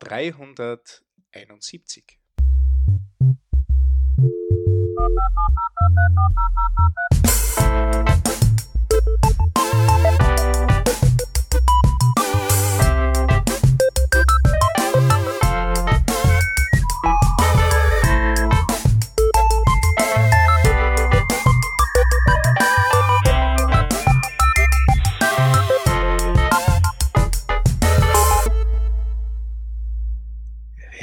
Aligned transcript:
371. 0.00 2.16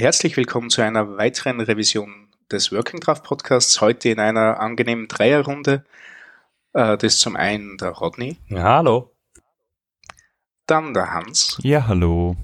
Herzlich 0.04 0.36
willkommen 0.36 0.68
zu 0.68 0.82
einer 0.82 1.16
weiteren 1.16 1.62
Revision 1.62 2.28
des 2.52 2.70
Working 2.72 3.00
Draft 3.00 3.24
Podcasts. 3.24 3.80
Heute 3.80 4.10
in 4.10 4.20
einer 4.20 4.60
angenehmen 4.60 5.08
Dreierrunde. 5.08 5.82
Äh, 6.74 6.98
das 6.98 7.14
ist 7.14 7.20
zum 7.20 7.36
einen 7.36 7.78
der 7.78 7.88
Rodney. 7.88 8.36
Ja, 8.48 8.64
hallo. 8.64 9.16
Dann 10.66 10.92
der 10.92 11.14
Hans. 11.14 11.58
Ja, 11.62 11.86
hallo. 11.86 12.36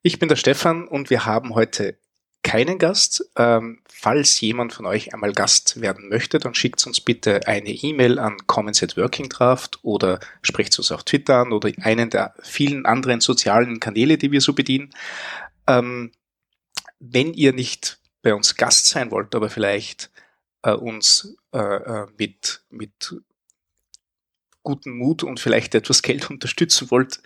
Ich 0.00 0.18
bin 0.18 0.30
der 0.30 0.36
Stefan 0.36 0.88
und 0.88 1.10
wir 1.10 1.26
haben 1.26 1.54
heute 1.54 1.98
keinen 2.42 2.78
Gast. 2.78 3.30
Ähm, 3.36 3.82
falls 3.86 4.40
jemand 4.40 4.72
von 4.72 4.86
euch 4.86 5.12
einmal 5.12 5.32
Gast 5.32 5.82
werden 5.82 6.08
möchte, 6.08 6.38
dann 6.38 6.54
schickt 6.54 6.86
uns 6.86 6.98
bitte 7.02 7.46
eine 7.46 7.72
E-Mail 7.72 8.18
an 8.18 8.38
Comments 8.46 8.82
at 8.82 8.96
Working 8.96 9.28
Draft 9.28 9.80
oder 9.82 10.18
sprecht 10.40 10.78
uns 10.78 10.90
auf 10.90 11.04
Twitter 11.04 11.40
an 11.40 11.52
oder 11.52 11.70
einen 11.82 12.08
der 12.08 12.32
vielen 12.42 12.86
anderen 12.86 13.20
sozialen 13.20 13.80
Kanäle, 13.80 14.16
die 14.16 14.32
wir 14.32 14.40
so 14.40 14.54
bedienen. 14.54 14.94
Ähm, 15.66 16.10
wenn 17.12 17.34
ihr 17.34 17.52
nicht 17.52 18.00
bei 18.22 18.34
uns 18.34 18.56
Gast 18.56 18.86
sein 18.86 19.10
wollt, 19.10 19.34
aber 19.34 19.50
vielleicht 19.50 20.10
äh, 20.62 20.72
uns 20.72 21.36
äh, 21.52 21.58
äh, 21.58 22.06
mit, 22.16 22.64
mit 22.70 23.16
guten 24.62 24.96
Mut 24.96 25.22
und 25.22 25.40
vielleicht 25.40 25.74
etwas 25.74 26.02
Geld 26.02 26.30
unterstützen 26.30 26.90
wollt, 26.90 27.22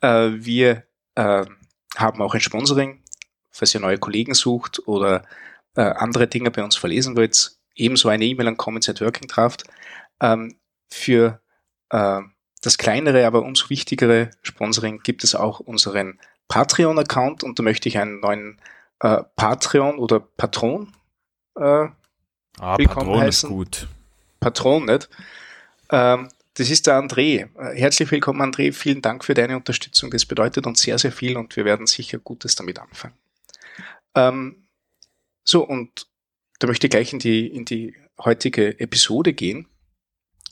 äh, 0.00 0.30
wir 0.32 0.84
äh, 1.16 1.44
haben 1.96 2.22
auch 2.22 2.34
ein 2.34 2.40
Sponsoring, 2.40 3.02
falls 3.50 3.74
ihr 3.74 3.80
neue 3.80 3.98
Kollegen 3.98 4.34
sucht 4.34 4.86
oder 4.86 5.26
äh, 5.74 5.82
andere 5.82 6.28
Dinge 6.28 6.50
bei 6.50 6.62
uns 6.62 6.76
verlesen 6.76 7.16
wollt, 7.16 7.56
ebenso 7.74 8.08
eine 8.08 8.24
E-Mail 8.24 8.48
an 8.48 8.56
Comments 8.56 8.88
at 8.88 9.00
Working 9.00 9.28
Draft. 9.28 9.64
Ähm, 10.20 10.58
für 10.88 11.42
äh, 11.90 12.20
das 12.62 12.78
kleinere, 12.78 13.26
aber 13.26 13.42
umso 13.42 13.68
wichtigere 13.70 14.30
Sponsoring 14.42 15.00
gibt 15.02 15.24
es 15.24 15.34
auch 15.34 15.60
unseren 15.60 16.18
Patreon-Account 16.48 17.42
und 17.42 17.58
da 17.58 17.62
möchte 17.62 17.88
ich 17.88 17.98
einen 17.98 18.20
neuen 18.20 18.60
äh, 19.00 19.22
Patreon 19.36 19.98
oder 19.98 20.20
Patron 20.20 20.92
äh, 21.56 21.88
ah, 22.58 22.76
Patron 22.76 23.20
heißen. 23.20 23.48
ist 23.48 23.54
gut. 23.54 23.88
Patron, 24.40 24.84
nicht? 24.84 25.08
Ähm, 25.90 26.28
das 26.54 26.70
ist 26.70 26.86
der 26.86 27.00
André. 27.00 27.48
Äh, 27.58 27.78
herzlich 27.78 28.10
willkommen, 28.10 28.40
André. 28.40 28.72
Vielen 28.72 29.02
Dank 29.02 29.24
für 29.24 29.34
deine 29.34 29.56
Unterstützung. 29.56 30.10
Das 30.10 30.24
bedeutet 30.24 30.66
uns 30.66 30.80
sehr, 30.80 30.98
sehr 30.98 31.12
viel 31.12 31.36
und 31.36 31.56
wir 31.56 31.64
werden 31.64 31.86
sicher 31.86 32.18
Gutes 32.18 32.54
damit 32.54 32.78
anfangen. 32.78 33.14
Ähm, 34.14 34.66
so, 35.44 35.62
und 35.66 36.06
da 36.58 36.66
möchte 36.66 36.86
ich 36.86 36.90
gleich 36.90 37.12
in 37.12 37.18
die, 37.18 37.46
in 37.46 37.64
die 37.64 37.96
heutige 38.18 38.80
Episode 38.80 39.32
gehen. 39.32 39.68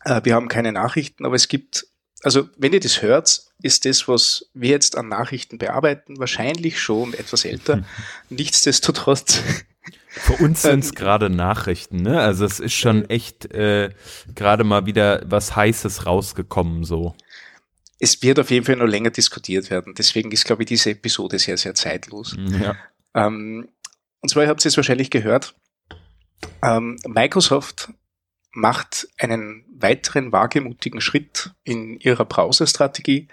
Äh, 0.05 0.21
wir 0.25 0.35
haben 0.35 0.49
keine 0.49 0.73
Nachrichten, 0.73 1.25
aber 1.25 1.35
es 1.35 1.49
gibt 1.49 1.87
also 2.25 2.49
wenn 2.57 2.73
ihr 2.73 2.81
das 2.81 3.03
hört, 3.03 3.43
ist 3.63 3.85
das, 3.85 4.09
was 4.09 4.49
wir 4.55 4.71
jetzt 4.71 4.97
an 4.97 5.09
Nachrichten 5.09 5.59
bearbeiten, 5.59 6.19
wahrscheinlich 6.19 6.81
schon 6.81 7.13
etwas 7.15 7.45
älter. 7.45 7.85
Nichtsdestotrotz. 8.31 9.43
Für 10.09 10.45
uns 10.45 10.63
sind 10.63 10.85
es 10.85 10.95
gerade 10.95 11.29
Nachrichten, 11.29 11.97
ne? 12.03 12.21
Also 12.21 12.45
es 12.45 12.61
ist 12.61 12.73
schon 12.73 13.09
echt 13.11 13.53
äh, 13.53 13.91
gerade 14.35 14.65
mal 14.65 14.87
wieder 14.87 15.23
was 15.27 15.55
Heißes 15.55 16.07
rausgekommen 16.07 16.85
so. 16.85 17.15
Es 17.99 18.23
wird 18.23 18.39
auf 18.39 18.51
jeden 18.51 18.65
Fall 18.65 18.77
noch 18.77 18.87
länger 18.87 19.11
diskutiert 19.11 19.71
werden. 19.71 19.95
Deswegen 19.97 20.31
ist, 20.33 20.45
glaube 20.45 20.63
ich, 20.63 20.69
diese 20.69 20.91
Episode 20.91 21.39
sehr, 21.39 21.59
sehr 21.59 21.75
zeitlos. 21.75 22.37
Ja. 22.39 22.77
Ähm, 23.15 23.69
und 24.21 24.29
zwar, 24.29 24.45
ihr 24.45 24.49
habt 24.49 24.65
es 24.65 24.77
wahrscheinlich 24.77 25.11
gehört, 25.11 25.55
ähm, 26.63 26.97
Microsoft 27.07 27.91
macht 28.55 29.09
einen 29.19 29.65
weiteren 29.69 30.33
wagemutigen 30.33 31.01
Schritt 31.01 31.53
in 31.65 31.99
ihrer 32.01 32.25
Browser-Strategie 32.25 33.29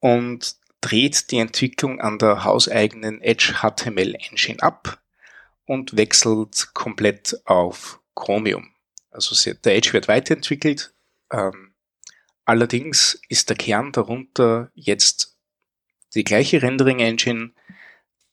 und 0.00 0.56
dreht 0.80 1.30
die 1.30 1.38
Entwicklung 1.38 2.00
an 2.00 2.18
der 2.18 2.44
hauseigenen 2.44 3.20
Edge 3.22 3.54
HTML 3.60 4.14
Engine 4.14 4.62
ab 4.62 5.00
und 5.66 5.96
wechselt 5.96 6.70
komplett 6.74 7.40
auf 7.44 8.00
Chromium. 8.14 8.74
Also 9.10 9.36
der 9.52 9.76
Edge 9.76 9.92
wird 9.92 10.08
weiterentwickelt. 10.08 10.92
Ähm, 11.32 11.72
allerdings 12.44 13.20
ist 13.28 13.50
der 13.50 13.56
Kern 13.56 13.92
darunter 13.92 14.70
jetzt 14.74 15.36
die 16.14 16.24
gleiche 16.24 16.62
Rendering 16.62 16.98
Engine, 16.98 17.52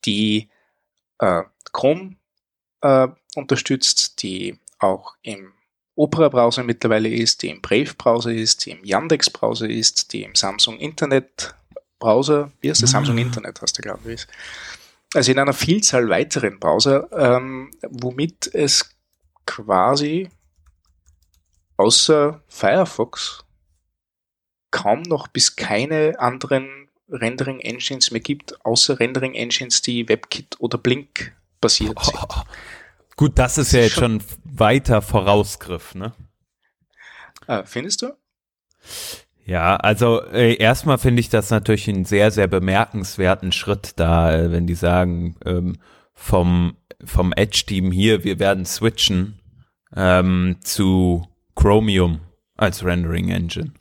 die 0.06 0.50
äh, 1.19 1.44
Chrome 1.73 2.16
äh, 2.81 3.07
unterstützt, 3.35 4.23
die 4.23 4.59
auch 4.79 5.16
im 5.22 5.53
Opera-Browser 5.97 6.63
mittlerweile 6.63 7.09
ist, 7.09 7.41
die 7.41 7.50
im 7.50 7.62
Brave-Browser 7.62 8.31
ist, 8.31 8.66
die 8.66 8.72
im 8.72 8.84
Yandex-Browser 8.84 9.68
ist, 9.68 10.13
die 10.13 10.24
im 10.24 10.35
Samsung 10.35 10.78
Internet-Browser, 10.78 12.52
wie 12.62 12.69
heißt 12.69 12.81
der? 12.81 12.90
Ah. 12.90 12.91
Samsung 12.91 13.18
Internet 13.18 13.62
hast 13.62 13.78
du, 13.78 13.81
glaube 13.81 14.13
ich. 14.13 14.28
Also 15.13 15.31
in 15.31 15.40
einer 15.40 15.53
Vielzahl 15.53 16.07
weiteren 16.09 16.59
Browser, 16.59 17.09
ähm, 17.12 17.72
womit 17.81 18.53
es 18.53 18.90
quasi 19.46 20.30
außer 21.78 22.41
Firefox 22.47 23.44
kaum 24.72 25.02
noch 25.03 25.28
bis 25.28 25.56
keine 25.56 26.19
anderen 26.19 26.90
Rendering 27.09 27.59
Engines 27.62 28.12
mehr 28.12 28.22
gibt, 28.22 28.63
außer 28.66 29.00
Rendering 29.00 29.34
Engines, 29.34 29.81
die 29.81 30.07
WebKit 30.09 30.57
oder 30.59 30.78
Blink 30.78 31.34
basiert 31.62 32.03
sind. 32.03 32.19
Gut, 33.17 33.39
das 33.39 33.57
ist 33.57 33.73
ja 33.73 33.81
jetzt 33.81 33.95
schon, 33.95 34.22
weiter 34.44 35.01
Vorausgriff, 35.01 35.95
ne? 35.95 36.13
Äh, 37.47 37.63
findest 37.66 38.03
du? 38.03 38.13
Ja, 39.44 39.75
also 39.78 40.22
äh, 40.23 40.55
erstmal 40.55 41.00
finde 41.00 41.19
ich 41.22 41.29
das 41.29 41.50
natürlich 41.50 41.89
einen 41.89 42.06
sehr, 42.06 42.31
sehr 42.31 42.47
bemerkenswerten 42.47 43.51
Schritt 43.51 43.94
da, 43.95 44.33
äh, 44.33 44.51
wenn 44.51 44.67
die 44.67 44.75
sagen, 44.75 45.35
ähm, 45.45 45.77
vom, 46.13 46.77
vom 47.03 47.33
Edge-Team 47.33 47.91
hier, 47.91 48.23
wir 48.23 48.39
werden 48.39 48.66
switchen 48.66 49.39
ähm, 49.95 50.57
zu 50.61 51.27
Chromium 51.56 52.19
als 52.56 52.83
Rendering 52.83 53.29
Engine. 53.29 53.73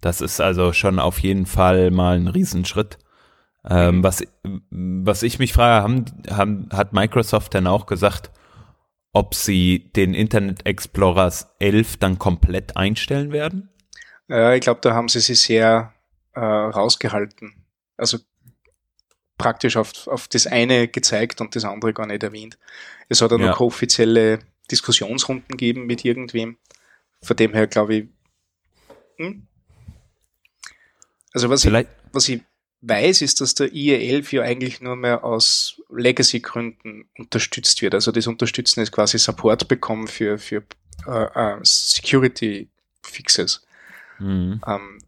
Das 0.00 0.20
ist 0.20 0.40
also 0.40 0.72
schon 0.74 0.98
auf 0.98 1.20
jeden 1.20 1.46
Fall 1.46 1.90
mal 1.90 2.16
ein 2.16 2.28
Riesenschritt. 2.28 2.98
Ähm, 3.66 4.02
was, 4.02 4.22
was 4.70 5.22
ich 5.22 5.38
mich 5.38 5.54
frage, 5.54 5.82
haben, 5.82 6.04
haben, 6.28 6.68
hat 6.70 6.92
Microsoft 6.92 7.54
denn 7.54 7.66
auch 7.66 7.86
gesagt, 7.86 8.30
ob 9.14 9.34
sie 9.34 9.90
den 9.96 10.12
Internet 10.12 10.66
Explorer 10.66 11.32
11 11.60 11.96
dann 11.96 12.18
komplett 12.18 12.76
einstellen 12.76 13.32
werden? 13.32 13.70
Ja, 14.28 14.52
ich 14.52 14.60
glaube, 14.60 14.80
da 14.82 14.92
haben 14.94 15.08
sie 15.08 15.20
sich 15.20 15.40
sehr 15.40 15.94
äh, 16.34 16.40
rausgehalten. 16.40 17.64
Also 17.96 18.18
praktisch 19.38 19.76
auf, 19.76 20.06
auf 20.08 20.28
das 20.28 20.46
eine 20.46 20.88
gezeigt 20.88 21.40
und 21.40 21.56
das 21.56 21.64
andere 21.64 21.92
gar 21.92 22.06
nicht 22.06 22.22
erwähnt. 22.22 22.58
Es 23.08 23.22
hat 23.22 23.32
auch 23.32 23.38
ja. 23.38 23.46
noch 23.46 23.60
offizielle 23.60 24.40
Diskussionsrunden 24.70 25.48
gegeben 25.48 25.86
mit 25.86 26.04
irgendwem. 26.04 26.56
Von 27.22 27.36
dem 27.36 27.52
her 27.52 27.66
glaube 27.66 27.94
ich, 27.94 28.08
hm? 29.16 29.46
also 31.32 31.48
was 31.50 31.64
ich, 31.64 31.86
was 32.12 32.28
ich 32.28 32.42
weiß, 32.88 33.22
ist, 33.22 33.40
dass 33.40 33.54
der 33.54 33.68
IE11 33.68 34.34
ja 34.34 34.42
eigentlich 34.42 34.80
nur 34.80 34.96
mehr 34.96 35.24
aus 35.24 35.80
Legacy-Gründen 35.90 37.06
unterstützt 37.18 37.82
wird. 37.82 37.94
Also 37.94 38.12
das 38.12 38.26
Unterstützen 38.26 38.80
ist 38.80 38.92
quasi 38.92 39.18
Support 39.18 39.68
bekommen 39.68 40.06
für, 40.06 40.38
für 40.38 40.62
uh, 41.06 41.26
uh, 41.34 41.58
Security-Fixes. 41.62 43.66
Mhm. 44.18 44.60
Ähm, 44.66 44.98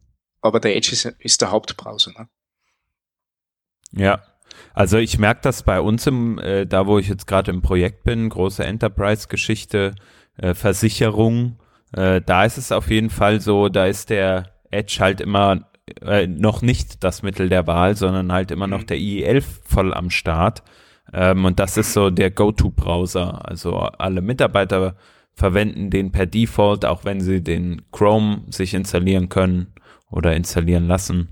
aber 0.40 0.60
der 0.60 0.76
Edge 0.76 0.92
ist, 0.92 1.04
ist 1.18 1.40
der 1.40 1.50
Hauptbrowser. 1.50 2.12
Ne? 2.12 2.28
Ja, 3.92 4.22
also 4.74 4.98
ich 4.98 5.18
merke 5.18 5.40
das 5.42 5.62
bei 5.62 5.80
uns 5.80 6.06
im, 6.06 6.38
äh, 6.38 6.66
da 6.66 6.86
wo 6.86 6.98
ich 6.98 7.08
jetzt 7.08 7.26
gerade 7.26 7.50
im 7.50 7.62
Projekt 7.62 8.04
bin, 8.04 8.28
große 8.28 8.64
Enterprise-Geschichte, 8.64 9.94
äh, 10.38 10.54
Versicherung, 10.54 11.58
äh, 11.92 12.20
da 12.20 12.44
ist 12.44 12.58
es 12.58 12.72
auf 12.72 12.90
jeden 12.90 13.10
Fall 13.10 13.40
so, 13.40 13.68
da 13.68 13.86
ist 13.86 14.10
der 14.10 14.52
Edge 14.70 14.98
halt 15.00 15.20
immer 15.20 15.70
äh, 16.02 16.26
noch 16.26 16.62
nicht 16.62 17.04
das 17.04 17.22
Mittel 17.22 17.48
der 17.48 17.66
Wahl, 17.66 17.96
sondern 17.96 18.32
halt 18.32 18.50
immer 18.50 18.66
noch 18.66 18.82
mhm. 18.82 18.86
der 18.86 18.98
IE11 18.98 19.44
voll 19.64 19.94
am 19.94 20.10
Start. 20.10 20.62
Ähm, 21.12 21.44
und 21.44 21.60
das 21.60 21.76
ist 21.76 21.92
so 21.92 22.10
der 22.10 22.30
Go-To-Browser. 22.30 23.48
Also 23.48 23.76
alle 23.76 24.20
Mitarbeiter 24.20 24.96
verwenden 25.34 25.90
den 25.90 26.12
per 26.12 26.26
Default, 26.26 26.84
auch 26.84 27.04
wenn 27.04 27.20
sie 27.20 27.42
den 27.42 27.82
Chrome 27.92 28.42
sich 28.48 28.74
installieren 28.74 29.28
können 29.28 29.74
oder 30.10 30.34
installieren 30.34 30.88
lassen. 30.88 31.28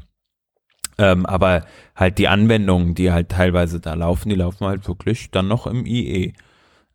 Ähm, 0.99 1.27
aber 1.27 1.65
halt 1.97 2.19
die 2.19 2.29
Anwendungen, 2.29 2.95
die 2.95 3.11
halt 3.11 3.31
teilweise 3.31 3.81
da 3.81 3.95
laufen, 3.95 4.29
die 4.29 4.37
laufen 4.37 4.67
halt 4.67 4.87
wirklich 4.87 5.31
dann 5.31 5.49
noch 5.49 5.67
im 5.67 5.87
IE. 5.87 6.35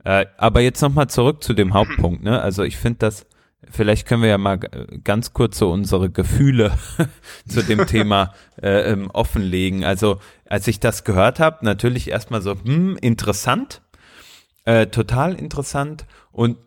Äh, 0.05 0.25
aber 0.37 0.61
jetzt 0.61 0.81
nochmal 0.81 1.09
zurück 1.09 1.43
zu 1.43 1.53
dem 1.53 1.73
Hauptpunkt, 1.73 2.23
ne? 2.23 2.41
Also 2.41 2.63
ich 2.63 2.77
finde 2.77 2.99
das, 2.99 3.25
vielleicht 3.69 4.07
können 4.07 4.21
wir 4.21 4.29
ja 4.29 4.37
mal 4.37 4.57
ganz 5.03 5.33
kurz 5.33 5.57
so 5.57 5.71
unsere 5.71 6.09
Gefühle 6.09 6.71
zu 7.47 7.63
dem 7.63 7.85
Thema 7.87 8.33
äh, 8.61 8.91
ähm, 8.91 9.09
offenlegen. 9.11 9.83
Also 9.83 10.19
als 10.45 10.67
ich 10.67 10.79
das 10.79 11.03
gehört 11.03 11.39
habe, 11.39 11.65
natürlich 11.65 12.09
erstmal 12.09 12.41
so, 12.41 12.55
hm, 12.55 12.97
interessant, 13.01 13.81
äh, 14.65 14.87
total 14.87 15.35
interessant 15.35 16.05
und 16.31 16.57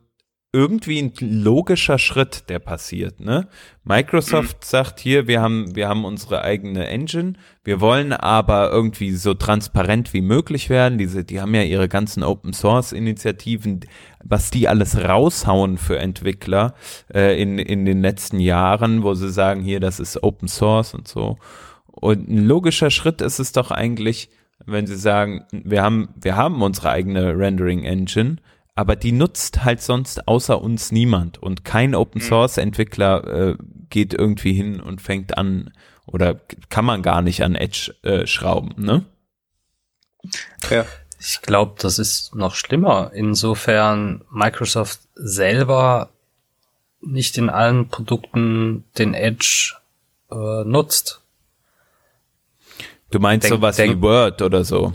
irgendwie 0.54 1.00
ein 1.00 1.12
logischer 1.19 1.99
Schritt, 1.99 2.50
der 2.50 2.58
passiert. 2.58 3.20
Ne? 3.20 3.49
Microsoft 3.84 4.58
mhm. 4.58 4.64
sagt 4.64 5.00
hier, 5.00 5.26
wir 5.26 5.40
haben, 5.40 5.75
wir 5.75 5.88
haben 5.88 6.04
unsere 6.04 6.43
eigene 6.43 6.87
Engine, 6.88 7.34
wir 7.64 7.81
wollen 7.81 8.12
aber 8.12 8.70
irgendwie 8.70 9.12
so 9.12 9.32
transparent 9.32 10.12
wie 10.12 10.20
möglich 10.20 10.69
werden. 10.69 10.99
Diese, 10.99 11.25
die 11.25 11.40
haben 11.40 11.54
ja 11.54 11.62
ihre 11.62 11.88
ganzen 11.88 12.22
Open 12.22 12.52
Source 12.52 12.93
Initiativen, 12.93 13.81
was 14.22 14.50
die 14.50 14.69
alles 14.69 14.96
raushauen 15.02 15.78
für 15.78 15.99
Entwickler 15.99 16.75
äh, 17.14 17.40
in, 17.40 17.58
in 17.58 17.87
den 17.87 18.02
letzten 18.02 18.38
Jahren, 18.38 19.02
wo 19.02 19.14
sie 19.14 19.31
sagen, 19.31 19.62
hier, 19.62 19.81
das 19.81 20.00
ist 20.00 20.22
Open 20.22 20.48
Source 20.48 20.93
und 20.93 21.08
so. 21.08 21.38
Und 21.87 22.28
ein 22.28 22.44
logischer 22.46 22.90
Schritt 22.90 23.22
ist 23.22 23.38
es 23.38 23.52
doch 23.52 23.70
eigentlich, 23.70 24.28
wenn 24.66 24.87
sie 24.87 24.96
sagen, 24.96 25.44
wir 25.50 25.82
haben, 25.82 26.10
wir 26.14 26.37
haben 26.37 26.60
unsere 26.60 26.90
eigene 26.90 27.38
Rendering 27.38 27.84
Engine, 27.84 28.37
aber 28.74 28.96
die 28.96 29.12
nutzt 29.12 29.64
halt 29.64 29.82
sonst 29.82 30.26
außer 30.28 30.60
uns 30.60 30.92
niemand 30.92 31.42
und 31.42 31.64
kein 31.64 31.94
Open 31.94 32.22
mhm. 32.22 32.26
Source 32.26 32.58
Entwickler 32.58 33.24
äh, 33.26 33.56
geht 33.90 34.14
irgendwie 34.14 34.52
hin 34.52 34.80
und 34.80 35.02
fängt 35.02 35.36
an 35.36 35.72
oder 36.06 36.40
kann 36.69 36.84
man 36.84 37.02
gar 37.02 37.22
nicht 37.22 37.42
an 37.42 37.54
Edge 37.54 37.94
äh, 38.02 38.26
schrauben, 38.26 38.74
ne? 38.76 39.04
Ja. 40.70 40.84
Ich 41.24 41.40
glaube, 41.40 41.74
das 41.78 42.00
ist 42.00 42.34
noch 42.34 42.56
schlimmer. 42.56 43.12
Insofern 43.14 44.24
Microsoft 44.28 45.00
selber 45.14 46.10
nicht 47.00 47.38
in 47.38 47.48
allen 47.48 47.88
Produkten 47.88 48.84
den 48.98 49.14
Edge 49.14 49.74
äh, 50.32 50.64
nutzt. 50.64 51.20
Du 53.12 53.20
meinst 53.20 53.44
denk, 53.44 53.54
sowas 53.54 53.76
denk, 53.76 53.98
wie 53.98 54.02
Word 54.02 54.42
oder 54.42 54.64
so? 54.64 54.94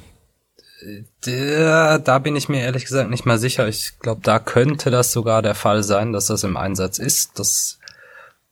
Da, 1.22 1.98
da 1.98 2.20
bin 2.20 2.36
ich 2.36 2.50
mir 2.50 2.62
ehrlich 2.62 2.86
gesagt 2.86 3.10
nicht 3.10 3.26
mal 3.26 3.38
sicher. 3.38 3.68
Ich 3.68 4.00
glaube, 4.00 4.22
da 4.24 4.40
könnte 4.40 4.92
das 4.92 5.12
sogar 5.12 5.42
der 5.42 5.56
Fall 5.56 5.84
sein, 5.84 6.14
dass 6.14 6.28
das 6.28 6.44
im 6.44 6.58
Einsatz 6.58 7.00
ist. 7.00 7.40
Das 7.40 7.80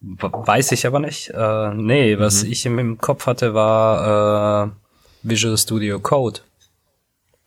weiß 0.01 0.71
ich 0.71 0.85
aber 0.85 0.99
nicht. 0.99 1.29
Äh, 1.29 1.73
nee, 1.73 2.19
was 2.19 2.43
mhm. 2.43 2.51
ich 2.51 2.65
im, 2.65 2.97
Kopf 2.97 3.25
hatte, 3.25 3.53
war 3.53 4.67
äh, 4.67 4.71
Visual 5.23 5.57
Studio 5.57 5.99
Code. 5.99 6.41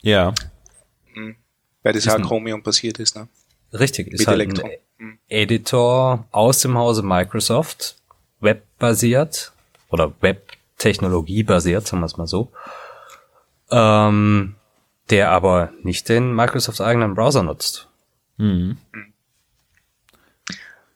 Ja. 0.02 0.34
Mhm. 1.14 1.36
Weil 1.82 1.92
das 1.92 2.04
ja 2.04 2.18
Chromium 2.18 2.62
passiert 2.62 2.98
ist, 2.98 3.16
ne? 3.16 3.28
Richtig, 3.72 4.08
ist 4.08 4.20
Mit 4.20 4.28
halt 4.28 4.40
Elektron. 4.40 4.70
ein 4.70 4.78
mhm. 4.98 5.18
Editor 5.28 6.24
aus 6.30 6.60
dem 6.60 6.76
Hause 6.78 7.02
Microsoft, 7.02 7.96
webbasiert 8.40 9.52
oder 9.90 10.12
Web-Technologie 10.20 11.42
basiert, 11.42 11.86
sagen 11.86 12.00
wir 12.00 12.06
es 12.06 12.16
mal 12.16 12.26
so. 12.26 12.50
Ähm, 13.70 14.54
der 15.10 15.30
aber 15.30 15.72
nicht 15.82 16.08
den 16.08 16.34
Microsofts 16.34 16.80
eigenen 16.80 17.14
Browser 17.14 17.42
nutzt. 17.42 17.88
Mhm. 18.36 18.76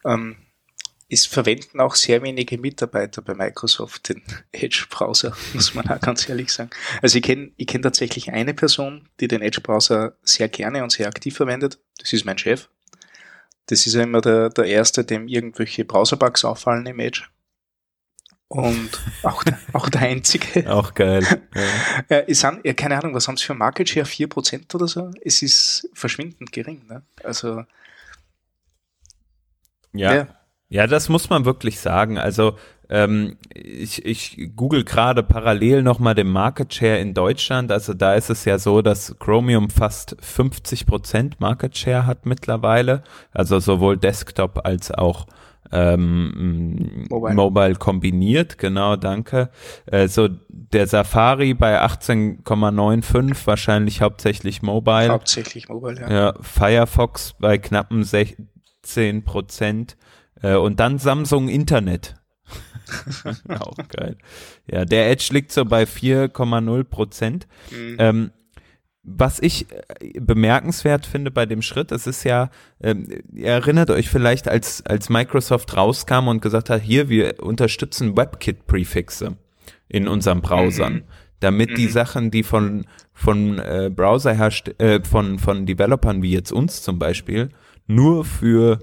Ähm, 0.05 0.37
es 1.09 1.26
verwenden 1.26 1.81
auch 1.81 1.94
sehr 1.94 2.23
wenige 2.23 2.56
Mitarbeiter 2.56 3.20
bei 3.20 3.35
Microsoft 3.35 4.09
den 4.09 4.23
Edge-Browser, 4.53 5.37
muss 5.53 5.75
man 5.75 5.88
auch 5.88 6.00
ganz 6.00 6.29
ehrlich 6.29 6.50
sagen. 6.50 6.70
Also 7.03 7.19
ich 7.19 7.25
kenne 7.25 7.53
ich 7.56 7.67
kenn 7.67 7.82
tatsächlich 7.82 8.32
eine 8.32 8.55
Person, 8.55 9.09
die 9.20 9.29
den 9.29 9.43
Edge-Browser 9.43 10.17
sehr 10.23 10.49
gerne 10.49 10.82
und 10.82 10.91
sehr 10.91 11.08
aktiv 11.08 11.37
verwendet. 11.37 11.79
Das 11.99 12.12
ist 12.12 12.25
mein 12.25 12.38
Chef. 12.38 12.69
Das 13.67 13.87
ist 13.87 13.94
ja 13.94 14.03
immer 14.03 14.23
der, 14.23 14.49
der 14.50 14.65
Erste, 14.65 15.05
dem 15.05 15.29
irgendwelche 15.29 15.85
Browser-Bugs 15.85 16.44
auffallen 16.44 16.87
im 16.87 16.99
Edge 16.99 17.25
und 18.52 18.90
auch 19.22 19.44
der, 19.44 19.58
auch 19.72 19.88
der 19.88 20.02
einzige. 20.02 20.70
auch 20.72 20.94
geil. 20.94 21.25
Ja. 22.08 22.16
Äh, 22.19 22.34
sind, 22.34 22.60
ja, 22.64 22.72
keine 22.75 22.99
Ahnung, 22.99 23.14
was 23.14 23.28
haben 23.28 23.37
sie 23.37 23.44
für 23.44 23.54
Market 23.54 23.88
Share? 23.88 24.06
4% 24.06 24.75
oder 24.75 24.87
so? 24.87 25.10
Es 25.25 25.43
ist 25.43 25.88
verschwindend 25.94 26.52
gering. 26.52 26.87
Ne? 26.88 27.02
Also 27.25 27.64
ja. 29.93 30.14
ja. 30.14 30.28
Ja, 30.69 30.87
das 30.87 31.10
muss 31.10 31.28
man 31.28 31.44
wirklich 31.44 31.81
sagen. 31.81 32.16
Also 32.16 32.56
ähm, 32.88 33.37
ich, 33.52 34.06
ich 34.06 34.50
google 34.56 34.84
gerade 34.84 35.22
parallel 35.22 35.82
nochmal 35.82 36.14
den 36.14 36.28
Market 36.28 36.72
Share 36.72 36.98
in 36.98 37.12
Deutschland. 37.12 37.70
Also 37.70 37.93
da 37.93 38.14
ist 38.14 38.31
es 38.31 38.46
ja 38.46 38.58
so, 38.58 38.81
dass 38.81 39.19
Chromium 39.19 39.69
fast 39.69 40.16
50% 40.22 41.34
Market 41.40 41.76
Share 41.76 42.06
hat 42.06 42.25
mittlerweile. 42.25 43.02
Also 43.32 43.60
sowohl 43.60 43.98
Desktop 43.98 44.64
als 44.64 44.90
auch 44.90 45.26
ähm, 45.72 47.06
Mobile. 47.08 47.34
Mobile 47.34 47.74
kombiniert, 47.76 48.58
genau, 48.58 48.96
danke. 48.96 49.50
Äh, 49.86 50.08
so 50.08 50.28
der 50.48 50.86
Safari 50.86 51.54
bei 51.54 51.80
18,95, 51.82 53.46
wahrscheinlich 53.46 54.02
hauptsächlich 54.02 54.62
Mobile. 54.62 55.08
Hauptsächlich 55.08 55.69
Mobile, 55.69 56.00
ja. 56.00 56.10
ja 56.10 56.34
Firefox 56.40 57.34
bei 57.38 57.56
knappen 57.56 58.04
16 58.04 59.24
Prozent 59.24 59.96
äh, 60.42 60.54
und 60.54 60.78
dann 60.78 60.98
Samsung 60.98 61.48
Internet. 61.48 62.16
Auch 63.48 63.76
geil. 63.88 64.19
Ja, 64.70 64.84
der 64.84 65.10
Edge 65.10 65.30
liegt 65.32 65.52
so 65.52 65.64
bei 65.64 65.84
4,0 65.84 66.84
Prozent. 66.84 67.46
Mhm. 67.70 67.96
Ähm, 67.98 68.30
was 69.02 69.40
ich 69.40 69.66
äh, 69.70 70.20
bemerkenswert 70.20 71.06
finde 71.06 71.31
bei 71.31 71.46
dem 71.46 71.62
Schritt, 71.62 71.93
es 71.93 72.06
ist 72.06 72.25
ja, 72.25 72.50
ähm, 72.81 73.08
ihr 73.32 73.49
erinnert 73.49 73.90
euch 73.90 74.08
vielleicht, 74.08 74.49
als, 74.49 74.84
als 74.87 75.08
Microsoft 75.08 75.76
rauskam 75.76 76.28
und 76.28 76.40
gesagt 76.40 76.70
hat, 76.70 76.82
hier, 76.82 77.08
wir 77.08 77.43
unterstützen 77.43 78.16
WebKit-Prefixe 78.16 79.37
in 79.88 80.08
unseren 80.08 80.40
Browsern, 80.40 80.94
mhm. 80.94 81.02
damit 81.40 81.70
mhm. 81.70 81.75
die 81.75 81.88
Sachen, 81.88 82.31
die 82.31 82.43
von, 82.43 82.87
von 83.12 83.58
äh, 83.58 83.90
Browser 83.94 84.34
herrscht, 84.34 84.69
äh, 84.81 85.02
von, 85.02 85.38
von 85.38 85.66
Developern 85.66 86.22
wie 86.22 86.32
jetzt 86.32 86.52
uns 86.52 86.82
zum 86.82 86.98
Beispiel, 86.98 87.48
nur 87.88 88.25
für, 88.25 88.78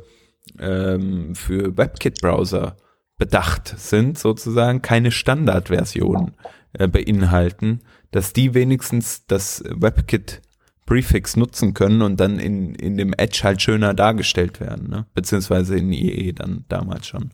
ähm, 0.59 1.33
für 1.33 1.77
WebKit-Browser 1.77 2.75
bedacht 3.17 3.73
sind, 3.77 4.17
sozusagen, 4.17 4.81
keine 4.81 5.11
Standardversion 5.11 6.33
äh, 6.73 6.87
beinhalten, 6.87 7.81
dass 8.11 8.33
die 8.33 8.53
wenigstens 8.53 9.25
das 9.27 9.63
WebKit 9.65 10.41
Prefix 10.85 11.35
nutzen 11.35 11.75
können 11.75 12.01
und 12.01 12.19
dann 12.19 12.39
in, 12.39 12.73
in 12.73 12.97
dem 12.97 13.13
Edge 13.13 13.41
halt 13.43 13.61
schöner 13.61 13.93
dargestellt 13.93 14.59
werden, 14.59 14.89
ne? 14.89 15.05
beziehungsweise 15.13 15.77
in 15.77 15.93
IE 15.93 16.33
dann 16.33 16.65
damals 16.67 17.05
schon. 17.05 17.29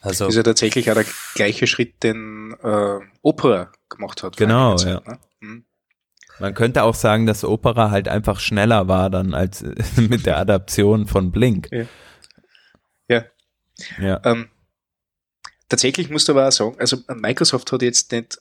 Also 0.00 0.26
das 0.26 0.34
ist 0.34 0.36
ja 0.36 0.42
tatsächlich 0.44 0.88
auch 0.90 0.94
der 0.94 1.04
gleiche 1.34 1.66
Schritt, 1.66 2.04
den 2.04 2.54
äh, 2.62 3.00
Opera 3.22 3.72
gemacht 3.88 4.22
hat. 4.22 4.36
Genau, 4.36 4.76
Zeit, 4.76 5.02
ja. 5.04 5.12
Ne? 5.12 5.18
Mhm. 5.40 5.64
Man 6.38 6.54
könnte 6.54 6.84
auch 6.84 6.94
sagen, 6.94 7.26
dass 7.26 7.42
Opera 7.42 7.90
halt 7.90 8.06
einfach 8.06 8.38
schneller 8.38 8.86
war 8.86 9.10
dann 9.10 9.34
als 9.34 9.64
mit 9.96 10.24
der 10.24 10.38
Adaption 10.38 11.08
von 11.08 11.32
Blink. 11.32 11.68
Ja. 11.72 11.84
Ja. 13.08 13.24
ja. 14.00 14.20
Ähm, 14.24 14.48
tatsächlich 15.68 16.10
musst 16.10 16.28
du 16.28 16.32
aber 16.32 16.46
auch 16.46 16.52
sagen, 16.52 16.76
also 16.78 16.98
Microsoft 17.08 17.72
hat 17.72 17.82
jetzt 17.82 18.12
nicht 18.12 18.38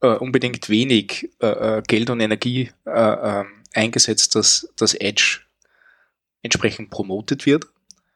äh, 0.00 0.08
unbedingt 0.08 0.68
wenig 0.68 1.30
äh, 1.40 1.78
äh, 1.78 1.82
Geld 1.86 2.10
und 2.10 2.20
Energie 2.20 2.70
äh, 2.84 2.90
ähm, 2.90 3.46
eingesetzt, 3.74 4.34
dass 4.34 4.72
das 4.76 4.94
Edge 4.94 5.40
entsprechend 6.42 6.90
promotet 6.90 7.46
wird. 7.46 7.66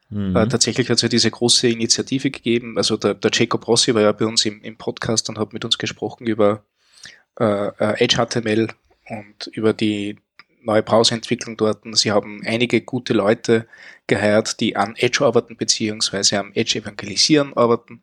Mhm. 0.08 0.36
Äh, 0.36 0.48
tatsächlich 0.48 0.88
hat 0.88 0.96
es 0.96 1.02
ja 1.02 1.08
diese 1.08 1.30
große 1.30 1.68
Initiative 1.68 2.30
gegeben. 2.30 2.76
Also 2.76 2.96
der, 2.96 3.14
der 3.14 3.30
Jacob 3.32 3.66
Rossi 3.66 3.94
war 3.94 4.02
ja 4.02 4.12
bei 4.12 4.26
uns 4.26 4.44
im, 4.44 4.62
im 4.62 4.76
Podcast 4.76 5.28
und 5.28 5.38
hat 5.38 5.52
mit 5.52 5.64
uns 5.64 5.78
gesprochen 5.78 6.26
über 6.26 6.64
äh, 7.38 8.02
Edge 8.02 8.16
HTML 8.16 8.68
und 9.08 9.46
über 9.52 9.72
die 9.72 10.18
neue 10.62 10.82
Browserentwicklung 10.82 11.56
dort. 11.56 11.82
Sie 11.96 12.12
haben 12.12 12.42
einige 12.44 12.80
gute 12.80 13.12
Leute 13.12 13.66
geheiert, 14.06 14.60
die 14.60 14.76
an 14.76 14.94
Edge 14.96 15.24
arbeiten 15.24 15.56
beziehungsweise 15.56 16.38
am 16.38 16.52
Edge 16.54 16.78
evangelisieren 16.78 17.56
arbeiten. 17.56 18.02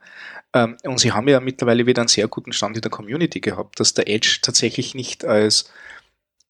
Ähm, 0.54 0.78
und 0.84 1.00
sie 1.00 1.12
haben 1.12 1.28
ja 1.28 1.40
mittlerweile 1.40 1.86
wieder 1.86 2.02
einen 2.02 2.08
sehr 2.08 2.28
guten 2.28 2.54
Stand 2.54 2.78
in 2.78 2.82
der 2.82 2.92
Community 2.92 3.40
gehabt, 3.40 3.80
dass 3.80 3.94
der 3.94 4.08
Edge 4.10 4.40
tatsächlich 4.42 4.96
nicht 4.96 5.26
als 5.26 5.72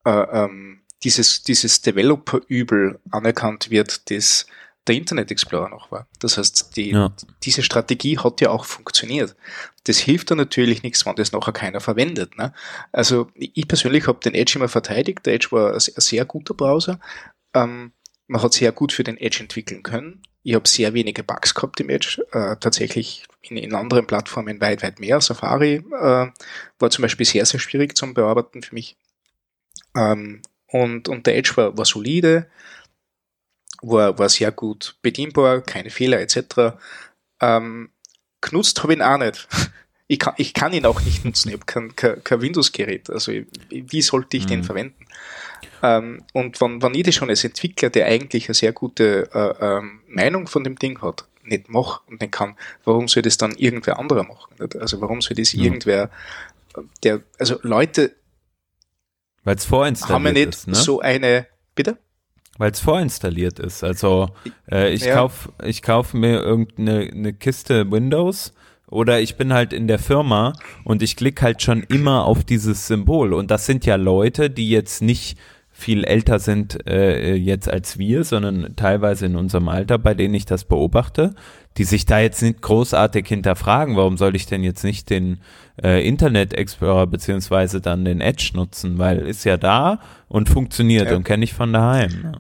äh, 0.06 0.10
ähm, 0.10 0.82
dieses, 1.04 1.44
dieses 1.44 1.82
Developer-Übel 1.82 3.00
anerkannt 3.12 3.70
wird, 3.70 4.10
das 4.10 4.48
der 4.88 4.96
Internet 4.96 5.32
Explorer 5.32 5.70
noch 5.70 5.92
war. 5.92 6.08
Das 6.20 6.38
heißt, 6.38 6.76
die, 6.76 6.92
ja. 6.92 7.14
diese 7.44 7.64
Strategie 7.64 8.18
hat 8.18 8.42
ja 8.42 8.50
auch 8.50 8.66
funktioniert. 8.66 9.36
Das 9.84 9.98
hilft 10.00 10.32
dann 10.32 10.38
natürlich 10.38 10.84
nichts, 10.84 11.06
wenn 11.06 11.16
das 11.16 11.32
nachher 11.32 11.54
keiner 11.54 11.80
verwendet. 11.80 12.38
Ne? 12.38 12.54
Also 12.92 13.30
ich 13.36 13.68
persönlich 13.68 14.08
habe 14.08 14.20
den 14.20 14.34
Edge 14.34 14.54
immer 14.56 14.70
verteidigt. 14.70 15.26
Der 15.26 15.34
Edge 15.34 15.48
war 15.52 15.74
ein 15.74 15.80
sehr 15.80 16.26
guter 16.26 16.54
Browser. 16.54 17.00
Ähm, 17.54 17.92
man 18.28 18.42
hat 18.42 18.54
sehr 18.54 18.72
gut 18.72 18.92
für 18.92 19.04
den 19.04 19.18
Edge 19.18 19.40
entwickeln 19.42 19.84
können. 19.84 20.22
Ich 20.44 20.56
habe 20.56 20.68
sehr 20.68 20.94
wenige 20.94 21.24
Bugs 21.24 21.54
gehabt 21.54 21.80
im 21.80 21.90
Edge, 21.90 22.26
äh, 22.32 22.56
tatsächlich 22.58 23.26
in, 23.42 23.58
in 23.58 23.74
anderen 23.74 24.08
Plattformen 24.08 24.62
weit, 24.62 24.84
weit 24.84 25.00
mehr. 25.00 25.20
Safari 25.20 25.76
äh, 25.76 26.28
war 26.80 26.90
zum 26.90 27.02
Beispiel 27.02 27.26
sehr, 27.26 27.46
sehr 27.46 27.60
schwierig 27.60 27.98
zum 27.98 28.14
Bearbeiten 28.14 28.62
für 28.62 28.74
mich. 28.74 28.96
Ähm, 29.96 30.42
und, 30.68 31.10
und 31.10 31.26
der 31.26 31.38
Edge 31.38 31.54
war, 31.56 31.78
war 31.78 31.86
solide, 31.86 32.48
war, 33.82 34.18
war 34.18 34.30
sehr 34.30 34.52
gut 34.52 34.96
bedienbar, 35.02 35.62
keine 35.62 35.90
Fehler 35.90 36.20
etc. 36.20 36.78
Ähm, 37.42 37.90
genutzt 38.42 38.82
habe 38.84 38.94
ich 38.94 39.00
ihn 39.00 39.04
auch 39.04 39.18
nicht. 39.18 39.48
Ich 40.10 40.20
kann, 40.20 40.36
ich 40.38 40.54
kann 40.54 40.72
ihn 40.72 40.86
auch 40.86 41.02
nicht 41.02 41.26
nutzen, 41.26 41.50
ich 41.50 41.56
habe 41.56 41.66
kein, 41.66 41.94
kein, 41.98 42.24
kein 42.24 42.42
Windows-Gerät. 42.42 43.10
Also 43.10 43.34
wie 43.70 44.02
sollte 44.02 44.38
ich 44.38 44.46
mhm. 44.46 44.48
den 44.48 44.64
verwenden? 44.64 45.06
Ähm, 45.84 46.24
und 46.32 46.62
wenn, 46.62 46.82
wenn 46.82 46.96
ich 46.96 47.04
das 47.04 47.16
schon 47.16 47.30
als 47.30 47.44
Entwickler, 47.44 47.90
der 47.90 48.06
eigentlich 48.06 48.48
eine 48.48 48.54
sehr 48.54 48.72
gute 48.72 49.30
äh, 49.34 49.66
ähm, 49.66 50.00
Meinung 50.08 50.48
von 50.48 50.64
dem 50.64 50.80
Ding 50.80 51.02
hat, 51.02 51.26
nicht 51.44 51.70
mache 51.70 52.02
und 52.08 52.22
nicht 52.22 52.32
kann, 52.32 52.56
warum 52.86 53.08
soll 53.08 53.24
das 53.24 53.38
dann 53.38 53.52
irgendwer 53.58 54.00
anderer 54.00 54.24
machen? 54.24 54.56
Nicht? 54.60 54.76
Also 54.78 55.02
warum 55.02 55.22
soll 55.22 55.36
das 55.36 55.54
mhm. 55.54 55.64
irgendwer, 55.64 56.10
der, 57.04 57.22
also 57.38 57.60
Leute 57.62 58.16
Weil 59.44 59.56
es 59.56 59.66
vorinstalliert 59.66 60.16
haben 60.16 60.26
ja 60.26 60.32
nicht 60.32 60.50
ist, 60.50 60.68
ne? 60.68 60.76
so 60.76 61.02
eine, 61.02 61.48
bitte? 61.76 61.98
Weil 62.58 62.72
es 62.72 62.80
vorinstalliert 62.80 63.60
ist. 63.60 63.84
Also 63.84 64.30
äh, 64.72 64.94
ich 64.94 65.06
ja. 65.06 65.16
kauf 65.16 65.52
ich 65.64 65.82
kauf 65.82 66.14
mir 66.14 66.42
irgendeine 66.42 67.12
eine 67.12 67.34
Kiste 67.34 67.92
Windows 67.92 68.54
oder 68.90 69.20
ich 69.20 69.36
bin 69.36 69.54
halt 69.54 69.74
in 69.74 69.88
der 69.88 70.00
Firma 70.00 70.54
und 70.84 71.04
ich 71.04 71.16
klicke 71.16 71.44
halt 71.44 71.62
schon 71.62 71.84
immer 71.84 72.26
auf 72.26 72.44
dieses 72.44 72.88
Symbol. 72.88 73.34
Und 73.34 73.52
das 73.52 73.66
sind 73.66 73.86
ja 73.86 73.96
Leute, 73.96 74.50
die 74.50 74.70
jetzt 74.70 75.02
nicht 75.02 75.38
viel 75.78 76.06
älter 76.06 76.40
sind 76.40 76.88
äh, 76.90 77.36
jetzt 77.36 77.70
als 77.70 78.00
wir, 78.00 78.24
sondern 78.24 78.76
teilweise 78.76 79.28
in 79.28 79.36
unserem 79.36 79.70
Alter, 79.70 80.00
bei 80.00 80.16
denen 80.16 80.34
ich 80.34 80.46
das 80.46 80.66
beobachte, 80.66 81.36
die 81.78 81.84
sich 81.84 82.08
da 82.08 82.20
jetzt 82.20 82.42
nicht 82.42 82.64
großartig 82.64 83.28
hinterfragen, 83.28 83.96
warum 83.96 84.18
soll 84.18 84.36
ich 84.36 84.48
denn 84.48 84.64
jetzt 84.64 84.84
nicht 84.84 85.12
den 85.12 85.40
äh, 85.84 86.06
Internet 86.08 86.56
Explorer 86.56 87.06
beziehungsweise 87.06 87.80
dann 87.80 88.06
den 88.06 88.22
Edge 88.22 88.52
nutzen, 88.56 88.98
weil 88.98 89.20
ist 89.20 89.44
ja 89.44 89.58
da 89.58 90.00
und 90.28 90.50
funktioniert 90.50 91.12
ja. 91.12 91.16
und 91.16 91.24
kenne 91.24 91.44
ich 91.44 91.54
von 91.54 91.72
daheim. 91.72 92.38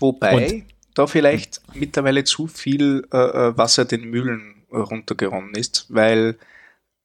Wobei 0.00 0.46
und, 0.46 0.64
da 0.94 1.06
vielleicht 1.06 1.60
mittlerweile 1.74 2.24
zu 2.24 2.46
viel 2.46 3.06
äh, 3.12 3.16
äh, 3.16 3.56
Wasser 3.56 3.84
den 3.84 4.10
Mühlen 4.10 4.62
runtergeronnen 4.70 5.54
ist, 5.54 5.86
weil 5.88 6.38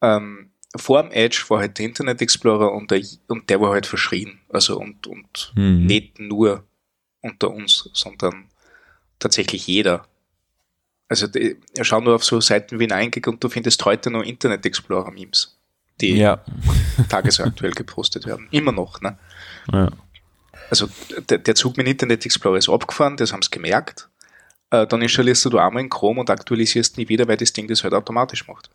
ähm, 0.01 0.50
vor 0.75 1.03
dem 1.03 1.12
Edge 1.12 1.45
war 1.50 1.59
halt 1.59 1.77
der 1.77 1.85
Internet 1.85 2.21
Explorer 2.21 2.71
und 2.73 2.91
der, 2.91 3.01
und 3.27 3.50
der 3.50 3.62
war 3.62 3.71
halt 3.71 3.85
verschrien. 3.85 4.39
Also 4.50 4.79
und, 4.79 5.05
und 5.07 5.53
mhm. 5.55 5.85
nicht 5.85 6.19
nur 6.19 6.63
unter 7.21 7.51
uns, 7.51 7.89
sondern 7.93 8.45
tatsächlich 9.19 9.67
jeder. 9.67 10.07
Also 11.07 11.27
die, 11.27 11.57
schau 11.81 12.01
nur 12.01 12.15
auf 12.15 12.23
so 12.23 12.41
Seiten 12.41 12.79
wie 12.79 12.88
Neingig 12.88 13.27
und 13.27 13.43
du 13.43 13.50
findest 13.50 13.85
heute 13.85 14.09
noch 14.09 14.23
Internet 14.23 14.65
Explorer 14.65 15.12
Memes, 15.12 15.57
die 16.01 16.15
ja. 16.15 16.43
tagesaktuell 17.09 17.71
gepostet 17.71 18.25
werden. 18.25 18.47
Immer 18.51 18.71
noch, 18.71 19.01
ne? 19.01 19.17
Ja. 19.71 19.89
Also 20.69 20.88
der, 21.29 21.39
der 21.39 21.55
Zug 21.55 21.77
mit 21.77 21.88
Internet 21.88 22.25
Explorer 22.25 22.57
ist 22.57 22.69
abgefahren, 22.69 23.17
das 23.17 23.33
haben 23.33 23.41
sie 23.41 23.51
gemerkt. 23.51 24.10
Äh, 24.69 24.88
dann 24.88 25.01
installierst 25.01 25.45
du 25.45 25.57
einmal 25.57 25.83
in 25.83 25.89
Chrome 25.89 26.19
und 26.19 26.29
aktualisierst 26.29 26.98
nie 26.98 27.10
wieder, 27.10 27.27
weil 27.27 27.38
das 27.38 27.53
Ding 27.53 27.67
das 27.67 27.83
halt 27.83 27.93
automatisch 27.93 28.48
macht. 28.48 28.69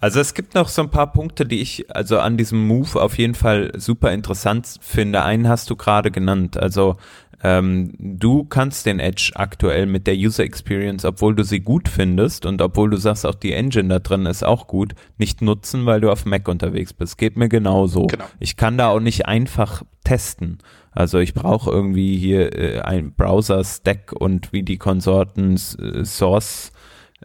Also 0.00 0.20
es 0.20 0.34
gibt 0.34 0.54
noch 0.54 0.68
so 0.68 0.82
ein 0.82 0.90
paar 0.90 1.12
Punkte, 1.12 1.44
die 1.44 1.60
ich 1.60 1.90
also 1.94 2.18
an 2.20 2.36
diesem 2.36 2.66
Move 2.66 3.00
auf 3.00 3.18
jeden 3.18 3.34
Fall 3.34 3.72
super 3.74 4.12
interessant 4.12 4.78
finde. 4.80 5.24
Einen 5.24 5.48
hast 5.48 5.70
du 5.70 5.76
gerade 5.76 6.10
genannt. 6.10 6.56
Also 6.56 6.96
ähm, 7.44 7.92
du 7.98 8.44
kannst 8.44 8.86
den 8.86 8.98
Edge 8.98 9.32
aktuell 9.34 9.84
mit 9.84 10.06
der 10.06 10.14
User 10.14 10.42
Experience, 10.42 11.04
obwohl 11.04 11.34
du 11.34 11.44
sie 11.44 11.60
gut 11.60 11.90
findest 11.90 12.46
und 12.46 12.62
obwohl 12.62 12.88
du 12.88 12.96
sagst, 12.96 13.26
auch 13.26 13.34
die 13.34 13.52
Engine 13.52 13.88
da 13.88 13.98
drin 13.98 14.24
ist 14.24 14.42
auch 14.42 14.66
gut, 14.66 14.94
nicht 15.18 15.42
nutzen, 15.42 15.84
weil 15.84 16.00
du 16.00 16.10
auf 16.10 16.24
Mac 16.24 16.48
unterwegs 16.48 16.94
bist. 16.94 17.18
Geht 17.18 17.36
mir 17.36 17.50
genauso. 17.50 18.06
Genau. 18.06 18.24
Ich 18.40 18.56
kann 18.56 18.78
da 18.78 18.88
auch 18.88 19.00
nicht 19.00 19.26
einfach 19.26 19.82
testen. 20.04 20.56
Also 20.90 21.18
ich 21.18 21.34
brauche 21.34 21.70
irgendwie 21.70 22.16
hier 22.16 22.58
äh, 22.58 22.80
ein 22.80 23.12
Browser-Stack 23.12 24.12
und 24.12 24.54
wie 24.54 24.62
die 24.62 24.78
Konsorten 24.78 25.56
äh, 25.56 26.04
Source 26.06 26.72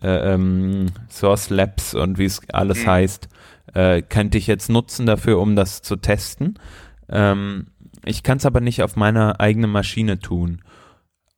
äh, 0.01 0.33
ähm, 0.33 0.87
Source 1.09 1.49
Labs 1.49 1.93
und 1.93 2.17
wie 2.17 2.25
es 2.25 2.41
alles 2.51 2.83
mhm. 2.83 2.87
heißt, 2.87 3.29
äh, 3.73 4.01
könnte 4.01 4.37
ich 4.37 4.47
jetzt 4.47 4.69
nutzen 4.69 5.05
dafür, 5.05 5.39
um 5.39 5.55
das 5.55 5.81
zu 5.81 5.95
testen. 5.95 6.59
Ähm, 7.07 7.67
ich 8.05 8.23
kann 8.23 8.37
es 8.37 8.45
aber 8.45 8.61
nicht 8.61 8.83
auf 8.83 8.95
meiner 8.95 9.39
eigenen 9.39 9.71
Maschine 9.71 10.19
tun, 10.19 10.61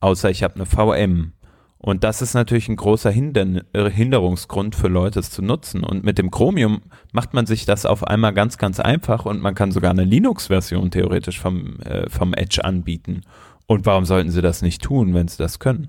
außer 0.00 0.30
ich 0.30 0.42
habe 0.42 0.56
eine 0.56 0.66
VM. 0.66 1.32
Und 1.78 2.04
das 2.04 2.22
ist 2.22 2.34
natürlich 2.34 2.68
ein 2.68 2.76
großer 2.76 3.10
Hinder 3.10 3.62
äh, 3.72 3.90
Hinderungsgrund 3.90 4.76
für 4.76 4.86
Leute, 4.86 5.18
es 5.18 5.30
zu 5.30 5.42
nutzen. 5.42 5.82
Und 5.82 6.04
mit 6.04 6.16
dem 6.16 6.30
Chromium 6.30 6.82
macht 7.10 7.34
man 7.34 7.44
sich 7.44 7.64
das 7.66 7.86
auf 7.86 8.06
einmal 8.06 8.32
ganz, 8.32 8.56
ganz 8.56 8.78
einfach 8.78 9.26
und 9.26 9.40
man 9.42 9.56
kann 9.56 9.72
sogar 9.72 9.90
eine 9.90 10.04
Linux-Version 10.04 10.92
theoretisch 10.92 11.40
vom, 11.40 11.80
äh, 11.80 12.08
vom 12.08 12.34
Edge 12.34 12.64
anbieten. 12.64 13.22
Und 13.66 13.84
warum 13.84 14.04
sollten 14.04 14.30
sie 14.30 14.42
das 14.42 14.62
nicht 14.62 14.82
tun, 14.82 15.12
wenn 15.12 15.26
sie 15.26 15.38
das 15.38 15.58
können? 15.58 15.88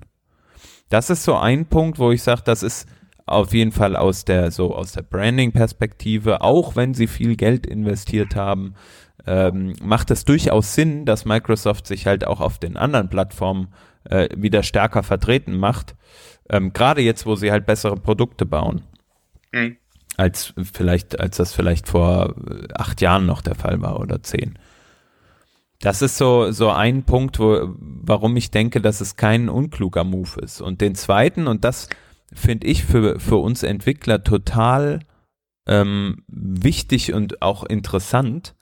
Das 0.89 1.11
ist 1.11 1.23
so 1.23 1.35
ein 1.35 1.67
Punkt, 1.67 1.99
wo 1.99 2.11
ich 2.11 2.23
sage, 2.23 2.41
das 2.43 2.63
ist 2.63 2.87
auf 3.25 3.53
jeden 3.53 3.71
Fall 3.71 3.95
aus 3.95 4.25
der 4.25 4.49
so 4.51 4.75
aus 4.75 4.93
der 4.93 5.03
Branding-Perspektive, 5.03 6.41
auch 6.41 6.75
wenn 6.75 6.95
sie 6.95 7.07
viel 7.07 7.35
Geld 7.35 7.67
investiert 7.67 8.35
haben, 8.35 8.73
ähm, 9.25 9.73
macht 9.81 10.11
es 10.11 10.25
durchaus 10.25 10.73
Sinn, 10.75 11.05
dass 11.05 11.25
Microsoft 11.25 11.87
sich 11.87 12.07
halt 12.07 12.25
auch 12.27 12.41
auf 12.41 12.59
den 12.59 12.77
anderen 12.77 13.09
Plattformen 13.09 13.69
äh, 14.09 14.29
wieder 14.35 14.63
stärker 14.63 15.03
vertreten 15.03 15.57
macht. 15.57 15.95
Ähm, 16.49 16.73
Gerade 16.73 17.01
jetzt, 17.01 17.25
wo 17.25 17.35
sie 17.35 17.51
halt 17.51 17.65
bessere 17.65 17.95
Produkte 17.95 18.45
bauen. 18.45 18.81
Mhm. 19.51 19.77
Als 20.17 20.53
vielleicht, 20.71 21.19
als 21.19 21.37
das 21.37 21.53
vielleicht 21.53 21.87
vor 21.87 22.35
äh, 22.49 22.67
acht 22.75 23.01
Jahren 23.01 23.25
noch 23.25 23.41
der 23.41 23.55
Fall 23.55 23.81
war 23.81 23.99
oder 23.99 24.21
zehn. 24.21 24.59
Das 25.79 26.01
ist 26.01 26.17
so, 26.17 26.51
so 26.51 26.69
ein 26.69 27.03
Punkt, 27.03 27.39
wo, 27.39 27.73
warum 27.77 28.37
ich 28.37 28.51
denke, 28.51 28.79
dass 28.79 29.01
es 29.01 29.15
kein 29.15 29.49
unkluger 29.49 30.03
Move 30.03 30.39
ist. 30.41 30.61
Und 30.61 30.81
den 30.81 30.95
zweiten, 30.95 31.47
und 31.47 31.65
das 31.65 31.89
finde 32.33 32.67
ich 32.67 32.85
für, 32.85 33.19
für 33.19 33.37
uns 33.37 33.63
Entwickler 33.63 34.23
total 34.23 34.99
ähm, 35.67 36.23
wichtig 36.27 37.13
und 37.13 37.41
auch 37.41 37.63
interessant, 37.63 38.55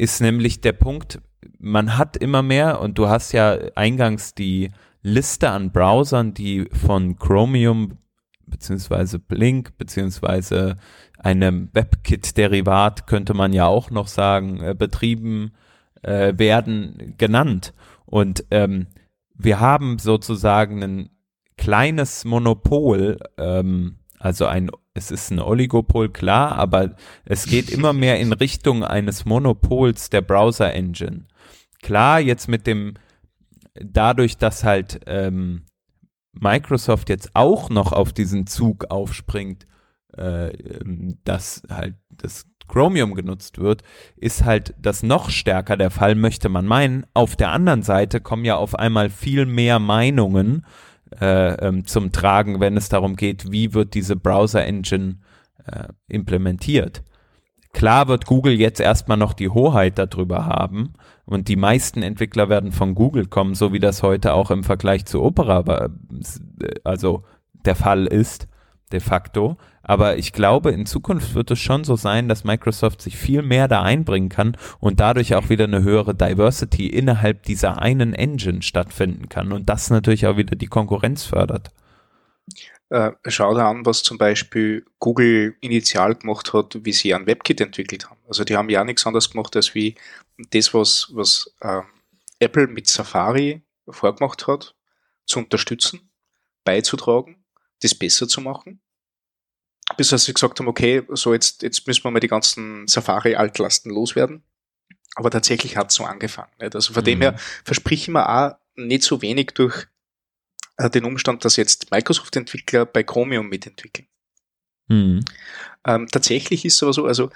ist 0.00 0.20
nämlich 0.20 0.62
der 0.62 0.72
Punkt, 0.72 1.20
man 1.58 1.98
hat 1.98 2.16
immer 2.16 2.42
mehr, 2.42 2.80
und 2.80 2.96
du 2.96 3.08
hast 3.08 3.32
ja 3.32 3.52
eingangs 3.74 4.34
die 4.34 4.70
Liste 5.02 5.50
an 5.50 5.72
Browsern, 5.72 6.32
die 6.32 6.68
von 6.72 7.16
Chromium 7.16 7.98
beziehungsweise 8.46 9.18
Blink 9.18 9.76
beziehungsweise 9.78 10.76
einem 11.18 11.68
WebKit-Derivat 11.72 13.06
könnte 13.06 13.34
man 13.34 13.52
ja 13.52 13.66
auch 13.66 13.90
noch 13.90 14.08
sagen, 14.08 14.60
äh, 14.62 14.74
betrieben 14.74 15.52
äh, 16.02 16.32
werden 16.36 17.14
genannt. 17.18 17.74
Und 18.06 18.44
ähm, 18.50 18.86
wir 19.34 19.60
haben 19.60 19.98
sozusagen 19.98 20.82
ein 20.82 21.10
kleines 21.58 22.24
Monopol, 22.24 23.18
ähm, 23.36 23.99
also 24.20 24.44
ein, 24.44 24.70
es 24.92 25.10
ist 25.10 25.30
ein 25.30 25.40
Oligopol, 25.40 26.10
klar, 26.10 26.52
aber 26.52 26.94
es 27.24 27.46
geht 27.46 27.70
immer 27.70 27.92
mehr 27.92 28.20
in 28.20 28.32
Richtung 28.32 28.84
eines 28.84 29.24
Monopols 29.24 30.10
der 30.10 30.20
Browser 30.20 30.72
Engine. 30.74 31.24
Klar, 31.82 32.20
jetzt 32.20 32.46
mit 32.46 32.66
dem, 32.66 32.94
dadurch, 33.74 34.36
dass 34.36 34.62
halt 34.62 35.00
ähm, 35.06 35.62
Microsoft 36.32 37.08
jetzt 37.08 37.30
auch 37.34 37.70
noch 37.70 37.92
auf 37.92 38.12
diesen 38.12 38.46
Zug 38.46 38.90
aufspringt, 38.90 39.66
äh, 40.16 40.50
ähm, 40.50 41.18
dass 41.24 41.62
halt 41.70 41.94
das 42.10 42.44
Chromium 42.68 43.14
genutzt 43.14 43.58
wird, 43.58 43.82
ist 44.16 44.44
halt 44.44 44.74
das 44.78 45.02
noch 45.02 45.30
stärker 45.30 45.78
der 45.78 45.90
Fall, 45.90 46.14
möchte 46.14 46.50
man 46.50 46.66
meinen. 46.66 47.06
Auf 47.14 47.36
der 47.36 47.52
anderen 47.52 47.82
Seite 47.82 48.20
kommen 48.20 48.44
ja 48.44 48.56
auf 48.56 48.74
einmal 48.74 49.08
viel 49.08 49.46
mehr 49.46 49.78
Meinungen 49.78 50.58
äh, 50.58 50.89
ähm, 51.20 51.86
zum 51.86 52.12
Tragen, 52.12 52.60
wenn 52.60 52.76
es 52.76 52.88
darum 52.88 53.16
geht, 53.16 53.50
wie 53.50 53.74
wird 53.74 53.94
diese 53.94 54.16
Browser-Engine 54.16 55.18
äh, 55.66 55.88
implementiert. 56.08 57.02
Klar 57.72 58.08
wird 58.08 58.26
Google 58.26 58.54
jetzt 58.54 58.80
erstmal 58.80 59.16
noch 59.16 59.32
die 59.32 59.48
Hoheit 59.48 59.98
darüber 59.98 60.46
haben 60.46 60.94
und 61.24 61.48
die 61.48 61.56
meisten 61.56 62.02
Entwickler 62.02 62.48
werden 62.48 62.72
von 62.72 62.94
Google 62.94 63.26
kommen, 63.26 63.54
so 63.54 63.72
wie 63.72 63.78
das 63.78 64.02
heute 64.02 64.34
auch 64.34 64.50
im 64.50 64.64
Vergleich 64.64 65.04
zu 65.06 65.22
Opera 65.22 65.64
äh, 65.68 65.88
also 66.82 67.24
der 67.64 67.76
Fall 67.76 68.06
ist, 68.06 68.48
de 68.92 69.00
facto. 69.00 69.56
Aber 69.90 70.18
ich 70.18 70.32
glaube, 70.32 70.70
in 70.70 70.86
Zukunft 70.86 71.34
wird 71.34 71.50
es 71.50 71.58
schon 71.58 71.82
so 71.82 71.96
sein, 71.96 72.28
dass 72.28 72.44
Microsoft 72.44 73.02
sich 73.02 73.16
viel 73.16 73.42
mehr 73.42 73.66
da 73.66 73.82
einbringen 73.82 74.28
kann 74.28 74.56
und 74.78 75.00
dadurch 75.00 75.34
auch 75.34 75.48
wieder 75.48 75.64
eine 75.64 75.82
höhere 75.82 76.14
Diversity 76.14 76.86
innerhalb 76.86 77.42
dieser 77.42 77.82
einen 77.82 78.14
Engine 78.14 78.62
stattfinden 78.62 79.28
kann 79.28 79.50
und 79.50 79.68
das 79.68 79.90
natürlich 79.90 80.28
auch 80.28 80.36
wieder 80.36 80.54
die 80.54 80.68
Konkurrenz 80.68 81.24
fördert. 81.24 81.70
Äh, 82.90 83.10
schau 83.26 83.52
dir 83.52 83.64
an, 83.64 83.84
was 83.84 84.04
zum 84.04 84.16
Beispiel 84.16 84.86
Google 85.00 85.56
initial 85.60 86.14
gemacht 86.14 86.52
hat, 86.52 86.78
wie 86.84 86.92
sie 86.92 87.12
ein 87.12 87.26
WebKit 87.26 87.60
entwickelt 87.60 88.08
haben. 88.08 88.20
Also 88.28 88.44
die 88.44 88.56
haben 88.56 88.70
ja 88.70 88.84
nichts 88.84 89.04
anderes 89.08 89.32
gemacht, 89.32 89.56
als 89.56 89.74
wie 89.74 89.96
das, 90.52 90.72
was, 90.72 91.10
was 91.14 91.52
äh, 91.62 91.80
Apple 92.38 92.68
mit 92.68 92.86
Safari 92.86 93.60
vorgemacht 93.88 94.46
hat, 94.46 94.72
zu 95.26 95.40
unterstützen, 95.40 96.12
beizutragen, 96.62 97.42
das 97.82 97.96
besser 97.96 98.28
zu 98.28 98.40
machen 98.40 98.80
bis 99.96 100.08
sie 100.08 100.32
gesagt 100.32 100.58
haben, 100.58 100.68
okay, 100.68 101.02
so 101.08 101.32
jetzt, 101.32 101.62
jetzt 101.62 101.86
müssen 101.86 102.04
wir 102.04 102.10
mal 102.10 102.20
die 102.20 102.28
ganzen 102.28 102.86
Safari-Altlasten 102.86 103.90
loswerden. 103.90 104.42
Aber 105.16 105.30
tatsächlich 105.30 105.76
hat 105.76 105.90
es 105.90 105.96
so 105.96 106.04
angefangen. 106.04 106.52
Nicht? 106.60 106.74
Also 106.74 106.92
von 106.92 107.02
mhm. 107.02 107.06
dem 107.06 107.20
her 107.20 107.38
versprechen 107.64 108.12
wir 108.12 108.28
auch 108.28 108.56
nicht 108.76 109.02
so 109.02 109.20
wenig 109.22 109.50
durch 109.54 109.86
äh, 110.76 110.88
den 110.88 111.04
Umstand, 111.04 111.44
dass 111.44 111.56
jetzt 111.56 111.90
Microsoft-Entwickler 111.90 112.86
bei 112.86 113.02
Chromium 113.02 113.48
mitentwickeln. 113.48 114.08
Mhm. 114.88 115.24
Ähm, 115.84 116.08
tatsächlich 116.10 116.64
ist 116.64 116.74
es 116.74 116.82
aber 116.82 116.92
so, 116.92 117.06
also 117.06 117.30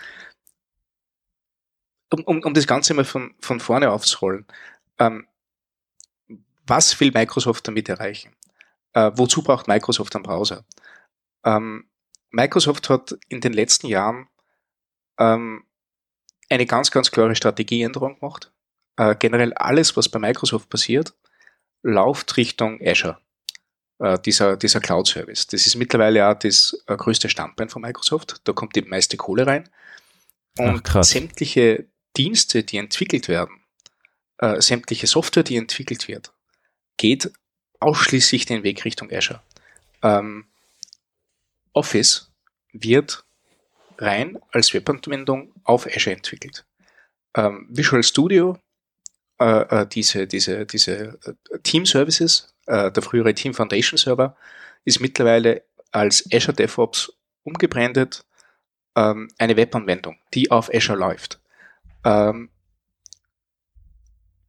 um, 2.10 2.22
um, 2.24 2.42
um 2.42 2.54
das 2.54 2.66
Ganze 2.66 2.94
mal 2.94 3.04
von, 3.04 3.34
von 3.40 3.60
vorne 3.60 3.90
aufzurollen, 3.90 4.46
ähm, 4.98 5.26
was 6.66 6.98
will 7.00 7.10
Microsoft 7.12 7.66
damit 7.68 7.88
erreichen? 7.88 8.34
Äh, 8.92 9.10
wozu 9.14 9.42
braucht 9.42 9.68
Microsoft 9.68 10.14
einen 10.14 10.22
Browser? 10.22 10.64
Ähm, 11.44 11.86
Microsoft 12.34 12.90
hat 12.90 13.16
in 13.28 13.40
den 13.40 13.52
letzten 13.52 13.86
Jahren 13.86 14.28
ähm, 15.18 15.64
eine 16.50 16.66
ganz, 16.66 16.90
ganz 16.90 17.10
klare 17.10 17.34
Strategieänderung 17.34 18.18
gemacht. 18.18 18.52
Äh, 18.96 19.14
generell 19.16 19.52
alles, 19.54 19.96
was 19.96 20.08
bei 20.08 20.18
Microsoft 20.18 20.68
passiert, 20.68 21.14
läuft 21.82 22.36
Richtung 22.36 22.80
Azure, 22.84 23.18
äh, 23.98 24.18
dieser, 24.18 24.56
dieser 24.56 24.80
Cloud-Service. 24.80 25.46
Das 25.46 25.66
ist 25.66 25.76
mittlerweile 25.76 26.28
auch 26.28 26.34
das 26.34 26.82
äh, 26.86 26.96
größte 26.96 27.28
Standbein 27.28 27.68
von 27.68 27.82
Microsoft. 27.82 28.40
Da 28.44 28.52
kommt 28.52 28.76
die 28.76 28.82
meiste 28.82 29.16
Kohle 29.16 29.46
rein. 29.46 29.68
Und 30.58 30.88
Ach, 30.88 31.02
sämtliche 31.04 31.86
Dienste, 32.16 32.62
die 32.62 32.78
entwickelt 32.78 33.28
werden, 33.28 33.60
äh, 34.38 34.60
sämtliche 34.60 35.06
Software, 35.06 35.42
die 35.42 35.56
entwickelt 35.56 36.06
wird, 36.06 36.32
geht 36.96 37.32
ausschließlich 37.80 38.46
den 38.46 38.62
Weg 38.62 38.84
Richtung 38.84 39.10
Azure. 39.12 39.42
Ähm, 40.02 40.46
Office 41.72 42.23
wird 42.74 43.24
rein 43.98 44.38
als 44.52 44.74
Webanwendung 44.74 45.52
auf 45.64 45.86
Azure 45.86 46.16
entwickelt. 46.16 46.66
Ähm, 47.36 47.66
Visual 47.70 48.02
Studio, 48.02 48.58
äh, 49.40 49.82
äh, 49.82 49.86
diese, 49.86 50.26
diese, 50.26 50.66
diese 50.66 51.18
äh, 51.24 51.58
Team 51.62 51.86
Services, 51.86 52.54
äh, 52.66 52.90
der 52.90 53.02
frühere 53.02 53.34
Team 53.34 53.54
Foundation 53.54 53.96
Server, 53.96 54.36
ist 54.84 55.00
mittlerweile 55.00 55.62
als 55.90 56.28
Azure 56.32 56.54
DevOps 56.54 57.12
umgebrandet, 57.44 58.24
ähm, 58.96 59.28
eine 59.38 59.56
Webanwendung, 59.56 60.18
die 60.34 60.50
auf 60.50 60.72
Azure 60.72 60.98
läuft. 60.98 61.40
Ähm, 62.04 62.50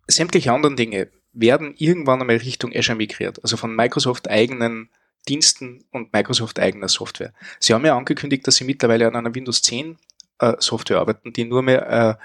sämtliche 0.08 0.51
anderen 0.51 0.75
Dinge 0.75 1.10
werden 1.34 1.75
irgendwann 1.77 2.22
einmal 2.22 2.38
Richtung 2.38 2.75
Azure 2.75 2.98
migriert, 2.98 3.41
also 3.44 3.58
von 3.58 3.75
Microsoft 3.75 4.29
eigenen 4.29 4.89
Diensten 5.27 5.84
und 5.91 6.13
Microsoft 6.13 6.60
eigener 6.60 6.88
Software. 6.88 7.34
Sie 7.60 7.74
haben 7.74 7.86
ja 7.86 7.98
angekündigt, 7.98 8.46
dass 8.48 8.55
sie 8.55 8.63
mittlerweile 8.63 9.08
an 9.08 9.15
einer 9.15 9.34
Windows 9.34 9.62
10 9.62 9.98
äh, 10.39 10.53
Software 10.60 11.00
arbeiten, 11.00 11.34
die 11.34 11.46
nur 11.46 11.62
mehr 11.62 12.20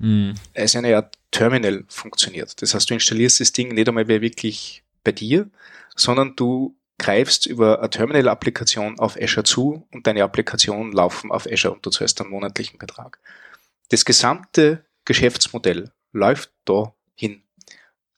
äh, 0.00 0.04
mm. 0.04 0.34
als 0.54 0.76
eine 0.76 0.96
Art 0.96 1.16
Terminal 1.30 1.84
funktioniert. 1.88 2.60
Das 2.62 2.74
heißt, 2.74 2.88
du 2.88 2.94
installierst 2.94 3.40
das 3.40 3.52
Ding 3.52 3.74
nicht 3.74 3.88
einmal 3.88 4.04
mehr 4.04 4.20
wirklich 4.20 4.82
bei 5.04 5.12
dir, 5.12 5.50
sondern 5.94 6.34
du 6.36 6.76
greifst 6.98 7.46
über 7.46 7.80
eine 7.80 7.90
Terminal-Applikation 7.90 8.98
auf 8.98 9.16
Azure 9.20 9.44
zu 9.44 9.86
und 9.92 10.06
deine 10.06 10.24
Applikationen 10.24 10.92
laufen 10.92 11.30
auf 11.30 11.46
Azure 11.46 11.74
und 11.74 11.84
du 11.84 11.90
zahlst 11.90 12.20
einen 12.20 12.30
monatlichen 12.30 12.78
Betrag. 12.78 13.18
Das 13.90 14.04
gesamte 14.04 14.84
Geschäftsmodell 15.04 15.92
läuft 16.12 16.50
da 16.64 16.94
hin. 17.14 17.42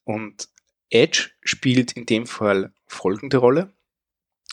Und 0.04 0.48
Edge 0.90 1.30
spielt 1.42 1.92
in 1.92 2.06
dem 2.06 2.26
Fall 2.26 2.72
folgende 2.86 3.38
Rolle. 3.38 3.70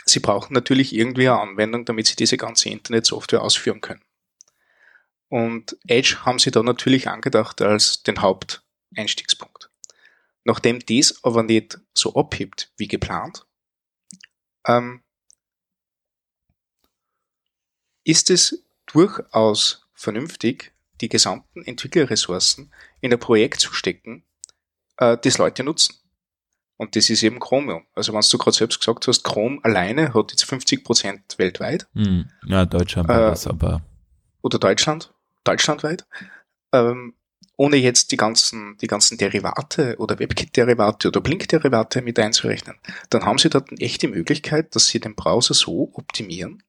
Sie 0.06 0.20
brauchen 0.20 0.54
natürlich 0.54 0.94
irgendwie 0.94 1.28
eine 1.28 1.40
Anwendung, 1.40 1.86
damit 1.86 2.08
Sie 2.08 2.16
diese 2.16 2.38
ganze 2.38 2.70
Internetsoftware 2.70 3.42
ausführen 3.42 3.82
können. 3.82 4.04
Und 5.30 5.76
Edge 5.88 6.18
haben 6.24 6.40
Sie 6.40 6.52
da 6.52 6.62
natürlich 6.62 7.08
angedacht 7.08 7.62
als 7.62 8.04
den 8.04 8.22
Haupteinstiegspunkt. 8.22 9.72
Nachdem 10.44 10.80
dies 10.80 11.24
aber 11.24 11.42
nicht 11.42 11.80
so 11.96 12.14
abhebt 12.14 12.72
wie 12.78 12.88
geplant, 12.88 13.48
ähm, 14.68 15.04
ist 18.04 18.30
es 18.30 18.64
durchaus 18.86 19.88
vernünftig, 19.96 20.72
die 21.02 21.10
gesamten 21.10 21.64
Entwicklerressourcen 21.64 22.72
in 23.02 23.12
ein 23.12 23.20
Projekt 23.20 23.60
zu 23.60 23.74
stecken, 23.74 24.24
äh, 24.98 25.18
das 25.18 25.40
Leute 25.40 25.64
nutzen. 25.64 25.96
Und 26.78 26.96
das 26.96 27.10
ist 27.10 27.24
eben 27.24 27.40
Chromium. 27.40 27.86
Also 27.94 28.14
wenn 28.14 28.22
du 28.22 28.38
gerade 28.38 28.56
selbst 28.56 28.80
gesagt 28.80 29.08
hast, 29.08 29.24
Chrome 29.24 29.60
alleine 29.64 30.14
hat 30.14 30.32
jetzt 30.32 30.44
50 30.44 30.84
Prozent 30.84 31.38
weltweit. 31.38 31.88
Hm. 31.94 32.30
Ja, 32.46 32.66
Deutschland 32.66 33.08
war 33.08 33.28
äh, 33.28 33.30
das 33.30 33.48
aber. 33.48 33.82
Oder 34.42 34.60
Deutschland, 34.60 35.14
deutschlandweit. 35.44 36.06
Ähm, 36.74 37.14
ohne 37.58 37.78
jetzt 37.78 38.12
die 38.12 38.18
ganzen, 38.18 38.76
die 38.82 38.88
ganzen 38.88 39.18
Derivate 39.18 39.96
oder 39.98 40.20
WebKit-Derivate 40.20 41.08
oder 41.08 41.22
Blink-Derivate 41.22 42.02
mit 42.02 42.20
einzurechnen, 42.20 42.76
dann 43.10 43.24
haben 43.24 43.38
sie 43.38 43.50
dort 43.50 43.70
echt 43.80 44.02
die 44.02 44.08
Möglichkeit, 44.08 44.76
dass 44.76 44.88
sie 44.88 45.00
den 45.00 45.16
Browser 45.16 45.54
so 45.54 45.92
optimieren, 45.94 46.64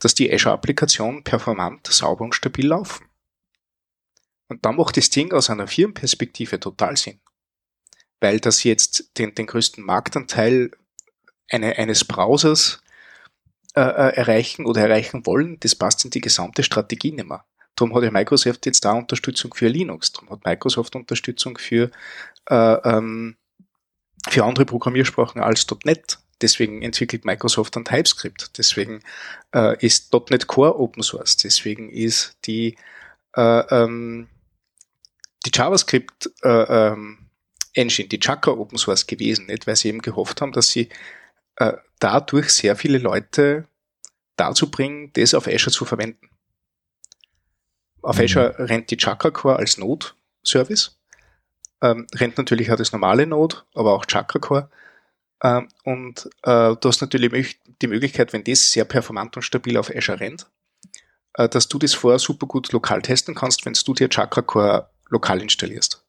dass 0.00 0.16
die 0.16 0.32
Azure-Applikationen 0.32 1.22
performant, 1.22 1.86
sauber 1.86 2.24
und 2.24 2.34
stabil 2.34 2.66
laufen. 2.66 3.06
Und 4.48 4.64
dann 4.64 4.76
macht 4.76 4.96
das 4.96 5.10
Ding 5.10 5.32
aus 5.32 5.48
einer 5.48 5.68
Firmenperspektive 5.68 6.58
total 6.58 6.96
Sinn 6.96 7.20
weil 8.20 8.40
das 8.40 8.64
jetzt 8.64 9.18
den, 9.18 9.34
den 9.34 9.46
größten 9.46 9.84
Marktanteil 9.84 10.70
eine, 11.50 11.76
eines 11.76 12.04
Browsers 12.04 12.80
äh, 13.74 13.80
äh, 13.80 14.16
erreichen 14.16 14.66
oder 14.66 14.82
erreichen 14.82 15.26
wollen, 15.26 15.58
das 15.60 15.74
passt 15.74 16.04
in 16.04 16.10
die 16.10 16.20
gesamte 16.20 16.62
Strategie 16.62 17.12
nicht 17.12 17.28
mehr. 17.28 17.44
Darum 17.74 17.94
hat 17.94 18.04
ja 18.04 18.10
Microsoft 18.10 18.64
jetzt 18.64 18.84
da 18.84 18.92
Unterstützung 18.92 19.52
für 19.52 19.68
Linux, 19.68 20.12
darum 20.12 20.30
hat 20.30 20.44
Microsoft 20.44 20.96
Unterstützung 20.96 21.58
für, 21.58 21.90
äh, 22.48 22.54
ähm, 22.54 23.36
für 24.28 24.44
andere 24.44 24.64
Programmiersprachen 24.64 25.42
als 25.42 25.66
.NET. 25.84 26.18
Deswegen 26.40 26.82
entwickelt 26.82 27.24
Microsoft 27.24 27.76
dann 27.76 27.84
TypeScript. 27.84 28.58
Deswegen 28.58 29.00
äh, 29.54 29.76
ist 29.84 30.12
.NET 30.30 30.46
Core 30.46 30.78
Open 30.78 31.02
Source. 31.02 31.36
Deswegen 31.36 31.90
ist 31.90 32.36
die, 32.46 32.76
äh, 33.36 33.60
ähm, 33.70 34.28
die 35.44 35.50
JavaScript 35.52 36.30
äh, 36.42 36.48
ähm, 36.48 37.25
Engine, 37.76 38.08
die 38.08 38.18
Chakra 38.18 38.52
Open 38.52 38.78
Source 38.78 39.06
gewesen, 39.06 39.46
nicht? 39.46 39.66
weil 39.66 39.76
sie 39.76 39.88
eben 39.88 40.00
gehofft 40.00 40.40
haben, 40.40 40.52
dass 40.52 40.70
sie 40.70 40.88
äh, 41.56 41.74
dadurch 41.98 42.50
sehr 42.50 42.76
viele 42.76 42.98
Leute 42.98 43.68
dazu 44.36 44.70
bringen, 44.70 45.10
das 45.14 45.34
auf 45.34 45.46
Azure 45.46 45.70
zu 45.70 45.84
verwenden. 45.84 46.30
Auf 48.02 48.18
mhm. 48.18 48.24
Azure 48.24 48.54
rennt 48.58 48.90
die 48.90 48.96
Chakra 48.96 49.30
Core 49.30 49.56
als 49.56 49.78
Node-Service, 49.78 50.98
ähm, 51.82 52.06
rennt 52.14 52.38
natürlich 52.38 52.72
auch 52.72 52.76
das 52.76 52.92
normale 52.92 53.26
Node, 53.26 53.56
aber 53.74 53.94
auch 53.94 54.06
Chakra 54.06 54.38
Core. 54.38 54.70
Ähm, 55.42 55.68
und 55.84 56.26
äh, 56.42 56.74
du 56.76 56.88
hast 56.88 57.00
natürlich 57.02 57.60
die 57.82 57.88
Möglichkeit, 57.88 58.32
wenn 58.32 58.44
das 58.44 58.72
sehr 58.72 58.86
performant 58.86 59.36
und 59.36 59.42
stabil 59.42 59.76
auf 59.76 59.94
Azure 59.94 60.20
rennt, 60.20 60.46
äh, 61.34 61.48
dass 61.48 61.68
du 61.68 61.78
das 61.78 61.94
vorher 61.94 62.18
super 62.18 62.46
gut 62.46 62.72
lokal 62.72 63.02
testen 63.02 63.34
kannst, 63.34 63.66
wenn 63.66 63.74
du 63.74 63.94
dir 63.94 64.08
Chakra 64.08 64.40
Core 64.40 64.88
lokal 65.10 65.42
installierst 65.42 66.05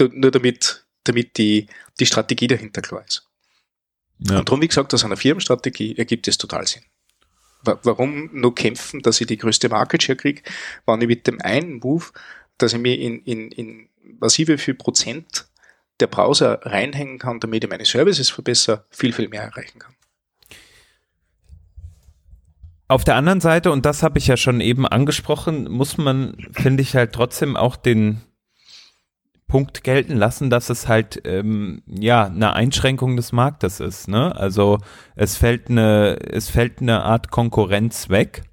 nur, 0.00 0.10
nur 0.12 0.30
damit, 0.30 0.84
damit 1.04 1.36
die, 1.38 1.66
die 1.98 2.06
Strategie 2.06 2.46
dahinter 2.46 2.82
klar 2.82 3.04
ist. 3.06 3.26
Ja. 4.18 4.38
Und 4.38 4.48
darum, 4.48 4.60
wie 4.60 4.68
gesagt, 4.68 4.92
aus 4.92 5.04
einer 5.04 5.16
Firmenstrategie 5.16 5.96
ergibt 5.96 6.28
es 6.28 6.38
total 6.38 6.66
Sinn. 6.66 6.82
Warum 7.62 8.30
nur 8.32 8.54
kämpfen, 8.54 9.02
dass 9.02 9.20
ich 9.20 9.26
die 9.26 9.36
größte 9.36 9.68
Market 9.68 10.02
Share 10.02 10.16
kriege, 10.16 10.42
wenn 10.86 11.00
ich 11.02 11.08
mit 11.08 11.26
dem 11.26 11.40
einen 11.42 11.78
Move, 11.78 12.06
dass 12.56 12.72
ich 12.72 12.78
mir 12.78 12.98
in, 12.98 13.20
in, 13.20 13.50
in 13.52 13.88
massive 14.18 14.56
viel 14.56 14.74
Prozent 14.74 15.46
der 16.00 16.06
Browser 16.06 16.60
reinhängen 16.62 17.18
kann, 17.18 17.40
damit 17.40 17.64
ich 17.64 17.70
meine 17.70 17.84
Services 17.84 18.30
verbessere, 18.30 18.86
viel, 18.90 19.12
viel 19.12 19.28
mehr 19.28 19.42
erreichen 19.42 19.78
kann. 19.78 19.94
Auf 22.88 23.04
der 23.04 23.14
anderen 23.14 23.40
Seite, 23.40 23.70
und 23.70 23.86
das 23.86 24.02
habe 24.02 24.18
ich 24.18 24.26
ja 24.26 24.36
schon 24.36 24.60
eben 24.60 24.86
angesprochen, 24.86 25.70
muss 25.70 25.96
man, 25.96 26.48
finde 26.52 26.82
ich, 26.82 26.96
halt 26.96 27.12
trotzdem 27.12 27.56
auch 27.56 27.76
den, 27.76 28.20
Punkt 29.50 29.82
gelten 29.82 30.16
lassen, 30.16 30.48
dass 30.48 30.70
es 30.70 30.86
halt 30.86 31.22
ähm, 31.24 31.82
ja 31.86 32.26
eine 32.26 32.52
Einschränkung 32.52 33.16
des 33.16 33.32
Marktes 33.32 33.80
ist. 33.80 34.06
Ne? 34.06 34.34
Also 34.36 34.78
es 35.16 35.36
fällt 35.36 35.68
eine 35.68 36.18
es 36.20 36.48
fällt 36.48 36.80
eine 36.80 37.02
Art 37.02 37.32
Konkurrenz 37.32 38.08
weg 38.10 38.44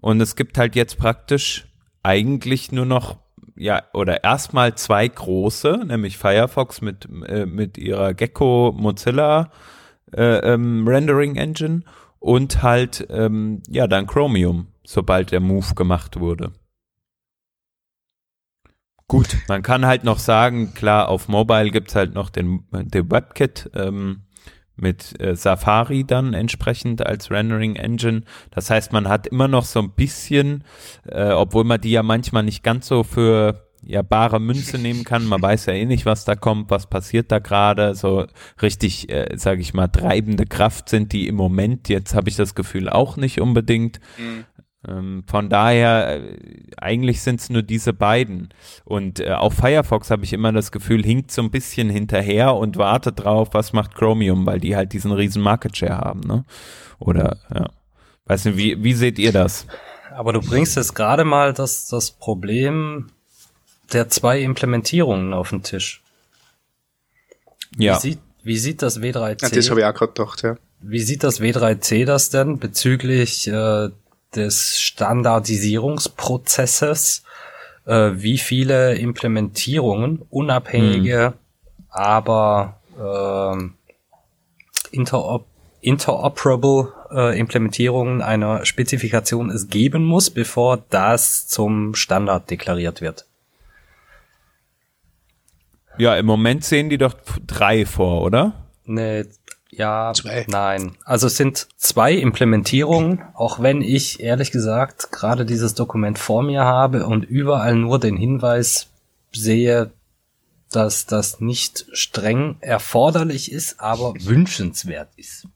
und 0.00 0.20
es 0.20 0.34
gibt 0.34 0.58
halt 0.58 0.74
jetzt 0.74 0.98
praktisch 0.98 1.68
eigentlich 2.02 2.72
nur 2.72 2.84
noch 2.84 3.18
ja 3.54 3.84
oder 3.94 4.24
erstmal 4.24 4.74
zwei 4.74 5.06
große, 5.06 5.84
nämlich 5.86 6.18
Firefox 6.18 6.80
mit 6.80 7.08
äh, 7.28 7.46
mit 7.46 7.78
ihrer 7.78 8.12
Gecko 8.12 8.74
Mozilla 8.76 9.52
äh, 10.12 10.52
ähm, 10.52 10.86
Rendering 10.88 11.36
Engine 11.36 11.82
und 12.18 12.60
halt 12.60 13.06
ähm, 13.08 13.62
ja 13.68 13.86
dann 13.86 14.08
Chromium, 14.08 14.66
sobald 14.84 15.30
der 15.30 15.40
Move 15.40 15.76
gemacht 15.76 16.18
wurde. 16.18 16.50
Gut, 19.10 19.38
man 19.48 19.62
kann 19.62 19.86
halt 19.86 20.04
noch 20.04 20.20
sagen, 20.20 20.72
klar, 20.72 21.08
auf 21.08 21.26
Mobile 21.26 21.72
gibt's 21.72 21.96
halt 21.96 22.14
noch 22.14 22.30
den, 22.30 22.62
den 22.70 23.10
WebKit 23.10 23.68
ähm, 23.74 24.20
mit 24.76 25.20
äh, 25.20 25.34
Safari 25.34 26.04
dann 26.04 26.32
entsprechend 26.32 27.04
als 27.04 27.28
Rendering 27.28 27.74
Engine. 27.74 28.22
Das 28.52 28.70
heißt, 28.70 28.92
man 28.92 29.08
hat 29.08 29.26
immer 29.26 29.48
noch 29.48 29.64
so 29.64 29.80
ein 29.80 29.90
bisschen, 29.90 30.62
äh, 31.08 31.32
obwohl 31.32 31.64
man 31.64 31.80
die 31.80 31.90
ja 31.90 32.04
manchmal 32.04 32.44
nicht 32.44 32.62
ganz 32.62 32.86
so 32.86 33.02
für 33.02 33.66
ja 33.82 34.02
bare 34.02 34.40
Münze 34.40 34.78
nehmen 34.78 35.04
kann. 35.04 35.26
Man 35.26 35.42
weiß 35.42 35.66
ja 35.66 35.72
eh 35.72 35.86
nicht, 35.86 36.06
was 36.06 36.24
da 36.24 36.34
kommt, 36.34 36.70
was 36.70 36.86
passiert 36.86 37.32
da 37.32 37.38
gerade. 37.38 37.94
So 37.94 38.26
richtig, 38.60 39.10
äh, 39.10 39.36
sage 39.36 39.60
ich 39.60 39.74
mal, 39.74 39.88
treibende 39.88 40.46
Kraft 40.46 40.88
sind 40.88 41.12
die 41.12 41.26
im 41.28 41.34
Moment. 41.34 41.88
Jetzt 41.88 42.14
habe 42.14 42.28
ich 42.28 42.36
das 42.36 42.54
Gefühl 42.54 42.88
auch 42.88 43.16
nicht 43.16 43.40
unbedingt. 43.40 44.00
Mhm. 44.18 44.44
Ähm, 44.86 45.24
von 45.26 45.50
daher, 45.50 46.22
äh, 46.22 46.36
eigentlich 46.78 47.20
sind 47.20 47.40
es 47.40 47.50
nur 47.50 47.62
diese 47.62 47.92
beiden. 47.92 48.48
Und 48.84 49.20
äh, 49.20 49.32
auch 49.32 49.52
Firefox 49.52 50.10
habe 50.10 50.24
ich 50.24 50.32
immer 50.32 50.52
das 50.52 50.72
Gefühl, 50.72 51.04
hinkt 51.04 51.30
so 51.30 51.42
ein 51.42 51.50
bisschen 51.50 51.90
hinterher 51.90 52.54
und 52.54 52.76
wartet 52.76 53.24
drauf, 53.24 53.48
was 53.52 53.72
macht 53.72 53.94
Chromium, 53.94 54.46
weil 54.46 54.58
die 54.58 54.76
halt 54.76 54.92
diesen 54.92 55.12
riesen 55.12 55.42
Market 55.42 55.76
Share 55.76 55.98
haben. 55.98 56.20
Ne? 56.20 56.44
Oder, 56.98 57.38
ja. 57.54 57.68
Weiß 58.24 58.44
nicht, 58.44 58.56
wie, 58.56 58.82
wie 58.82 58.94
seht 58.94 59.18
ihr 59.18 59.32
das? 59.32 59.66
Aber 60.14 60.32
du 60.32 60.40
bringst 60.40 60.76
jetzt 60.76 60.94
gerade 60.94 61.24
mal 61.24 61.52
das, 61.52 61.88
das 61.88 62.10
Problem 62.10 63.10
der 63.92 64.08
zwei 64.08 64.40
Implementierungen 64.40 65.34
auf 65.34 65.50
den 65.50 65.62
Tisch. 65.62 66.02
Ja. 67.76 67.96
Wie 67.96 68.00
sieht, 68.00 68.18
wie 68.42 68.58
sieht 68.58 68.82
das 68.82 69.00
W3C? 69.00 69.42
Ja, 69.42 69.48
das 69.48 69.70
habe 69.70 69.80
ich 69.80 69.86
auch 69.86 69.94
gerade 69.94 70.12
gedacht, 70.12 70.42
ja. 70.42 70.56
Wie 70.80 71.00
sieht 71.00 71.24
das 71.24 71.40
W3C 71.40 72.06
das 72.06 72.30
denn 72.30 72.58
bezüglich 72.58 73.48
äh, 73.48 73.90
des 74.34 74.80
Standardisierungsprozesses, 74.80 77.22
äh, 77.86 78.10
wie 78.14 78.38
viele 78.38 78.96
Implementierungen, 78.96 80.22
unabhängige, 80.30 81.26
hm. 81.26 81.34
aber 81.90 82.80
äh, 82.98 83.56
interop 84.90 85.44
interoperable 85.82 86.92
äh, 87.10 87.38
Implementierungen 87.38 88.22
einer 88.22 88.64
Spezifikation 88.66 89.50
es 89.50 89.68
geben 89.68 90.04
muss, 90.04 90.30
bevor 90.30 90.78
das 90.90 91.48
zum 91.48 91.94
Standard 91.94 92.50
deklariert 92.50 93.00
wird. 93.00 93.26
Ja, 95.96 96.16
im 96.16 96.26
Moment 96.26 96.64
sehen 96.64 96.90
die 96.90 96.98
doch 96.98 97.14
drei 97.46 97.86
vor, 97.86 98.22
oder? 98.22 98.52
Nee, 98.84 99.24
ja, 99.70 100.12
zwei. 100.14 100.44
nein. 100.48 100.96
Also 101.04 101.28
es 101.28 101.36
sind 101.36 101.68
zwei 101.76 102.12
Implementierungen, 102.12 103.22
auch 103.34 103.60
wenn 103.60 103.82
ich 103.82 104.20
ehrlich 104.20 104.50
gesagt 104.50 105.12
gerade 105.12 105.46
dieses 105.46 105.74
Dokument 105.74 106.18
vor 106.18 106.42
mir 106.42 106.64
habe 106.64 107.06
und 107.06 107.24
überall 107.24 107.76
nur 107.76 107.98
den 107.98 108.16
Hinweis 108.16 108.88
sehe, 109.32 109.90
dass 110.70 111.06
das 111.06 111.40
nicht 111.40 111.86
streng 111.92 112.56
erforderlich 112.60 113.50
ist, 113.50 113.80
aber 113.80 114.14
wünschenswert 114.20 115.10
ist. 115.16 115.46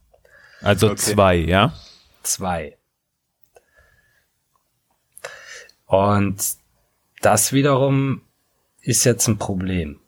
Also 0.60 0.86
okay. 0.86 0.96
zwei, 0.96 1.34
ja? 1.36 1.72
Zwei. 2.22 2.76
Und 5.86 6.42
das 7.20 7.52
wiederum 7.52 8.22
ist 8.80 9.04
jetzt 9.04 9.28
ein 9.28 9.38
Problem. 9.38 10.00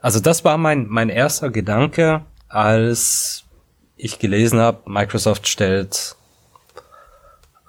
Also 0.00 0.20
das 0.20 0.44
war 0.44 0.56
mein, 0.58 0.86
mein 0.88 1.08
erster 1.08 1.50
Gedanke, 1.50 2.24
als 2.56 3.44
ich 3.96 4.18
gelesen 4.18 4.58
habe, 4.58 4.90
Microsoft 4.90 5.46
stellt 5.46 6.16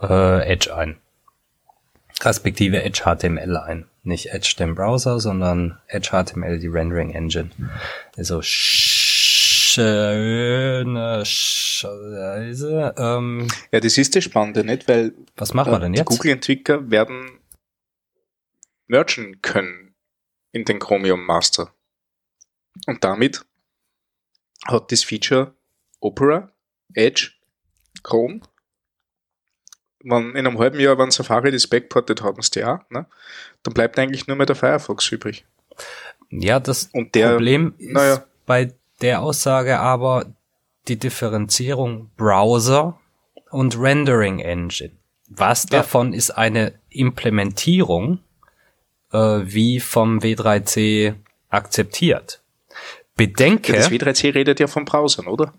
äh, 0.01 0.47
Edge 0.47 0.73
ein. 0.73 0.97
Respektive 2.21 2.81
Edge 2.81 3.03
HTML 3.03 3.57
ein. 3.57 3.85
Nicht 4.03 4.27
Edge 4.27 4.55
den 4.57 4.75
Browser, 4.75 5.19
sondern 5.19 5.77
Edge 5.87 6.11
HTML, 6.11 6.59
die 6.59 6.67
Rendering 6.67 7.09
Engine. 7.11 7.49
Also 8.15 8.39
schöne 8.41 9.83
Scheiße. 11.25 12.95
Ähm, 12.97 13.49
ja, 13.73 13.81
das 13.81 13.97
ist 13.97 14.15
das 14.15 14.23
Spannende, 14.23 14.63
nicht? 14.63 14.87
Weil 14.87 15.11
was 15.35 15.53
machen 15.53 15.73
wir 15.73 15.79
denn 15.79 15.95
jetzt? 15.95 16.05
Google-Entwickler 16.05 16.89
werden 16.89 17.41
mergen 18.87 19.41
können 19.41 19.95
in 20.53 20.63
den 20.63 20.79
Chromium 20.79 21.25
Master. 21.25 21.73
Und 22.85 23.03
damit 23.03 23.46
hat 24.65 24.91
das 24.91 25.03
Feature 25.03 25.53
Opera, 25.99 26.51
Edge, 26.93 27.31
Chrome. 28.03 28.41
Wenn 29.99 30.35
in 30.35 30.47
einem 30.47 30.59
halben 30.59 30.79
Jahr, 30.79 30.97
wenn 30.97 31.11
Safari 31.11 31.51
das 31.51 31.67
backportet, 31.67 32.21
haben 32.21 32.41
sie 32.41 32.63
auch, 32.63 32.79
ne? 32.89 33.07
dann 33.63 33.73
bleibt 33.73 33.97
eigentlich 33.99 34.27
nur 34.27 34.37
mehr 34.37 34.45
der 34.45 34.55
Firefox 34.55 35.11
übrig. 35.11 35.45
Ja, 36.29 36.59
das 36.59 36.89
Und 36.93 37.15
der, 37.15 37.31
Problem 37.31 37.73
ist 37.77 37.93
naja, 37.93 38.23
bei 38.45 38.73
der 39.01 39.21
Aussage 39.21 39.79
aber 39.79 40.25
die 40.87 40.97
Differenzierung 40.97 42.11
Browser 42.15 42.99
und 43.51 43.77
Rendering 43.79 44.39
Engine. 44.39 44.91
Was 45.29 45.63
ja. 45.63 45.79
davon 45.79 46.13
ist 46.13 46.31
eine 46.31 46.73
Implementierung, 46.89 48.19
äh, 49.11 49.17
wie 49.43 49.79
vom 49.79 50.19
W3C 50.19 51.15
akzeptiert? 51.49 52.41
Bedenke. 53.17 53.73
das 53.73 53.91
W3C 53.91 54.33
redet 54.35 54.59
ja 54.59 54.67
von 54.67 54.85
Browsern, 54.85 55.27
oder? 55.27 55.53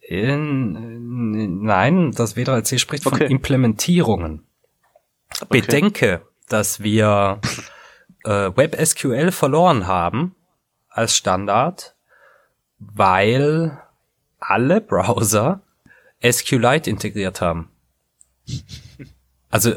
In, 0.00 1.62
nein, 1.62 2.12
das 2.12 2.36
W3C 2.36 2.78
spricht 2.78 3.06
okay. 3.06 3.18
von 3.18 3.26
Implementierungen. 3.26 4.44
Okay. 5.40 5.60
Bedenke, 5.60 6.22
dass 6.48 6.82
wir 6.82 7.40
äh, 8.24 8.50
WebSQL 8.54 9.32
verloren 9.32 9.86
haben 9.86 10.34
als 10.88 11.16
Standard, 11.16 11.94
weil 12.78 13.80
alle 14.38 14.80
Browser 14.80 15.62
SQLite 16.24 16.90
integriert 16.90 17.40
haben. 17.40 17.70
Also 19.48 19.74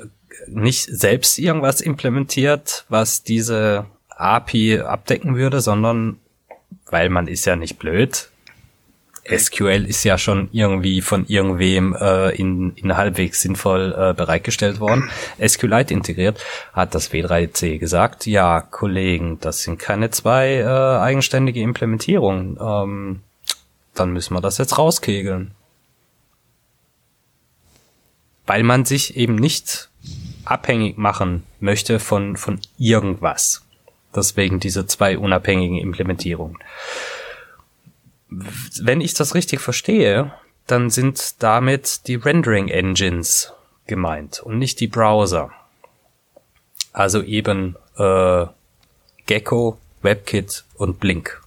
nicht 0.47 0.83
selbst 0.85 1.37
irgendwas 1.37 1.81
implementiert, 1.81 2.85
was 2.89 3.23
diese 3.23 3.85
API 4.09 4.79
abdecken 4.79 5.35
würde, 5.35 5.61
sondern 5.61 6.19
weil 6.89 7.09
man 7.09 7.27
ist 7.27 7.45
ja 7.45 7.55
nicht 7.55 7.79
blöd. 7.79 8.29
SQL 9.25 9.85
ist 9.85 10.03
ja 10.03 10.17
schon 10.17 10.49
irgendwie 10.51 11.01
von 11.01 11.25
irgendwem 11.27 11.95
äh, 11.95 12.31
in, 12.31 12.75
in 12.75 12.97
halbwegs 12.97 13.41
sinnvoll 13.41 13.95
äh, 13.97 14.13
bereitgestellt 14.13 14.81
worden. 14.81 15.09
SQLite 15.47 15.93
integriert, 15.93 16.43
hat 16.73 16.93
das 16.93 17.11
W3C 17.11 17.77
gesagt, 17.77 18.25
ja, 18.25 18.59
Kollegen, 18.59 19.39
das 19.39 19.61
sind 19.61 19.79
keine 19.79 20.11
zwei 20.11 20.55
äh, 20.55 20.65
eigenständige 20.67 21.61
Implementierungen. 21.61 22.57
Ähm, 22.59 23.21
dann 23.93 24.11
müssen 24.11 24.33
wir 24.33 24.41
das 24.41 24.57
jetzt 24.57 24.77
rauskegeln. 24.77 25.51
Weil 28.45 28.63
man 28.63 28.83
sich 28.83 29.15
eben 29.15 29.35
nicht 29.35 29.89
abhängig 30.43 30.97
machen 30.97 31.43
möchte 31.61 31.99
von, 31.99 32.35
von 32.35 32.59
irgendwas. 32.77 33.62
Deswegen 34.15 34.59
diese 34.59 34.85
zwei 34.85 35.17
unabhängigen 35.17 35.77
Implementierungen. 35.77 36.57
Wenn 38.29 39.01
ich 39.01 39.13
das 39.13 39.35
richtig 39.35 39.59
verstehe, 39.59 40.33
dann 40.67 40.89
sind 40.89 41.41
damit 41.43 42.07
die 42.07 42.15
Rendering 42.15 42.67
Engines 42.69 43.53
gemeint 43.85 44.39
und 44.39 44.57
nicht 44.59 44.79
die 44.79 44.87
Browser. 44.87 45.51
Also 46.93 47.21
eben 47.21 47.75
äh, 47.97 48.45
Gecko, 49.25 49.77
WebKit 50.01 50.63
und 50.75 50.99
Blink. 50.99 51.41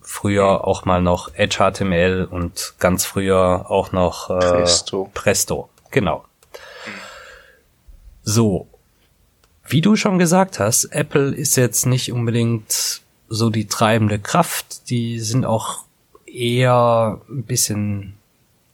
Früher 0.00 0.66
auch 0.66 0.84
mal 0.84 1.02
noch 1.02 1.34
Edge 1.34 1.58
HTML 1.58 2.26
und 2.30 2.74
ganz 2.78 3.04
früher 3.04 3.66
auch 3.68 3.92
noch 3.92 4.30
äh, 4.30 4.38
Presto. 4.38 5.10
Presto. 5.12 5.68
Genau. 5.90 6.24
So, 8.22 8.68
wie 9.68 9.80
du 9.80 9.96
schon 9.96 10.18
gesagt 10.18 10.58
hast, 10.58 10.86
Apple 10.86 11.34
ist 11.34 11.56
jetzt 11.56 11.86
nicht 11.86 12.12
unbedingt 12.12 13.02
so 13.28 13.50
die 13.50 13.66
treibende 13.66 14.18
Kraft. 14.18 14.88
Die 14.90 15.20
sind 15.20 15.44
auch 15.44 15.84
eher 16.26 17.20
ein 17.28 17.42
bisschen, 17.44 18.14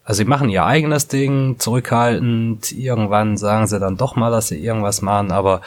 also 0.05 0.19
sie 0.19 0.25
machen 0.25 0.49
ihr 0.49 0.65
eigenes 0.65 1.09
Ding, 1.09 1.57
zurückhaltend. 1.59 2.73
Irgendwann 2.73 3.37
sagen 3.37 3.67
sie 3.67 3.81
dann 3.81 3.97
doch 3.97 4.17
mal, 4.17 4.31
dass 4.31 4.49
sie 4.49 4.59
irgendwas 4.59 5.03
machen, 5.03 5.33
aber 5.33 5.61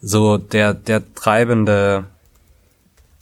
so 0.00 0.38
der, 0.38 0.74
der 0.74 1.02
treibende, 1.14 2.04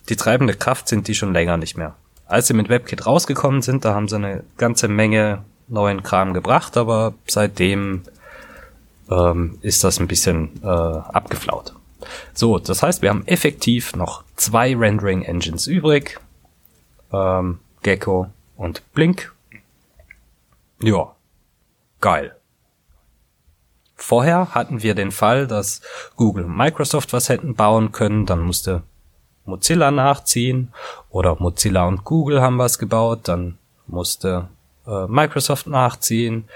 die 0.08 0.16
treibende 0.16 0.54
Kraft 0.54 0.88
sind 0.88 1.08
die 1.08 1.14
schon 1.14 1.32
länger 1.32 1.56
nicht 1.56 1.76
mehr. 1.76 1.94
Als 2.26 2.48
sie 2.48 2.54
mit 2.54 2.68
WebKit 2.68 3.06
rausgekommen 3.06 3.62
sind, 3.62 3.84
da 3.84 3.94
haben 3.94 4.08
sie 4.08 4.16
eine 4.16 4.42
ganze 4.56 4.88
Menge 4.88 5.44
neuen 5.68 6.02
Kram 6.02 6.34
gebracht, 6.34 6.76
aber 6.76 7.14
seitdem 7.26 8.02
ähm, 9.12 9.58
ist 9.62 9.84
das 9.84 10.00
ein 10.00 10.08
bisschen 10.08 10.60
äh, 10.62 10.66
abgeflaut. 10.66 11.74
So, 12.34 12.58
das 12.58 12.82
heißt, 12.82 13.02
wir 13.02 13.10
haben 13.10 13.26
effektiv 13.26 13.94
noch 13.94 14.24
zwei 14.36 14.74
Rendering 14.74 15.22
Engines 15.22 15.66
übrig. 15.66 16.18
Ähm, 17.12 17.58
Gecko 17.82 18.28
und 18.56 18.82
Blink. 18.92 19.32
Ja, 20.80 21.14
geil. 22.00 22.34
Vorher 23.94 24.54
hatten 24.54 24.82
wir 24.82 24.94
den 24.94 25.12
Fall, 25.12 25.46
dass 25.46 25.80
Google 26.16 26.44
und 26.44 26.56
Microsoft 26.56 27.12
was 27.12 27.28
hätten 27.28 27.54
bauen 27.54 27.92
können, 27.92 28.26
dann 28.26 28.40
musste 28.40 28.82
Mozilla 29.44 29.90
nachziehen 29.90 30.72
oder 31.10 31.36
Mozilla 31.38 31.86
und 31.86 32.04
Google 32.04 32.40
haben 32.40 32.58
was 32.58 32.78
gebaut, 32.78 33.20
dann 33.24 33.58
musste 33.86 34.48
äh, 34.86 35.06
Microsoft 35.06 35.68
nachziehen 35.68 36.48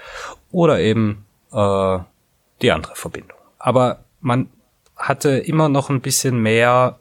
oder 0.51 0.79
eben 0.79 1.25
äh, 1.53 1.99
die 2.61 2.71
andere 2.71 2.95
Verbindung. 2.95 3.37
Aber 3.59 4.03
man 4.21 4.49
hatte 4.95 5.29
immer 5.37 5.69
noch 5.69 5.89
ein 5.89 6.01
bisschen 6.01 6.39
mehr 6.39 6.99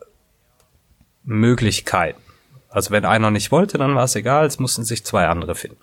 Möglichkeiten. 1.25 2.21
Also 2.69 2.90
wenn 2.90 3.05
einer 3.05 3.31
nicht 3.31 3.51
wollte, 3.51 3.79
dann 3.79 3.95
war 3.95 4.05
es 4.05 4.16
egal, 4.16 4.47
es 4.47 4.59
mussten 4.59 4.85
sich 4.85 5.05
zwei 5.05 5.27
andere 5.27 5.55
finden. 5.55 5.81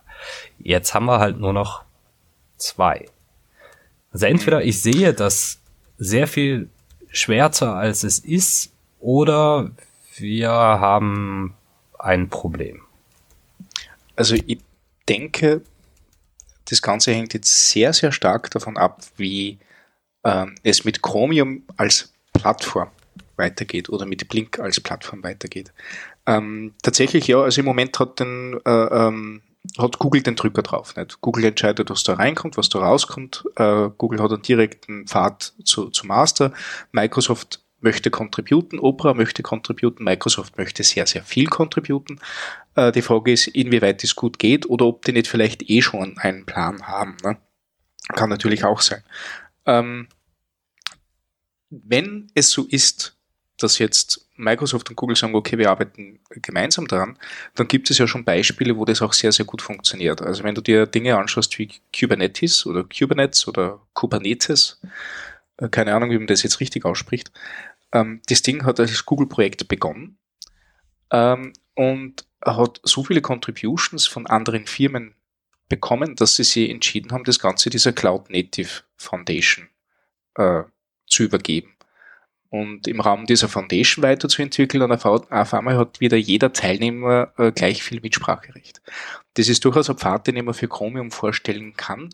Jetzt 0.60 0.94
haben 0.94 1.06
wir 1.06 1.20
halt 1.20 1.40
nur 1.40 1.54
noch 1.54 1.84
zwei. 2.58 3.08
Also 4.12 4.28
entweder 4.28 4.64
ich 4.64 4.82
sehe 4.82 5.14
das 5.14 5.60
sehr 5.98 6.28
viel 6.28 6.70
schwärzer 7.10 7.76
als 7.76 8.04
es 8.04 8.20
ist, 8.20 8.72
oder 9.00 9.72
wir 10.16 10.50
haben 10.50 11.56
ein 12.00 12.30
Problem. 12.30 12.82
Also 14.16 14.36
ich 14.36 14.60
denke, 15.10 15.62
das 16.70 16.82
Ganze 16.82 17.12
hängt 17.12 17.34
jetzt 17.34 17.70
sehr, 17.70 17.94
sehr 17.94 18.12
stark 18.12 18.52
davon 18.52 18.78
ab, 18.78 19.02
wie 19.18 19.60
ähm, 20.24 20.56
es 20.64 20.86
mit 20.86 21.02
Chromium 21.02 21.64
als 21.78 22.14
Plattform 22.34 22.90
weitergeht 23.36 23.90
oder 23.90 24.06
mit 24.06 24.28
Blink 24.30 24.60
als 24.60 24.80
Plattform 24.80 25.24
weitergeht. 25.24 25.74
Ähm, 26.26 26.74
tatsächlich 26.82 27.28
ja, 27.28 27.42
also 27.42 27.62
im 27.62 27.66
Moment 27.66 28.00
hat, 28.00 28.20
den, 28.20 28.60
äh, 28.66 28.70
ähm, 28.70 29.42
hat 29.78 30.00
Google 30.00 30.22
den 30.22 30.36
Drücker 30.36 30.62
drauf. 30.62 30.96
Nicht? 30.96 31.20
Google 31.22 31.46
entscheidet, 31.46 31.90
was 31.90 32.04
da 32.04 32.14
reinkommt, 32.14 32.58
was 32.58 32.70
da 32.70 32.80
rauskommt. 32.80 33.44
Äh, 33.56 33.90
Google 33.98 34.22
hat 34.22 34.32
einen 34.32 34.42
direkten 34.42 35.08
Pfad 35.08 35.54
zu, 35.64 35.90
zu 35.90 36.08
Master. 36.08 36.54
Microsoft 36.92 37.63
möchte 37.84 38.10
contributen, 38.10 38.80
Opera 38.80 39.14
möchte 39.14 39.44
contributen, 39.44 40.04
Microsoft 40.04 40.58
möchte 40.58 40.84
sehr, 40.84 41.06
sehr 41.06 41.24
viel 41.24 41.48
contributen. 41.48 42.20
Äh, 42.76 42.92
die 42.92 43.02
Frage 43.02 43.32
ist, 43.32 43.48
inwieweit 43.48 44.04
es 44.04 44.16
gut 44.16 44.40
geht 44.40 44.70
oder 44.70 44.86
ob 44.86 45.06
die 45.06 45.14
nicht 45.14 45.28
vielleicht 45.28 45.70
eh 45.70 45.82
schon 45.82 46.18
einen 46.18 46.46
Plan 46.46 46.88
haben. 46.88 47.18
Ne? 47.24 47.38
Kann 48.10 48.30
natürlich 48.30 48.64
auch 48.64 48.82
sein. 48.82 49.04
Ähm, 49.66 50.08
wenn 51.70 52.28
es 52.36 52.52
so 52.52 52.66
ist, 52.66 53.18
dass 53.58 53.80
jetzt 53.80 54.28
Microsoft 54.36 54.90
und 54.90 54.96
Google 54.96 55.16
sagen, 55.16 55.36
okay, 55.36 55.58
wir 55.58 55.70
arbeiten 55.70 56.20
gemeinsam 56.30 56.88
daran, 56.88 57.18
dann 57.56 57.68
gibt 57.68 57.90
es 57.90 57.98
ja 57.98 58.08
schon 58.08 58.26
Beispiele, 58.26 58.78
wo 58.78 58.86
das 58.86 59.02
auch 59.02 59.14
sehr, 59.14 59.32
sehr 59.32 59.46
gut 59.46 59.62
funktioniert. 59.62 60.22
Also 60.22 60.44
wenn 60.44 60.56
du 60.56 60.62
dir 60.62 60.86
Dinge 60.86 61.18
anschaust 61.18 61.58
wie 61.60 61.70
Kubernetes 61.98 62.66
oder 62.66 62.84
Kubernetes 62.84 63.48
oder 63.48 63.80
Kubernetes, 63.94 64.82
äh, 65.58 65.70
keine 65.70 65.94
Ahnung, 65.94 66.10
wie 66.10 66.18
man 66.18 66.28
das 66.28 66.44
jetzt 66.44 66.60
richtig 66.60 66.86
ausspricht, 66.86 67.32
ähm, 67.94 68.22
das 68.28 68.42
Ding 68.42 68.66
hat 68.66 68.80
als 68.80 69.06
Google-Projekt 69.06 69.68
begonnen 69.68 70.18
ähm, 71.12 71.54
und 71.76 72.26
hat 72.44 72.82
so 72.84 73.04
viele 73.04 73.22
Contributions 73.22 74.08
von 74.08 74.28
anderen 74.28 74.66
Firmen 74.66 75.16
bekommen, 75.70 76.16
dass 76.16 76.36
sie 76.36 76.44
sich 76.44 76.70
entschieden 76.70 77.12
haben, 77.12 77.24
das 77.24 77.40
Ganze 77.40 77.70
dieser 77.70 77.94
Cloud 77.94 78.30
Native 78.30 78.82
Foundation 78.98 79.70
äh, 80.36 80.64
zu 81.08 81.24
übergeben. 81.24 81.70
Und 82.50 82.88
im 82.88 83.00
Rahmen 83.00 83.26
dieser 83.26 83.50
Foundation 83.50 84.04
weiterzuentwickeln, 84.04 84.84
und 84.84 84.92
auf 84.92 85.54
einmal 85.54 85.78
hat 85.78 86.00
wieder 86.00 86.18
jeder 86.18 86.54
Teilnehmer 86.54 87.34
äh, 87.38 87.52
gleich 87.52 87.82
viel 87.82 88.00
Mitspracherecht. 88.02 88.84
Das 89.34 89.50
ist 89.50 89.66
durchaus 89.66 89.90
ein 89.90 89.98
Pfad, 89.98 90.28
den 90.28 90.46
mir 90.46 90.54
für 90.54 90.68
Chromium 90.68 91.10
vorstellen 91.10 91.76
kann, 91.76 92.10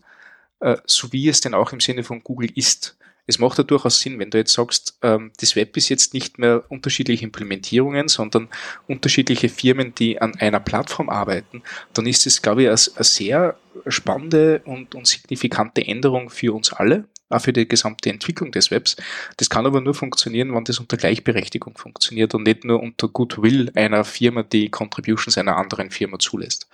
äh, 0.61 0.77
so 0.85 1.11
wie 1.11 1.27
es 1.27 1.41
denn 1.41 1.53
auch 1.53 1.73
im 1.73 1.81
Sinne 1.81 2.05
von 2.05 2.23
Google 2.23 2.51
ist 2.55 2.97
es 3.29 3.37
macht 3.37 3.59
ja 3.59 3.63
durchaus 3.63 4.01
Sinn, 4.01 4.17
wenn 4.17 4.31
du 4.31 4.39
jetzt 4.39 4.53
sagst, 4.53 4.97
ähm, 5.03 5.31
das 5.39 5.55
Web 5.55 5.77
ist 5.77 5.89
jetzt 5.89 6.15
nicht 6.15 6.39
mehr 6.39 6.63
unterschiedliche 6.69 7.23
Implementierungen, 7.23 8.07
sondern 8.07 8.49
unterschiedliche 8.87 9.49
Firmen, 9.49 9.93
die 9.93 10.19
an 10.19 10.35
einer 10.39 10.59
Plattform 10.59 11.09
arbeiten, 11.09 11.61
dann 11.93 12.07
ist 12.07 12.25
es, 12.25 12.41
glaube 12.41 12.63
ich, 12.63 12.67
eine, 12.69 12.77
sehr 12.77 13.55
spannende 13.85 14.63
und, 14.65 14.95
und 14.95 15.05
signifikante 15.05 15.85
Änderung 15.85 16.31
für 16.31 16.55
uns 16.55 16.73
alle, 16.73 17.05
auch 17.29 17.39
für 17.39 17.53
die 17.53 17.67
gesamte 17.67 18.09
Entwicklung 18.09 18.51
des 18.51 18.71
Webs. 18.71 18.97
Das 19.37 19.51
kann 19.51 19.67
aber 19.67 19.79
nur 19.79 19.93
funktionieren, 19.93 20.55
wenn 20.55 20.63
das 20.63 20.79
unter 20.79 20.97
Gleichberechtigung 20.97 21.77
funktioniert 21.77 22.33
und 22.33 22.43
nicht 22.43 22.65
nur 22.65 22.81
unter 22.81 23.07
Goodwill 23.09 23.71
einer 23.75 24.03
Firma, 24.05 24.41
die 24.41 24.69
Contributions 24.69 25.37
einer 25.37 25.57
anderen 25.57 25.91
Firma 25.91 26.17
zulässt. 26.17 26.67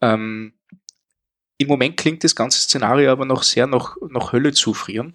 Ähm, 0.00 0.54
Im 1.58 1.68
Moment 1.68 1.98
klingt 1.98 2.24
das 2.24 2.34
ganze 2.34 2.60
Szenario 2.60 3.12
aber 3.12 3.26
noch 3.26 3.42
sehr 3.42 3.66
nach, 3.66 3.96
nach 4.08 4.32
Hölle 4.32 4.52
zufrieren 4.54 5.12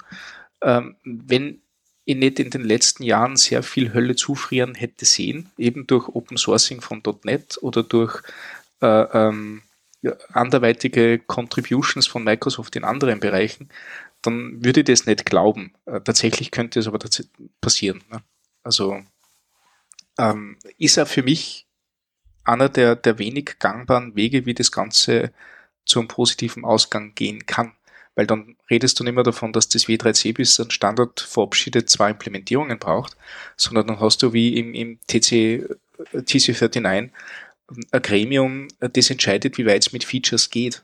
ähm, 0.62 0.95
wenn 1.04 1.62
ich 2.06 2.15
nicht 2.15 2.39
in 2.39 2.50
den 2.50 2.63
letzten 2.63 3.04
Jahren 3.04 3.36
sehr 3.36 3.63
viel 3.63 3.93
Hölle 3.93 4.15
zufrieren 4.15 4.76
hätte 4.76 5.06
sehen, 5.06 5.52
eben 5.58 5.88
durch 5.88 6.08
Open 6.10 6.38
Sourcing 6.38 6.82
von 6.82 7.04
.NET 7.24 7.60
oder 7.62 7.84
durch 7.84 8.21
äh, 8.82 8.88
ähm, 8.88 9.62
anderweitige 10.34 11.19
Contributions 11.19 12.08
von 12.08 12.24
Microsoft 12.24 12.76
in 12.76 12.84
anderen 12.84 13.19
Bereichen, 13.19 13.69
dann 14.24 14.63
würde 14.63 14.82
ich 14.82 14.88
das 14.88 15.06
nicht 15.06 15.26
glauben. 15.26 15.74
Äh, 15.86 16.02
tatsächlich 16.02 16.52
könnte 16.52 16.80
es 16.80 16.88
aber 16.88 17.00
passieren. 17.60 18.04
Ne? 18.12 18.21
Also 18.63 19.04
ähm, 20.17 20.58
ist 20.78 20.97
er 20.97 21.06
für 21.06 21.24
mich 21.24 21.67
einer 22.43 22.69
der, 22.69 22.95
der 22.95 23.19
wenig 23.19 23.60
gangbaren 23.60 24.15
Wege, 24.15 24.45
wie 24.45 24.56
das 24.56 24.71
Ganze 24.71 25.32
zu 25.86 26.00
einem 26.00 26.08
positiven 26.08 26.65
Ausgang 26.65 27.13
gehen 27.13 27.45
kann 27.45 27.74
weil 28.15 28.28
dann 28.28 28.56
redest 28.69 29.00
du 29.00 29.04
nicht 29.04 29.13
mehr 29.13 29.24
davon, 29.24 29.54
dass 29.54 29.69
das 29.69 29.88
W3C 29.88 30.34
bis 30.34 30.60
ein 30.60 30.71
Standard 30.71 31.19
verabschiedet 31.19 31.89
zwei 31.89 32.12
Implementierungen 32.12 32.78
braucht, 32.80 33.15
sondern 33.56 33.88
dann 33.88 34.00
hast 34.00 34.21
du 34.21 34.34
wie 34.34 34.58
im, 34.58 34.74
im 34.74 35.00
TC, 35.08 35.78
TC39 36.13 37.10
ein 37.91 38.02
Gremium, 38.02 38.67
das 38.80 39.10
entscheidet, 39.10 39.58
wie 39.58 39.65
weit 39.65 39.84
es 39.86 39.93
mit 39.93 40.04
Features 40.04 40.50
geht, 40.50 40.84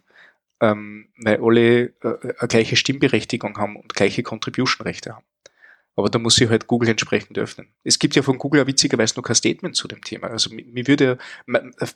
ähm, 0.62 1.10
weil 1.18 1.40
alle 1.42 1.94
äh, 2.02 2.34
eine 2.40 2.48
gleiche 2.48 2.76
Stimmberechtigung 2.76 3.58
haben 3.58 3.76
und 3.76 3.94
gleiche 3.94 4.24
Contribution-Rechte 4.24 5.13
haben. 5.13 5.26
Aber 5.98 6.10
da 6.10 6.20
muss 6.20 6.36
sich 6.36 6.48
halt 6.48 6.68
Google 6.68 6.90
entsprechend 6.90 7.38
öffnen. 7.40 7.68
Es 7.84 7.98
gibt 7.98 8.16
ja 8.16 8.22
von 8.22 8.38
Google 8.38 8.68
witzigerweise 8.68 9.16
noch 9.16 9.24
kein 9.24 9.36
Statement 9.36 9.76
zu 9.76 9.88
dem 9.88 10.04
Thema. 10.04 10.28
Also 10.28 10.52
mir 10.54 10.88
würde, 10.88 11.18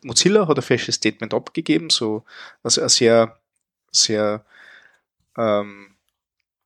Mozilla 0.01 0.47
hat 0.47 0.57
ein 0.57 0.63
fesches 0.63 0.95
Statement 0.95 1.35
abgegeben, 1.35 1.91
so 1.91 2.25
also 2.63 2.81
ein 2.81 2.89
sehr, 2.89 3.39
sehr 3.91 4.43
ähm, 5.37 5.95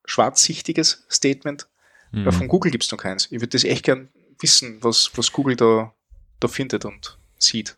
schwarzsichtiges 0.06 1.06
Statement. 1.10 1.68
Mhm. 2.12 2.32
Von 2.32 2.48
Google 2.48 2.72
gibt 2.72 2.84
es 2.84 2.92
noch 2.92 3.00
keins. 3.00 3.26
Ich 3.26 3.40
würde 3.42 3.50
das 3.50 3.64
echt 3.64 3.84
gern 3.84 4.10
wissen, 4.40 4.80
was, 4.82 5.12
was 5.16 5.32
Google 5.32 5.56
da, 5.56 5.94
da 6.40 6.48
findet 6.48 6.86
und 6.86 7.18
sieht. 7.38 7.78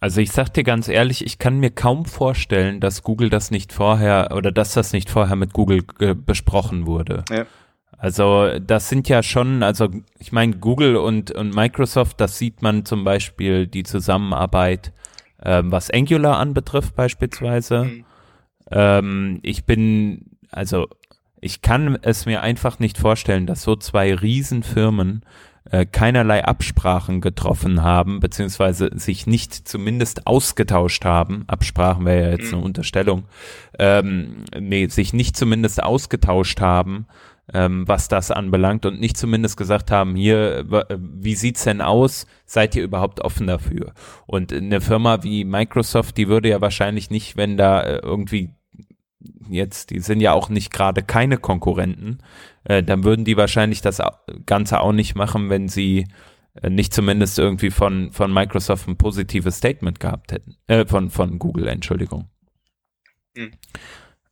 Also 0.00 0.20
ich 0.20 0.30
sag 0.30 0.50
dir 0.50 0.62
ganz 0.62 0.88
ehrlich, 0.88 1.24
ich 1.24 1.38
kann 1.38 1.58
mir 1.58 1.70
kaum 1.70 2.04
vorstellen, 2.04 2.80
dass 2.80 3.02
Google 3.02 3.30
das 3.30 3.50
nicht 3.50 3.72
vorher 3.72 4.30
oder 4.32 4.52
dass 4.52 4.74
das 4.74 4.92
nicht 4.92 5.10
vorher 5.10 5.34
mit 5.34 5.52
Google 5.52 5.82
besprochen 5.82 6.86
wurde. 6.86 7.24
Ja. 7.30 7.46
Also 7.96 8.60
das 8.60 8.88
sind 8.88 9.08
ja 9.08 9.24
schon, 9.24 9.64
also 9.64 9.88
ich 10.20 10.30
meine 10.30 10.56
Google 10.56 10.96
und, 10.96 11.32
und 11.32 11.52
Microsoft, 11.52 12.20
das 12.20 12.38
sieht 12.38 12.62
man 12.62 12.84
zum 12.84 13.02
Beispiel 13.02 13.66
die 13.66 13.82
Zusammenarbeit, 13.82 14.92
ähm, 15.42 15.72
was 15.72 15.90
Angular 15.90 16.38
anbetrifft 16.38 16.94
beispielsweise. 16.94 17.84
Mhm. 17.84 18.04
Ähm, 18.70 19.40
ich 19.42 19.64
bin, 19.64 20.27
also 20.50 20.88
ich 21.40 21.62
kann 21.62 21.98
es 22.02 22.26
mir 22.26 22.42
einfach 22.42 22.78
nicht 22.78 22.98
vorstellen, 22.98 23.46
dass 23.46 23.62
so 23.62 23.76
zwei 23.76 24.14
Riesenfirmen 24.14 25.24
äh, 25.70 25.86
keinerlei 25.86 26.44
Absprachen 26.44 27.20
getroffen 27.20 27.82
haben, 27.82 28.20
beziehungsweise 28.20 28.90
sich 28.94 29.26
nicht 29.26 29.52
zumindest 29.54 30.26
ausgetauscht 30.26 31.04
haben. 31.04 31.44
Absprachen 31.46 32.04
wäre 32.06 32.22
ja 32.22 32.30
jetzt 32.30 32.48
eine 32.48 32.58
mhm. 32.58 32.64
Unterstellung. 32.64 33.24
Ähm, 33.78 34.44
nee, 34.58 34.86
sich 34.86 35.12
nicht 35.12 35.36
zumindest 35.36 35.82
ausgetauscht 35.82 36.60
haben, 36.60 37.06
ähm, 37.52 37.86
was 37.86 38.08
das 38.08 38.30
anbelangt 38.30 38.86
und 38.86 39.00
nicht 39.00 39.16
zumindest 39.16 39.56
gesagt 39.56 39.90
haben, 39.90 40.16
hier, 40.16 40.64
wie 40.98 41.34
sieht's 41.34 41.64
denn 41.64 41.80
aus? 41.80 42.26
Seid 42.44 42.74
ihr 42.74 42.82
überhaupt 42.82 43.20
offen 43.20 43.46
dafür? 43.46 43.92
Und 44.26 44.52
eine 44.52 44.80
Firma 44.80 45.22
wie 45.22 45.44
Microsoft, 45.44 46.16
die 46.16 46.28
würde 46.28 46.48
ja 46.48 46.60
wahrscheinlich 46.60 47.10
nicht, 47.10 47.36
wenn 47.36 47.56
da 47.56 47.82
äh, 47.82 47.98
irgendwie 47.98 48.50
jetzt, 49.48 49.90
die 49.90 50.00
sind 50.00 50.20
ja 50.20 50.32
auch 50.32 50.48
nicht 50.48 50.72
gerade 50.72 51.02
keine 51.02 51.38
Konkurrenten, 51.38 52.18
äh, 52.64 52.82
dann 52.82 53.04
würden 53.04 53.24
die 53.24 53.36
wahrscheinlich 53.36 53.80
das 53.80 54.00
Ganze 54.46 54.80
auch 54.80 54.92
nicht 54.92 55.14
machen, 55.14 55.50
wenn 55.50 55.68
sie 55.68 56.06
äh, 56.62 56.70
nicht 56.70 56.92
zumindest 56.92 57.38
irgendwie 57.38 57.70
von, 57.70 58.12
von 58.12 58.32
Microsoft 58.32 58.88
ein 58.88 58.96
positives 58.96 59.56
Statement 59.56 60.00
gehabt 60.00 60.32
hätten. 60.32 60.56
Äh, 60.66 60.86
von, 60.86 61.10
von 61.10 61.38
Google, 61.38 61.68
Entschuldigung. 61.68 62.28
Mhm. 63.34 63.52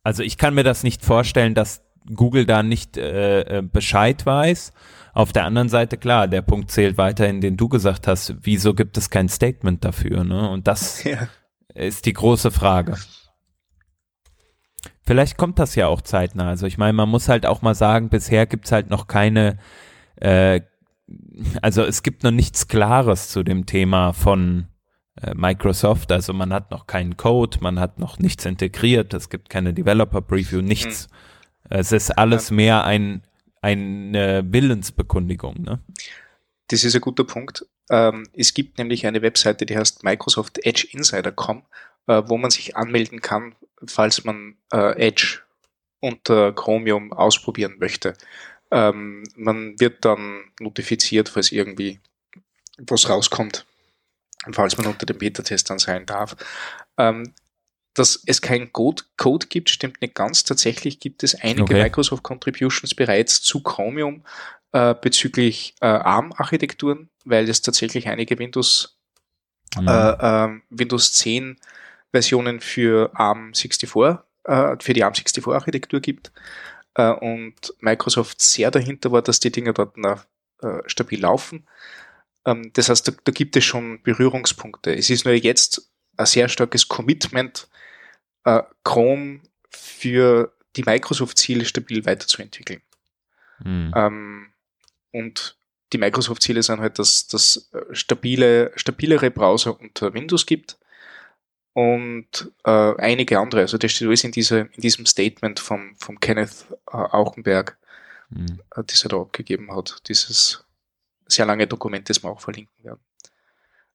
Also 0.03 0.23
ich 0.23 0.37
kann 0.37 0.53
mir 0.53 0.63
das 0.63 0.83
nicht 0.83 1.03
vorstellen, 1.03 1.53
dass 1.53 1.83
Google 2.13 2.45
da 2.45 2.63
nicht 2.63 2.97
äh, 2.97 3.41
äh 3.41 3.61
Bescheid 3.61 4.25
weiß. 4.25 4.71
Auf 5.13 5.33
der 5.33 5.45
anderen 5.45 5.67
Seite, 5.67 5.97
klar, 5.97 6.27
der 6.27 6.41
Punkt 6.41 6.71
zählt 6.71 6.97
weiterhin, 6.97 7.41
den 7.41 7.57
du 7.57 7.67
gesagt 7.67 8.07
hast, 8.07 8.35
wieso 8.41 8.73
gibt 8.73 8.97
es 8.97 9.09
kein 9.09 9.27
Statement 9.29 9.83
dafür? 9.83 10.23
Ne? 10.23 10.49
Und 10.49 10.67
das 10.67 11.03
ja. 11.03 11.27
ist 11.73 12.05
die 12.05 12.13
große 12.13 12.51
Frage. 12.51 12.95
Vielleicht 15.07 15.37
kommt 15.37 15.57
das 15.57 15.75
ja 15.75 15.87
auch 15.87 16.01
zeitnah. 16.01 16.49
Also 16.49 16.67
ich 16.67 16.77
meine, 16.77 16.91
man 16.91 17.07
muss 17.07 17.29
halt 17.29 17.45
auch 17.45 17.61
mal 17.61 17.75
sagen, 17.75 18.09
bisher 18.09 18.45
gibt's 18.45 18.73
halt 18.73 18.89
noch 18.89 19.07
keine, 19.07 19.57
äh, 20.17 20.59
also 21.61 21.83
es 21.83 22.03
gibt 22.03 22.23
noch 22.23 22.31
nichts 22.31 22.67
Klares 22.67 23.29
zu 23.29 23.43
dem 23.43 23.65
Thema 23.65 24.11
von 24.11 24.67
äh, 25.21 25.33
Microsoft. 25.33 26.11
Also 26.11 26.33
man 26.33 26.51
hat 26.51 26.71
noch 26.71 26.87
keinen 26.87 27.15
Code, 27.15 27.59
man 27.61 27.79
hat 27.79 27.99
noch 27.99 28.19
nichts 28.19 28.43
integriert, 28.43 29.13
es 29.13 29.29
gibt 29.29 29.49
keine 29.49 29.73
Developer 29.73 30.19
Preview, 30.21 30.59
nichts. 30.59 31.07
Mhm. 31.07 31.13
Es 31.69 31.93
ist 31.93 32.11
alles 32.11 32.51
mehr 32.51 32.83
ein, 32.83 33.23
eine 33.61 34.43
Willensbekundigung. 34.45 35.61
Ne? 35.61 35.79
Das 36.67 36.83
ist 36.83 36.95
ein 36.95 37.01
guter 37.01 37.23
Punkt. 37.23 37.65
Ähm, 37.89 38.27
es 38.33 38.53
gibt 38.53 38.77
nämlich 38.77 39.07
eine 39.07 39.21
Webseite, 39.21 39.65
die 39.65 39.77
heißt 39.77 40.03
Microsoft 40.03 40.65
Edge 40.65 40.85
Insider.com, 40.91 41.63
äh, 42.07 42.23
wo 42.25 42.37
man 42.37 42.51
sich 42.51 42.75
anmelden 42.75 43.21
kann, 43.21 43.55
falls 43.85 44.23
man 44.23 44.57
äh, 44.71 45.07
Edge 45.07 45.39
unter 45.99 46.53
Chromium 46.53 47.11
ausprobieren 47.13 47.77
möchte. 47.79 48.13
Ähm, 48.71 49.23
man 49.35 49.79
wird 49.79 50.03
dann 50.05 50.43
notifiziert, 50.59 51.29
falls 51.29 51.51
irgendwie 51.51 51.99
was 52.77 53.09
rauskommt, 53.09 53.65
falls 54.51 54.77
man 54.77 54.87
unter 54.87 55.05
den 55.05 55.17
Beta-Testern 55.17 55.79
sein 55.79 56.05
darf. 56.05 56.35
Ähm, 56.97 57.33
dass 57.93 58.21
es 58.27 58.41
keinen 58.41 58.71
Code, 58.73 59.03
Code 59.17 59.47
gibt, 59.47 59.71
stimmt 59.71 60.01
nicht 60.01 60.13
ganz. 60.13 60.43
Tatsächlich 60.43 60.99
gibt 60.99 61.23
es 61.23 61.33
einige 61.33 61.63
okay. 61.63 61.83
Microsoft 61.83 62.21
Contributions 62.21 62.93
bereits 62.93 63.41
zu 63.41 63.63
Chromium 63.63 64.23
äh, 64.71 64.93
bezüglich 64.93 65.73
äh, 65.81 65.87
ARM-Architekturen, 65.87 67.09
weil 67.25 67.49
es 67.49 67.63
tatsächlich 67.63 68.07
einige 68.07 68.37
Windows, 68.37 68.99
mhm. 69.79 69.87
äh, 69.87 70.15
ähm, 70.19 70.61
Windows 70.69 71.13
10 71.13 71.57
Versionen 72.11 72.61
für 72.61 73.11
ARM 73.13 73.53
64, 73.53 73.89
äh, 74.45 74.75
für 74.79 74.93
die 74.93 75.03
ARM 75.03 75.13
64 75.13 75.47
Architektur 75.47 75.99
gibt. 75.99 76.31
Äh, 76.95 77.11
und 77.11 77.73
Microsoft 77.79 78.41
sehr 78.41 78.71
dahinter 78.71 79.11
war, 79.11 79.21
dass 79.21 79.39
die 79.39 79.51
Dinge 79.51 79.73
dort 79.73 79.97
noch, 79.97 80.25
äh, 80.61 80.79
stabil 80.87 81.21
laufen. 81.21 81.67
Ähm, 82.45 82.71
das 82.73 82.89
heißt, 82.89 83.07
da, 83.07 83.11
da 83.23 83.31
gibt 83.31 83.55
es 83.55 83.65
schon 83.65 84.01
Berührungspunkte. 84.01 84.95
Es 84.95 85.09
ist 85.09 85.25
nur 85.25 85.33
jetzt 85.35 85.91
ein 86.17 86.25
sehr 86.25 86.49
starkes 86.49 86.87
Commitment, 86.87 87.67
äh, 88.45 88.63
Chrome 88.83 89.41
für 89.69 90.53
die 90.75 90.83
Microsoft-Ziele 90.83 91.65
stabil 91.65 92.05
weiterzuentwickeln. 92.05 92.81
Mhm. 93.59 93.93
Ähm, 93.95 94.47
und 95.11 95.57
die 95.93 95.97
Microsoft-Ziele 95.97 96.63
sind 96.63 96.79
halt, 96.79 96.99
dass 96.99 97.27
es 97.31 97.69
stabile, 97.91 98.71
stabilere 98.75 99.31
Browser 99.31 99.79
unter 99.79 100.13
Windows 100.13 100.45
gibt 100.45 100.77
und 101.77 102.51
äh, 102.65 102.95
einige 102.97 103.37
andere. 103.37 103.61
Also 103.61 103.77
das 103.77 103.91
steht 103.91 104.07
alles 104.07 104.23
in, 104.23 104.31
dieser, 104.31 104.61
in 104.61 104.81
diesem 104.81 105.05
Statement 105.05 105.59
vom, 105.59 105.95
vom 105.97 106.19
Kenneth 106.19 106.65
äh, 106.91 106.97
Auchenberg, 106.97 107.77
mhm. 108.31 108.61
äh, 108.75 108.81
das 108.83 109.03
er 109.03 109.09
da 109.09 109.17
abgegeben 109.17 109.71
hat. 109.75 110.01
Dieses 110.07 110.65
sehr 111.27 111.45
lange 111.45 111.67
Dokument, 111.67 112.09
das 112.09 112.23
wir 112.23 112.31
auch 112.31 112.41
verlinken 112.41 112.83
werden. 112.83 112.99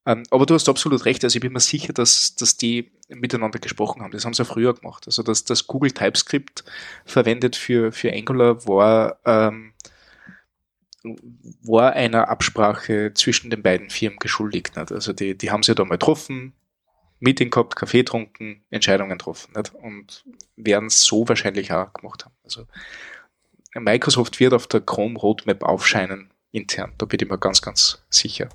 Ähm, 0.06 0.22
aber 0.30 0.46
du 0.46 0.54
hast 0.54 0.68
absolut 0.68 1.04
recht. 1.06 1.24
Also 1.24 1.34
ich 1.34 1.40
bin 1.40 1.52
mir 1.52 1.58
sicher, 1.58 1.92
dass, 1.92 2.36
dass 2.36 2.56
die 2.56 2.92
miteinander 3.08 3.58
gesprochen 3.58 4.00
haben. 4.00 4.12
Das 4.12 4.24
haben 4.24 4.34
sie 4.34 4.42
ja 4.42 4.48
früher 4.48 4.74
gemacht. 4.74 5.02
Also 5.06 5.24
dass 5.24 5.42
das 5.42 5.66
Google 5.66 5.90
TypeScript 5.90 6.62
verwendet 7.04 7.56
für, 7.56 7.90
für 7.90 8.12
Angular 8.12 8.64
war, 8.68 9.18
ähm, 9.24 9.72
war 11.64 11.94
einer 11.94 12.28
Absprache 12.28 13.12
zwischen 13.14 13.50
den 13.50 13.64
beiden 13.64 13.90
Firmen 13.90 14.20
geschuldigt. 14.20 14.76
Nicht? 14.76 14.92
Also 14.92 15.12
die, 15.12 15.36
die 15.36 15.50
haben 15.50 15.64
sich 15.64 15.74
da 15.74 15.84
mal 15.84 15.96
getroffen, 15.96 16.52
Meeting 17.22 17.50
gehabt, 17.50 17.76
Kaffee 17.76 17.98
getrunken, 17.98 18.64
Entscheidungen 18.70 19.16
getroffen. 19.16 19.52
Nicht? 19.56 19.72
Und 19.74 20.24
werden 20.56 20.86
es 20.86 21.04
so 21.04 21.28
wahrscheinlich 21.28 21.72
auch 21.72 21.92
gemacht 21.92 22.24
haben. 22.24 22.34
Also 22.44 22.66
Microsoft 23.74 24.40
wird 24.40 24.52
auf 24.52 24.66
der 24.66 24.80
Chrome 24.80 25.18
Roadmap 25.18 25.62
aufscheinen 25.62 26.30
intern. 26.50 26.92
Da 26.98 27.06
bin 27.06 27.20
ich 27.22 27.28
mir 27.28 27.38
ganz, 27.38 27.62
ganz 27.62 28.04
sicher. 28.10 28.48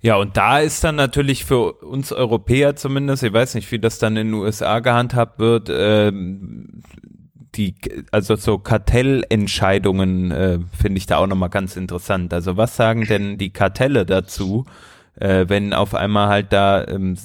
Ja, 0.00 0.16
und 0.16 0.36
da 0.36 0.60
ist 0.60 0.82
dann 0.84 0.94
natürlich 0.94 1.44
für 1.44 1.72
uns 1.72 2.12
Europäer 2.12 2.76
zumindest, 2.76 3.22
ich 3.22 3.32
weiß 3.32 3.54
nicht, 3.54 3.70
wie 3.70 3.80
das 3.80 3.98
dann 3.98 4.16
in 4.16 4.28
den 4.28 4.34
USA 4.34 4.78
gehandhabt 4.78 5.40
wird, 5.40 5.68
ähm, 5.70 6.82
die, 7.54 7.74
also 8.12 8.36
so 8.36 8.58
Kartellentscheidungen 8.58 10.30
äh, 10.30 10.58
finde 10.80 10.98
ich 10.98 11.06
da 11.06 11.18
auch 11.18 11.26
nochmal 11.26 11.50
ganz 11.50 11.76
interessant. 11.76 12.32
Also 12.32 12.56
was 12.56 12.76
sagen 12.76 13.04
denn 13.06 13.38
die 13.38 13.52
Kartelle 13.52 14.06
dazu, 14.06 14.64
äh, 15.20 15.48
wenn 15.48 15.72
auf 15.72 15.94
einmal 15.94 16.28
halt 16.28 16.52
da 16.52 16.86
ähm, 16.86 17.16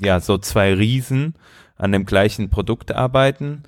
ja 0.00 0.20
so 0.20 0.38
zwei 0.38 0.74
Riesen 0.74 1.34
an 1.76 1.92
dem 1.92 2.04
gleichen 2.04 2.50
Produkt 2.50 2.92
arbeiten? 2.92 3.62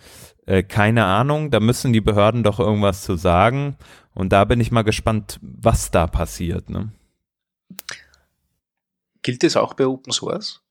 Äh, 0.47 0.63
keine 0.63 1.05
Ahnung, 1.05 1.51
da 1.51 1.61
müssen 1.61 1.93
die 1.93 2.01
Behörden 2.01 2.43
doch 2.43 2.59
irgendwas 2.59 3.03
zu 3.03 3.17
sagen. 3.17 3.77
Und 4.15 4.33
da 4.33 4.45
bin 4.45 4.61
ich 4.61 4.73
mal 4.73 4.83
gespannt, 4.83 5.39
was 5.43 5.91
da 5.91 6.07
passiert. 6.07 6.69
Ne? 6.69 6.93
Gilt 9.23 9.45
es 9.45 9.57
auch 9.57 9.75
bei 9.75 9.87
Open 9.87 10.13
Source? 10.13 10.63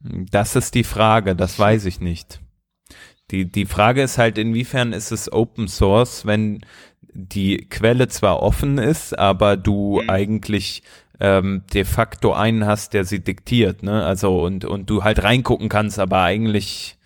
Das 0.00 0.56
ist 0.56 0.74
die 0.74 0.84
Frage, 0.84 1.36
das 1.36 1.58
weiß 1.58 1.84
ich 1.84 2.00
nicht. 2.00 2.40
Die, 3.30 3.50
die 3.50 3.66
Frage 3.66 4.02
ist 4.02 4.18
halt, 4.18 4.36
inwiefern 4.36 4.92
ist 4.92 5.12
es 5.12 5.32
Open 5.32 5.68
Source, 5.68 6.26
wenn 6.26 6.64
die 7.14 7.68
Quelle 7.68 8.08
zwar 8.08 8.42
offen 8.42 8.78
ist, 8.78 9.18
aber 9.18 9.56
du 9.56 10.00
mhm. 10.02 10.10
eigentlich 10.10 10.82
ähm, 11.22 11.62
de 11.72 11.84
facto 11.84 12.32
einen 12.32 12.66
hast, 12.66 12.94
der 12.94 13.04
sie 13.04 13.20
diktiert, 13.20 13.84
ne? 13.84 14.04
Also 14.04 14.42
und, 14.42 14.64
und 14.64 14.90
du 14.90 15.04
halt 15.04 15.22
reingucken 15.22 15.68
kannst, 15.68 16.00
aber 16.00 16.22
eigentlich 16.22 16.98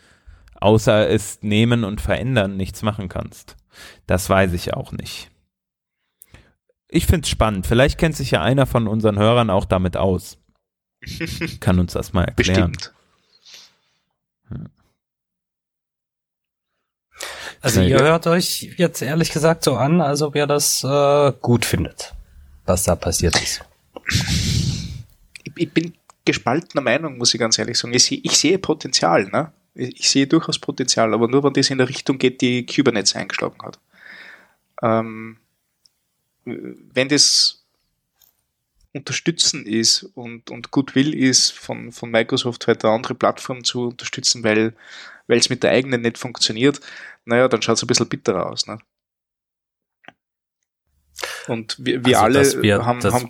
außer 0.59 1.11
es 1.11 1.43
nehmen 1.43 1.85
und 1.85 2.01
verändern 2.01 2.57
nichts 2.57 2.81
machen 2.81 3.11
kannst. 3.11 3.57
Das 4.07 4.31
weiß 4.31 4.55
ich 4.55 4.73
auch 4.73 4.93
nicht. 4.93 5.31
Ich 6.89 7.07
find's 7.07 7.29
spannend. 7.29 7.67
Vielleicht 7.67 7.99
kennt 7.99 8.17
sich 8.17 8.31
ja 8.31 8.41
einer 8.41 8.65
von 8.65 8.89
unseren 8.89 9.19
Hörern 9.19 9.51
auch 9.51 9.67
damit 9.67 9.99
aus. 9.99 10.39
Kann 11.61 11.79
uns 11.79 11.93
das 11.93 12.15
mal 12.15 12.25
erklären. 12.25 12.73
Bestimmt. 12.73 12.95
Also 17.61 17.83
ihr 17.83 18.01
hört 18.01 18.27
euch 18.27 18.75
jetzt 18.79 19.03
ehrlich 19.03 19.31
gesagt 19.31 19.63
so 19.65 19.77
an, 19.77 20.01
als 20.01 20.23
ob 20.23 20.37
ihr 20.37 20.47
das 20.47 20.85
äh, 20.85 21.33
gut 21.43 21.67
findet, 21.67 22.15
was 22.65 22.85
da 22.85 22.95
passiert 22.97 23.37
ist. 23.43 23.63
Ich, 25.55 25.71
bin 25.73 25.95
gespaltener 26.25 26.83
Meinung, 26.83 27.19
muss 27.19 27.35
ich 27.35 27.41
ganz 27.41 27.59
ehrlich 27.59 27.79
sagen. 27.79 27.95
Ich, 27.95 28.25
ich 28.25 28.39
sehe 28.39 28.59
Potenzial, 28.59 29.27
ne? 29.29 29.53
Ich 29.75 30.09
sehe 30.09 30.27
durchaus 30.27 30.59
Potenzial, 30.59 31.13
aber 31.13 31.29
nur 31.29 31.45
wenn 31.45 31.53
das 31.53 31.71
in 31.71 31.79
der 31.79 31.89
Richtung 31.89 32.19
geht, 32.19 32.41
die 32.41 32.65
Kubernetes 32.65 33.15
eingeschlagen 33.15 33.61
hat. 33.63 33.79
Ähm, 34.83 35.37
wenn 36.45 37.09
das 37.09 37.63
unterstützen 38.95 39.67
ist 39.67 40.05
und, 40.15 40.51
und 40.51 40.71
Goodwill 40.71 41.15
ist, 41.15 41.53
von, 41.53 41.93
von 41.93 42.11
Microsoft 42.11 42.67
halt 42.67 42.85
eine 42.85 42.95
andere 42.95 43.15
Plattform 43.15 43.63
zu 43.63 43.89
unterstützen, 43.89 44.43
weil 44.43 44.75
es 45.29 45.51
mit 45.51 45.63
der 45.63 45.73
eigenen 45.73 46.01
nicht 46.01 46.17
funktioniert, 46.17 46.81
naja, 47.27 47.49
dann 47.49 47.61
schaut 47.61 47.77
es 47.77 47.83
ein 47.83 47.89
bisschen 47.89 48.09
bitterer 48.09 48.51
aus. 48.51 48.67
Ne? 48.67 48.79
Und 51.49 51.77
wir, 51.79 52.05
wir 52.05 52.21
also, 52.21 52.39
alle 52.39 52.63
wir, 52.63 52.87
haben, 52.87 53.03
haben 53.03 53.29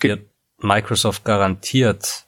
Microsoft 0.58 1.24
garantiert 1.24 2.26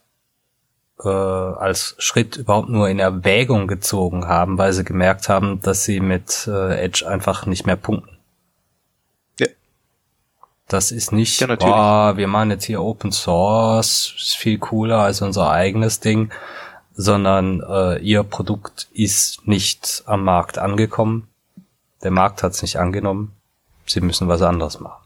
äh, 1.02 1.08
als 1.08 1.94
Schritt 1.98 2.36
überhaupt 2.36 2.68
nur 2.68 2.88
in 2.88 2.98
Erwägung 2.98 3.66
gezogen 3.66 4.26
haben, 4.26 4.58
weil 4.58 4.72
sie 4.72 4.84
gemerkt 4.84 5.28
haben, 5.28 5.60
dass 5.60 5.84
sie 5.84 6.00
mit 6.00 6.46
äh, 6.46 6.80
Edge 6.82 7.08
einfach 7.08 7.46
nicht 7.46 7.66
mehr 7.66 7.76
punkten. 7.76 8.18
Ja. 9.38 9.46
Das 10.66 10.90
ist 10.90 11.12
nicht, 11.12 11.40
ja, 11.40 12.12
oh, 12.12 12.16
wir 12.16 12.26
machen 12.26 12.50
jetzt 12.50 12.64
hier 12.64 12.82
Open 12.82 13.12
Source, 13.12 14.14
ist 14.16 14.36
viel 14.36 14.58
cooler 14.58 14.98
als 15.00 15.22
unser 15.22 15.50
eigenes 15.50 16.00
Ding, 16.00 16.30
sondern 16.94 17.62
äh, 17.62 17.98
ihr 17.98 18.24
Produkt 18.24 18.88
ist 18.92 19.46
nicht 19.46 20.02
am 20.06 20.24
Markt 20.24 20.58
angekommen. 20.58 21.28
Der 22.02 22.10
Markt 22.10 22.42
hat 22.42 22.52
es 22.52 22.62
nicht 22.62 22.76
angenommen. 22.76 23.34
Sie 23.86 24.00
müssen 24.00 24.28
was 24.28 24.42
anderes 24.42 24.80
machen. 24.80 24.97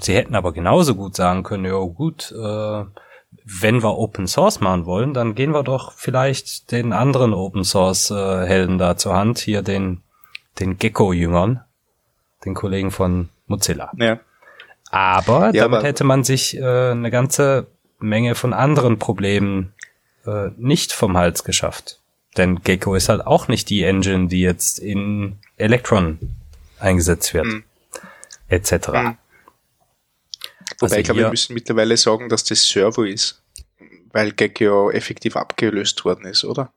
Sie 0.00 0.14
hätten 0.14 0.34
aber 0.34 0.52
genauso 0.52 0.94
gut 0.94 1.14
sagen 1.14 1.42
können, 1.42 1.64
ja 1.64 1.78
gut, 1.78 2.32
äh, 2.32 2.84
wenn 3.44 3.82
wir 3.82 3.96
Open 3.96 4.26
Source 4.26 4.60
machen 4.60 4.86
wollen, 4.86 5.14
dann 5.14 5.34
gehen 5.34 5.52
wir 5.52 5.62
doch 5.62 5.92
vielleicht 5.92 6.72
den 6.72 6.92
anderen 6.92 7.34
Open 7.34 7.64
Source 7.64 8.10
äh, 8.10 8.46
Helden 8.46 8.78
da 8.78 8.96
zur 8.96 9.14
Hand, 9.14 9.38
hier 9.38 9.62
den, 9.62 10.02
den 10.58 10.78
Gecko-Jüngern, 10.78 11.60
den 12.44 12.54
Kollegen 12.54 12.90
von 12.90 13.28
Mozilla. 13.46 13.92
Ja. 13.96 14.20
Aber 14.90 15.46
ja, 15.54 15.62
damit 15.64 15.78
aber 15.78 15.82
hätte 15.82 16.04
man 16.04 16.24
sich 16.24 16.56
äh, 16.56 16.90
eine 16.90 17.10
ganze 17.10 17.66
Menge 17.98 18.34
von 18.34 18.52
anderen 18.52 18.98
Problemen 18.98 19.72
äh, 20.26 20.50
nicht 20.56 20.92
vom 20.92 21.16
Hals 21.16 21.44
geschafft. 21.44 22.00
Denn 22.36 22.62
Gecko 22.62 22.94
ist 22.94 23.08
halt 23.08 23.26
auch 23.26 23.48
nicht 23.48 23.70
die 23.70 23.82
Engine, 23.82 24.28
die 24.28 24.40
jetzt 24.40 24.78
in 24.78 25.38
Electron 25.56 26.18
eingesetzt 26.78 27.34
wird. 27.34 27.46
Mhm. 27.46 27.64
Etc. 28.48 28.88
Mhm. 28.88 29.18
Wobei 30.78 30.86
also 30.86 30.96
ich 30.96 31.04
glaube, 31.04 31.20
wir 31.20 31.30
müssen 31.30 31.54
mittlerweile 31.54 31.96
sagen, 31.96 32.28
dass 32.28 32.44
das 32.44 32.66
Servo 32.66 33.04
ist, 33.04 33.42
weil 34.12 34.32
Gecko 34.32 34.90
effektiv 34.90 35.36
abgelöst 35.36 36.04
worden 36.04 36.26
ist, 36.26 36.44
oder? 36.44 36.72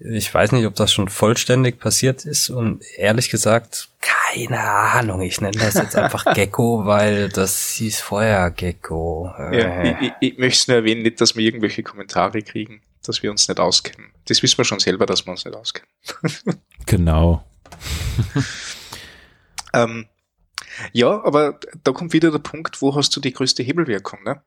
Ich 0.00 0.32
weiß 0.32 0.52
nicht, 0.52 0.66
ob 0.66 0.76
das 0.76 0.92
schon 0.92 1.08
vollständig 1.08 1.80
passiert 1.80 2.24
ist 2.24 2.50
und 2.50 2.84
ehrlich 2.96 3.30
gesagt, 3.30 3.88
keine 4.00 4.60
Ahnung. 4.60 5.22
Ich 5.22 5.40
nenne 5.40 5.58
das 5.58 5.74
jetzt 5.74 5.96
einfach 5.96 6.24
Gecko, 6.34 6.84
weil 6.84 7.28
das 7.30 7.70
hieß 7.72 8.00
vorher 8.00 8.50
Gecko. 8.50 9.32
Ja, 9.50 9.82
ich, 9.82 9.96
ich, 10.00 10.12
ich 10.20 10.38
möchte 10.38 10.70
nur 10.70 10.80
erwähnen, 10.80 11.02
nicht, 11.02 11.20
dass 11.20 11.34
wir 11.34 11.44
irgendwelche 11.44 11.82
Kommentare 11.82 12.42
kriegen, 12.42 12.82
dass 13.04 13.22
wir 13.22 13.30
uns 13.30 13.48
nicht 13.48 13.58
auskennen. 13.58 14.12
Das 14.26 14.42
wissen 14.42 14.58
wir 14.58 14.64
schon 14.64 14.78
selber, 14.78 15.06
dass 15.06 15.26
wir 15.26 15.32
uns 15.32 15.44
nicht 15.44 15.56
auskennen. 15.56 15.88
genau. 16.86 17.44
ähm, 19.72 20.06
ja, 20.92 21.22
aber 21.24 21.58
da 21.84 21.92
kommt 21.92 22.12
wieder 22.12 22.30
der 22.30 22.38
Punkt, 22.38 22.80
wo 22.82 22.94
hast 22.94 23.14
du 23.14 23.20
die 23.20 23.32
größte 23.32 23.62
Hebelwirkung? 23.62 24.22
Ne? 24.24 24.42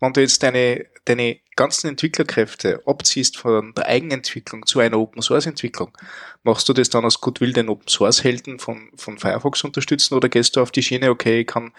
Wenn 0.00 0.12
du 0.12 0.20
jetzt 0.20 0.42
deine, 0.42 0.86
deine 1.04 1.38
ganzen 1.56 1.88
Entwicklerkräfte 1.88 2.82
abziehst 2.86 3.36
von 3.36 3.74
der 3.74 3.86
Eigenentwicklung 3.86 4.66
zu 4.66 4.80
einer 4.80 4.98
Open 4.98 5.22
Source 5.22 5.46
Entwicklung, 5.46 5.96
machst 6.42 6.68
du 6.68 6.72
das 6.72 6.90
dann 6.90 7.04
aus 7.04 7.20
Goodwill 7.20 7.52
den 7.52 7.68
Open 7.68 7.88
Source 7.88 8.24
Helden 8.24 8.58
von, 8.58 8.90
von 8.96 9.18
Firefox 9.18 9.64
unterstützen 9.64 10.14
oder 10.14 10.28
gehst 10.28 10.56
du 10.56 10.60
auf 10.60 10.70
die 10.70 10.82
Schiene, 10.82 11.10
okay, 11.10 11.40
ich 11.40 11.46
kann, 11.46 11.72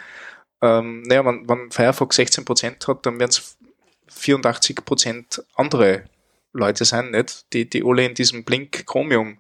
ähm, 0.61 1.03
naja, 1.03 1.25
wenn, 1.25 1.47
wenn 1.47 1.71
Firefox 1.71 2.17
16% 2.17 2.87
hat, 2.87 3.05
dann 3.05 3.19
werden 3.19 3.31
es 3.31 3.57
84% 4.11 5.43
andere 5.55 6.05
Leute 6.51 6.85
sein, 6.85 7.11
nicht? 7.11 7.53
Die, 7.53 7.69
die 7.69 7.83
alle 7.85 8.05
in 8.05 8.15
diesem 8.15 8.43
Blink 8.43 8.85
Chromium 8.87 9.39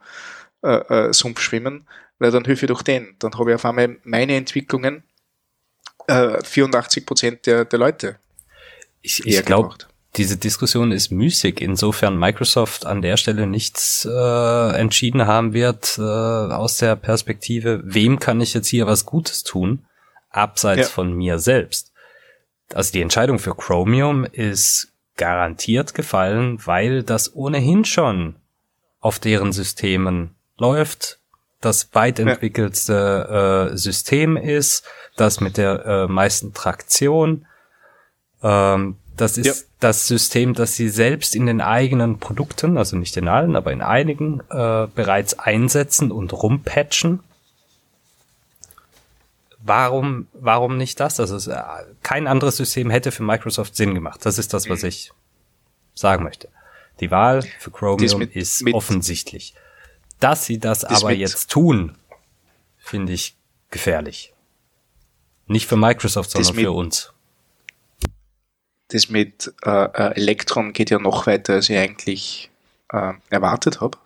äh, 0.63 1.07
äh, 1.07 1.13
Sumpf 1.13 1.39
schwimmen 1.41 1.87
weil 2.19 2.31
dann 2.31 2.45
hilfe 2.45 2.65
ich 2.65 2.69
doch 2.69 2.81
den. 2.81 3.15
Dann 3.19 3.33
habe 3.33 3.51
ich 3.51 3.55
auf 3.55 3.65
einmal 3.65 3.97
meine 4.03 4.35
Entwicklungen 4.35 5.03
äh, 6.07 6.43
84 6.43 7.05
Prozent 7.05 7.45
der, 7.45 7.65
der 7.65 7.79
Leute. 7.79 8.17
Ich, 9.01 9.25
ich 9.25 9.45
glaube, 9.45 9.75
diese 10.17 10.37
Diskussion 10.37 10.91
ist 10.91 11.11
müßig, 11.11 11.61
insofern 11.61 12.17
Microsoft 12.17 12.85
an 12.85 13.01
der 13.01 13.15
Stelle 13.15 13.47
nichts 13.47 14.07
äh, 14.09 14.71
entschieden 14.75 15.27
haben 15.27 15.53
wird 15.53 15.97
äh, 15.97 16.01
aus 16.01 16.77
der 16.77 16.95
Perspektive, 16.95 17.81
wem 17.83 18.19
kann 18.19 18.41
ich 18.41 18.53
jetzt 18.53 18.67
hier 18.67 18.87
was 18.87 19.05
Gutes 19.05 19.43
tun, 19.43 19.85
abseits 20.29 20.89
ja. 20.89 20.93
von 20.93 21.13
mir 21.13 21.39
selbst. 21.39 21.93
Also 22.73 22.91
die 22.91 23.01
Entscheidung 23.01 23.39
für 23.39 23.55
Chromium 23.55 24.25
ist 24.25 24.91
garantiert 25.15 25.93
gefallen, 25.93 26.59
weil 26.65 27.03
das 27.03 27.35
ohnehin 27.35 27.85
schon 27.85 28.35
auf 28.99 29.19
deren 29.19 29.53
Systemen 29.53 30.35
läuft, 30.57 31.18
das 31.61 31.89
weit 31.93 32.19
entwickelste 32.19 33.69
äh, 33.71 33.77
System 33.77 34.37
ist, 34.37 34.85
das 35.17 35.41
mit 35.41 35.57
der 35.57 35.85
äh, 35.85 36.07
meisten 36.07 36.53
Traktion. 36.53 37.45
Ähm, 38.41 38.95
das 39.17 39.37
ist 39.37 39.45
ja. 39.45 39.53
das 39.81 40.07
System, 40.07 40.53
das 40.53 40.75
sie 40.75 40.87
selbst 40.87 41.35
in 41.35 41.45
den 41.45 41.59
eigenen 41.59 42.19
Produkten, 42.19 42.77
also 42.77 42.95
nicht 42.95 43.17
in 43.17 43.27
allen, 43.27 43.57
aber 43.57 43.73
in 43.73 43.81
einigen, 43.81 44.39
äh, 44.49 44.87
bereits 44.95 45.37
einsetzen 45.37 46.11
und 46.11 46.31
rumpatchen. 46.31 47.19
Warum, 49.61 50.27
warum 50.33 50.77
nicht 50.77 51.01
das? 51.01 51.19
Also 51.19 51.51
äh, 51.51 51.61
kein 52.01 52.27
anderes 52.27 52.55
System 52.55 52.89
hätte 52.89 53.11
für 53.11 53.23
Microsoft 53.23 53.75
Sinn 53.75 53.93
gemacht. 53.93 54.25
Das 54.25 54.37
ist 54.37 54.53
das, 54.53 54.69
was 54.69 54.83
mhm. 54.83 54.87
ich 54.87 55.11
sagen 55.93 56.23
möchte. 56.23 56.47
Die 57.01 57.11
Wahl 57.11 57.41
für 57.59 57.71
Chromium 57.71 58.19
mit, 58.19 58.35
ist 58.37 58.61
mit 58.63 58.73
offensichtlich. 58.73 59.53
Dass 60.19 60.45
sie 60.45 60.59
das, 60.59 60.83
aber 60.83 61.11
jetzt 61.11 61.49
tun, 61.49 61.97
finde 62.77 63.13
ich 63.13 63.35
gefährlich. 63.69 64.33
Nicht 65.47 65.67
für 65.67 65.77
Microsoft, 65.77 66.31
sondern 66.31 66.53
für 66.53 66.71
uns. 66.71 67.13
Das 68.89 69.09
mit 69.09 69.53
äh, 69.63 69.69
äh, 69.69 70.15
Electron 70.15 70.73
geht 70.73 70.89
ja 70.89 70.99
noch 70.99 71.27
weiter, 71.27 71.53
als 71.53 71.69
ich 71.69 71.77
eigentlich 71.77 72.49
äh, 72.91 73.13
erwartet 73.29 73.81
habe. 73.81 73.97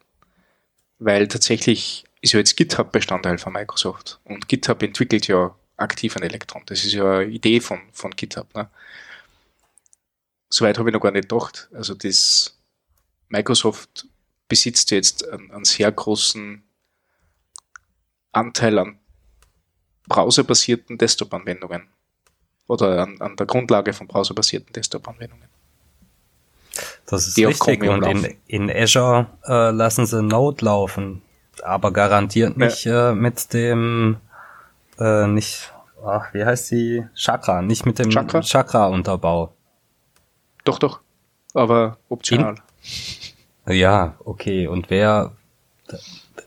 Weil 1.00 1.28
tatsächlich 1.28 2.06
ist 2.22 2.34
ja 2.34 2.40
jetzt 2.40 2.56
GitHub 2.56 2.92
Bestandteil 2.92 3.38
von 3.38 3.54
Microsoft. 3.54 4.20
Und 4.24 4.48
GitHub 4.48 4.82
entwickelt 4.84 5.28
ja 5.28 5.56
aktiv 5.78 6.16
ein 6.16 6.24
Elektron. 6.24 6.64
Das 6.66 6.86
ist 6.86 6.94
ja 6.94 7.20
eine 7.20 7.26
Idee 7.26 7.60
von, 7.60 7.80
von 7.92 8.12
GitHub. 8.12 8.54
Ne? 8.56 8.70
Soweit 10.50 10.78
habe 10.78 10.90
ich 10.90 10.94
noch 10.94 11.02
gar 11.02 11.12
nicht 11.12 11.30
gedacht. 11.30 11.70
Also 11.74 11.94
das 11.94 12.58
Microsoft 13.30 14.06
besitzt 14.54 14.92
jetzt 14.92 15.28
einen, 15.28 15.50
einen 15.50 15.66
sehr 15.66 15.92
großen 15.92 16.62
Anteil 18.32 18.78
an 18.78 19.00
browserbasierten 20.08 21.00
Desktop-Anwendungen 21.00 21.88
oder 22.68 23.02
an, 23.02 23.20
an, 23.20 23.36
der 23.36 23.48
Grundlage 23.48 23.94
von 23.94 24.06
browserbasierten 24.06 24.72
Desktop-Anwendungen. 24.72 25.48
Das 27.08 27.28
ist 27.28 27.38
richtig. 27.40 27.82
Und 27.82 28.04
in, 28.04 28.38
in 28.46 28.70
Azure 28.70 29.26
äh, 29.48 29.72
lassen 29.72 30.06
sie 30.06 30.22
Node 30.22 30.64
laufen, 30.64 31.24
aber 31.64 31.92
garantiert 31.92 32.56
nicht 32.56 32.86
ja. 32.86 33.10
äh, 33.10 33.16
mit 33.16 33.56
dem 33.56 34.18
äh, 35.00 35.26
nicht, 35.26 35.74
ach, 36.06 36.32
wie 36.36 36.46
heißt 36.46 36.70
die 36.70 37.04
Chakra, 37.16 37.64
nicht 37.64 37.88
mit 37.88 37.98
dem 37.98 38.12
Chakra-Unterbau. 38.12 39.46
Chakra 39.46 39.54
doch, 40.64 40.78
doch, 40.78 41.00
aber 41.56 41.98
optional. 42.10 42.56
In, 42.56 43.23
ja, 43.68 44.16
okay. 44.24 44.68
Und 44.68 44.90
wer, 44.90 45.36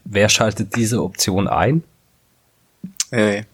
wer 0.04 0.28
schaltet 0.28 0.76
diese 0.76 1.02
Option 1.02 1.48
ein? 1.48 1.82
Äh. 3.10 3.44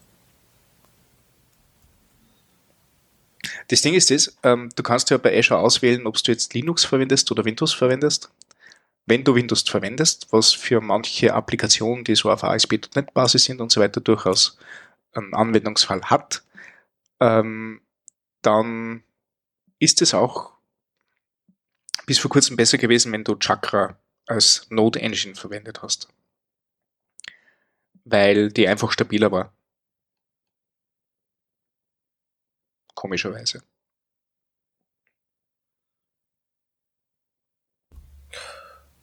Das 3.69 3.81
Ding 3.83 3.95
ist 3.95 4.11
das, 4.11 4.37
ähm, 4.43 4.71
du 4.75 4.83
kannst 4.83 5.11
ja 5.11 5.17
bei 5.17 5.37
Azure 5.39 5.61
auswählen, 5.61 6.07
ob 6.07 6.23
du 6.23 6.33
jetzt 6.33 6.53
Linux 6.55 6.85
verwendest 6.85 7.31
oder 7.31 7.45
Windows 7.45 7.73
verwendest. 7.73 8.31
Wenn 9.07 9.25
du 9.25 9.35
Windows 9.35 9.63
verwendest, 9.63 10.29
was 10.31 10.53
für 10.53 10.81
manche 10.81 11.35
Applikationen, 11.35 12.05
die 12.05 12.15
so 12.15 12.31
auf 12.31 12.45
ASP.NET-Basis 12.45 13.45
sind 13.45 13.61
und 13.61 13.73
so 13.73 13.81
weiter, 13.81 14.01
durchaus 14.01 14.59
einen 15.13 15.35
Anwendungsfall 15.35 16.03
hat, 16.03 16.43
ähm, 17.21 17.81
dann 18.43 19.03
ist 19.79 20.03
es 20.03 20.15
auch 20.15 20.52
bis 22.13 22.19
vor 22.19 22.31
kurzem 22.31 22.57
besser 22.57 22.77
gewesen, 22.77 23.11
wenn 23.11 23.25
du 23.25 23.37
Chakra 23.37 23.97
als 24.27 24.67
Node 24.69 25.01
Engine 25.01 25.35
verwendet 25.35 25.81
hast. 25.81 26.09
Weil 28.05 28.51
die 28.53 28.69
einfach 28.69 28.93
stabiler 28.93 29.33
war. 29.33 29.51
Komischerweise. 32.95 33.63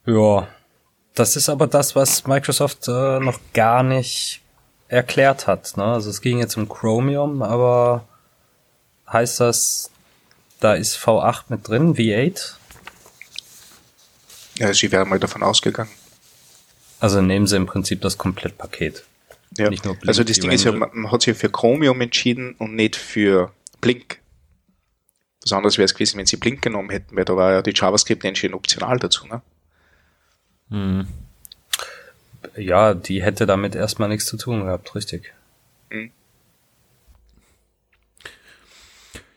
Ja, 0.06 0.46
das 1.14 1.34
ist 1.34 1.48
aber 1.48 1.66
das, 1.66 1.96
was 1.96 2.28
Microsoft 2.28 2.86
äh, 2.86 3.18
noch 3.18 3.40
gar 3.52 3.82
nicht 3.82 4.40
erklärt 4.86 5.48
hat. 5.48 5.76
Ne? 5.76 5.82
Also 5.82 6.10
es 6.10 6.20
ging 6.20 6.38
jetzt 6.38 6.56
um 6.56 6.68
Chromium, 6.68 7.42
aber 7.42 8.06
heißt 9.08 9.40
das, 9.40 9.90
da 10.60 10.74
ist 10.74 10.96
V8 10.96 11.46
mit 11.48 11.66
drin, 11.66 11.96
V8? 11.96 12.59
Ja, 14.60 14.74
sie 14.74 14.92
wären 14.92 15.08
mal 15.08 15.18
davon 15.18 15.42
ausgegangen. 15.42 15.90
Also 17.00 17.22
nehmen 17.22 17.46
sie 17.46 17.56
im 17.56 17.64
Prinzip 17.64 18.02
das 18.02 18.18
Komplettpaket. 18.18 19.04
Ja. 19.56 19.70
Nicht 19.70 19.86
nur 19.86 19.94
Blink, 19.94 20.08
also 20.08 20.22
das 20.22 20.38
Ding 20.38 20.50
ist 20.50 20.64
ja, 20.64 20.72
man 20.72 21.10
hat 21.10 21.22
sich 21.22 21.34
für 21.34 21.48
Chromium 21.48 21.98
entschieden 22.02 22.54
und 22.58 22.76
nicht 22.76 22.94
für 22.94 23.52
Blink. 23.80 24.20
Was 25.42 25.52
anderes 25.52 25.78
wäre 25.78 25.86
es 25.86 25.94
gewesen, 25.94 26.18
wenn 26.18 26.26
sie 26.26 26.36
Blink 26.36 26.60
genommen 26.60 26.90
hätten, 26.90 27.16
weil 27.16 27.24
da 27.24 27.34
war 27.36 27.52
ja 27.52 27.62
die 27.62 27.72
JavaScript 27.74 28.22
Engine 28.22 28.54
optional 28.54 28.98
dazu, 28.98 29.26
ne? 29.26 29.40
Hm. 30.68 31.08
Ja, 32.56 32.92
die 32.92 33.22
hätte 33.22 33.46
damit 33.46 33.74
erstmal 33.74 34.10
nichts 34.10 34.26
zu 34.26 34.36
tun 34.36 34.66
gehabt, 34.66 34.94
richtig. 34.94 35.32
Hm. 35.88 36.10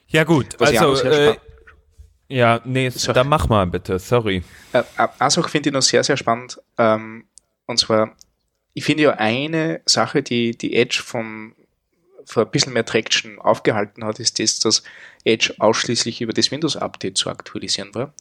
Ja 0.09 0.25
gut, 0.25 0.59
Was 0.59 0.75
also 0.75 1.07
äh, 1.07 1.37
ja, 2.27 2.61
nee, 2.63 2.89
so. 2.89 3.13
dann 3.13 3.27
mach 3.27 3.49
mal 3.49 3.67
bitte, 3.67 3.99
sorry. 3.99 4.43
Äh, 4.71 4.83
Sache 5.29 5.49
finde 5.49 5.69
ich 5.69 5.73
noch 5.73 5.81
sehr, 5.81 6.03
sehr 6.03 6.17
spannend. 6.17 6.59
Ähm, 6.77 7.25
und 7.65 7.79
zwar, 7.79 8.15
ich 8.73 8.83
finde 8.83 9.03
ja 9.03 9.11
eine 9.11 9.81
Sache, 9.85 10.23
die 10.23 10.57
die 10.57 10.75
Edge 10.75 11.01
vom, 11.03 11.53
vor 12.25 12.45
ein 12.45 12.51
bisschen 12.51 12.73
mehr 12.73 12.85
Traction 12.85 13.39
aufgehalten 13.39 14.03
hat, 14.03 14.19
ist 14.19 14.39
das, 14.39 14.59
dass 14.59 14.83
Edge 15.23 15.53
ausschließlich 15.59 16.21
über 16.21 16.33
das 16.33 16.51
Windows-Update 16.51 17.17
zu 17.17 17.29
aktualisieren 17.29 17.93
war. 17.93 18.13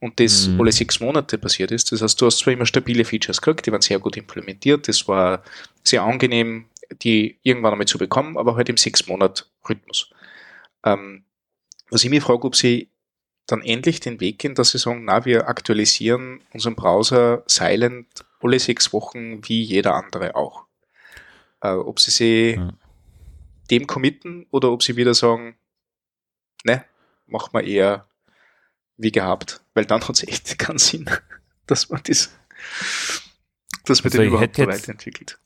Und 0.00 0.20
das 0.20 0.48
mhm. 0.48 0.60
alle 0.60 0.72
sechs 0.72 1.00
Monate 1.00 1.38
passiert 1.38 1.70
ist. 1.70 1.90
Das 1.90 2.02
heißt, 2.02 2.20
du 2.20 2.26
hast 2.26 2.38
zwar 2.38 2.52
immer 2.52 2.66
stabile 2.66 3.04
Features 3.04 3.40
gekriegt, 3.40 3.66
die 3.66 3.72
waren 3.72 3.80
sehr 3.80 3.98
gut 3.98 4.16
implementiert, 4.16 4.88
das 4.88 5.08
war 5.08 5.42
sehr 5.82 6.02
angenehm, 6.02 6.66
die 7.02 7.38
irgendwann 7.42 7.72
einmal 7.72 7.86
zu 7.86 7.96
bekommen, 7.96 8.36
aber 8.36 8.56
halt 8.56 8.68
im 8.68 8.76
sechs 8.76 9.06
Monat 9.06 9.48
Rhythmus. 9.68 10.10
Ähm, 10.84 11.24
was 11.90 12.04
ich 12.04 12.10
mich 12.10 12.22
frage, 12.22 12.44
ob 12.44 12.54
sie 12.54 12.90
dann 13.46 13.62
endlich 13.62 14.00
den 14.00 14.20
Weg 14.20 14.40
gehen, 14.40 14.54
dass 14.54 14.70
sie 14.70 14.78
sagen, 14.78 15.04
na, 15.04 15.24
wir 15.24 15.48
aktualisieren 15.48 16.40
unseren 16.52 16.74
Browser 16.74 17.42
silent 17.46 18.24
alle 18.40 18.58
sechs 18.58 18.92
Wochen 18.92 19.46
wie 19.48 19.62
jeder 19.62 19.94
andere 19.94 20.34
auch. 20.34 20.64
Äh, 21.60 21.70
ob 21.70 22.00
sie 22.00 22.10
sich 22.10 22.56
ja. 22.56 22.72
dem 23.70 23.86
committen 23.86 24.46
oder 24.50 24.72
ob 24.72 24.82
sie 24.82 24.96
wieder 24.96 25.14
sagen, 25.14 25.56
ne, 26.64 26.84
machen 27.26 27.52
wir 27.52 27.64
eher 27.64 28.06
wie 28.96 29.12
gehabt, 29.12 29.60
weil 29.74 29.84
dann 29.84 30.00
hat 30.00 30.16
es 30.16 30.26
echt 30.26 30.58
keinen 30.58 30.78
Sinn, 30.78 31.08
dass 31.66 31.88
man 31.88 32.00
das, 32.04 32.36
dass 33.84 34.02
man 34.02 34.12
also 34.12 34.18
den 34.18 34.28
überhaupt 34.28 34.58
jetzt, 34.58 34.68
weiterentwickelt. 34.68 35.38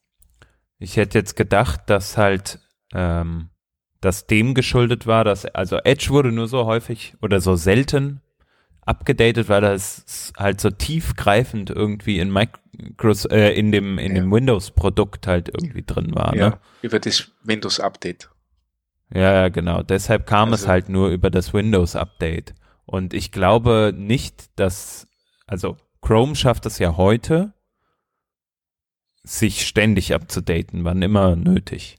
Ich 0.78 0.96
hätte 0.96 1.18
jetzt 1.18 1.36
gedacht, 1.36 1.82
dass 1.86 2.16
halt 2.16 2.60
ähm, 2.94 3.50
das 4.00 4.26
dem 4.26 4.54
geschuldet 4.54 5.06
war, 5.06 5.24
dass 5.24 5.44
also 5.44 5.76
Edge 5.78 6.08
wurde 6.10 6.32
nur 6.32 6.48
so 6.48 6.66
häufig 6.66 7.14
oder 7.20 7.40
so 7.40 7.56
selten 7.56 8.20
abgedatet, 8.82 9.48
weil 9.48 9.60
das 9.60 10.32
halt 10.36 10.60
so 10.60 10.70
tiefgreifend 10.70 11.70
irgendwie 11.70 12.18
in 12.18 12.32
Micros, 12.32 13.24
äh, 13.26 13.50
in 13.50 13.72
dem 13.72 13.98
in 13.98 14.16
ja. 14.16 14.22
dem 14.22 14.32
Windows-Produkt 14.32 15.26
halt 15.26 15.48
irgendwie 15.48 15.82
drin 15.82 16.14
war. 16.14 16.34
Ja, 16.34 16.50
ne? 16.50 16.58
über 16.82 16.98
das 16.98 17.30
Windows-Update. 17.44 18.30
Ja, 19.12 19.32
ja, 19.32 19.48
genau. 19.48 19.82
Deshalb 19.82 20.26
kam 20.26 20.52
also, 20.52 20.64
es 20.64 20.68
halt 20.68 20.88
nur 20.88 21.08
über 21.08 21.30
das 21.30 21.52
Windows-Update. 21.52 22.54
Und 22.86 23.12
ich 23.12 23.32
glaube 23.32 23.92
nicht, 23.96 24.58
dass, 24.58 25.06
also 25.46 25.76
Chrome 26.00 26.34
schafft 26.34 26.66
es 26.66 26.78
ja 26.78 26.96
heute, 26.96 27.52
sich 29.22 29.66
ständig 29.66 30.14
abzudaten, 30.14 30.84
wann 30.84 31.02
immer 31.02 31.36
nötig. 31.36 31.98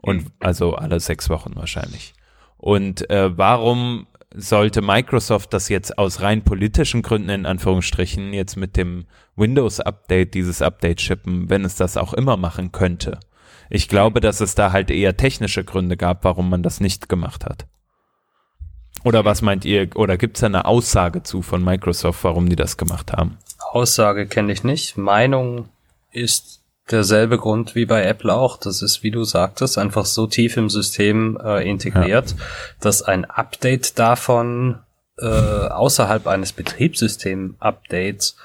Und 0.00 0.24
mhm. 0.24 0.32
also 0.40 0.74
alle 0.74 1.00
sechs 1.00 1.28
Wochen 1.28 1.52
wahrscheinlich. 1.56 2.14
Und 2.56 3.08
äh, 3.10 3.36
warum 3.36 4.06
sollte 4.34 4.82
Microsoft 4.82 5.52
das 5.52 5.68
jetzt 5.68 5.98
aus 5.98 6.20
rein 6.20 6.42
politischen 6.42 7.02
Gründen 7.02 7.30
in 7.30 7.46
Anführungsstrichen 7.46 8.32
jetzt 8.32 8.56
mit 8.56 8.76
dem 8.76 9.06
Windows-Update 9.36 10.34
dieses 10.34 10.60
Update 10.60 11.00
shippen, 11.00 11.48
wenn 11.48 11.64
es 11.64 11.76
das 11.76 11.96
auch 11.96 12.12
immer 12.12 12.36
machen 12.36 12.72
könnte? 12.72 13.20
Ich 13.70 13.88
glaube, 13.88 14.20
dass 14.20 14.40
es 14.40 14.54
da 14.54 14.72
halt 14.72 14.90
eher 14.90 15.16
technische 15.16 15.64
Gründe 15.64 15.96
gab, 15.96 16.24
warum 16.24 16.50
man 16.50 16.62
das 16.62 16.80
nicht 16.80 17.08
gemacht 17.08 17.44
hat. 17.44 17.66
Oder 19.04 19.24
was 19.24 19.42
meint 19.42 19.64
ihr? 19.64 19.94
Oder 19.94 20.16
gibt 20.16 20.36
es 20.38 20.44
eine 20.44 20.64
Aussage 20.64 21.22
zu 21.22 21.42
von 21.42 21.62
Microsoft, 21.62 22.24
warum 22.24 22.48
die 22.48 22.56
das 22.56 22.76
gemacht 22.76 23.12
haben? 23.12 23.38
Aussage 23.70 24.26
kenne 24.26 24.52
ich 24.52 24.64
nicht. 24.64 24.96
Meinung 24.96 25.68
ist 26.10 26.57
derselbe 26.90 27.38
Grund 27.38 27.74
wie 27.74 27.86
bei 27.86 28.04
Apple 28.04 28.32
auch. 28.32 28.56
Das 28.56 28.82
ist, 28.82 29.02
wie 29.02 29.10
du 29.10 29.24
sagtest, 29.24 29.78
einfach 29.78 30.06
so 30.06 30.26
tief 30.26 30.56
im 30.56 30.70
System 30.70 31.38
äh, 31.42 31.68
integriert, 31.68 32.30
ja. 32.30 32.36
dass 32.80 33.02
ein 33.02 33.24
Update 33.24 33.98
davon 33.98 34.78
äh, 35.18 35.26
außerhalb 35.26 36.26
eines 36.26 36.52
Betriebssystem-Updates 36.52 38.36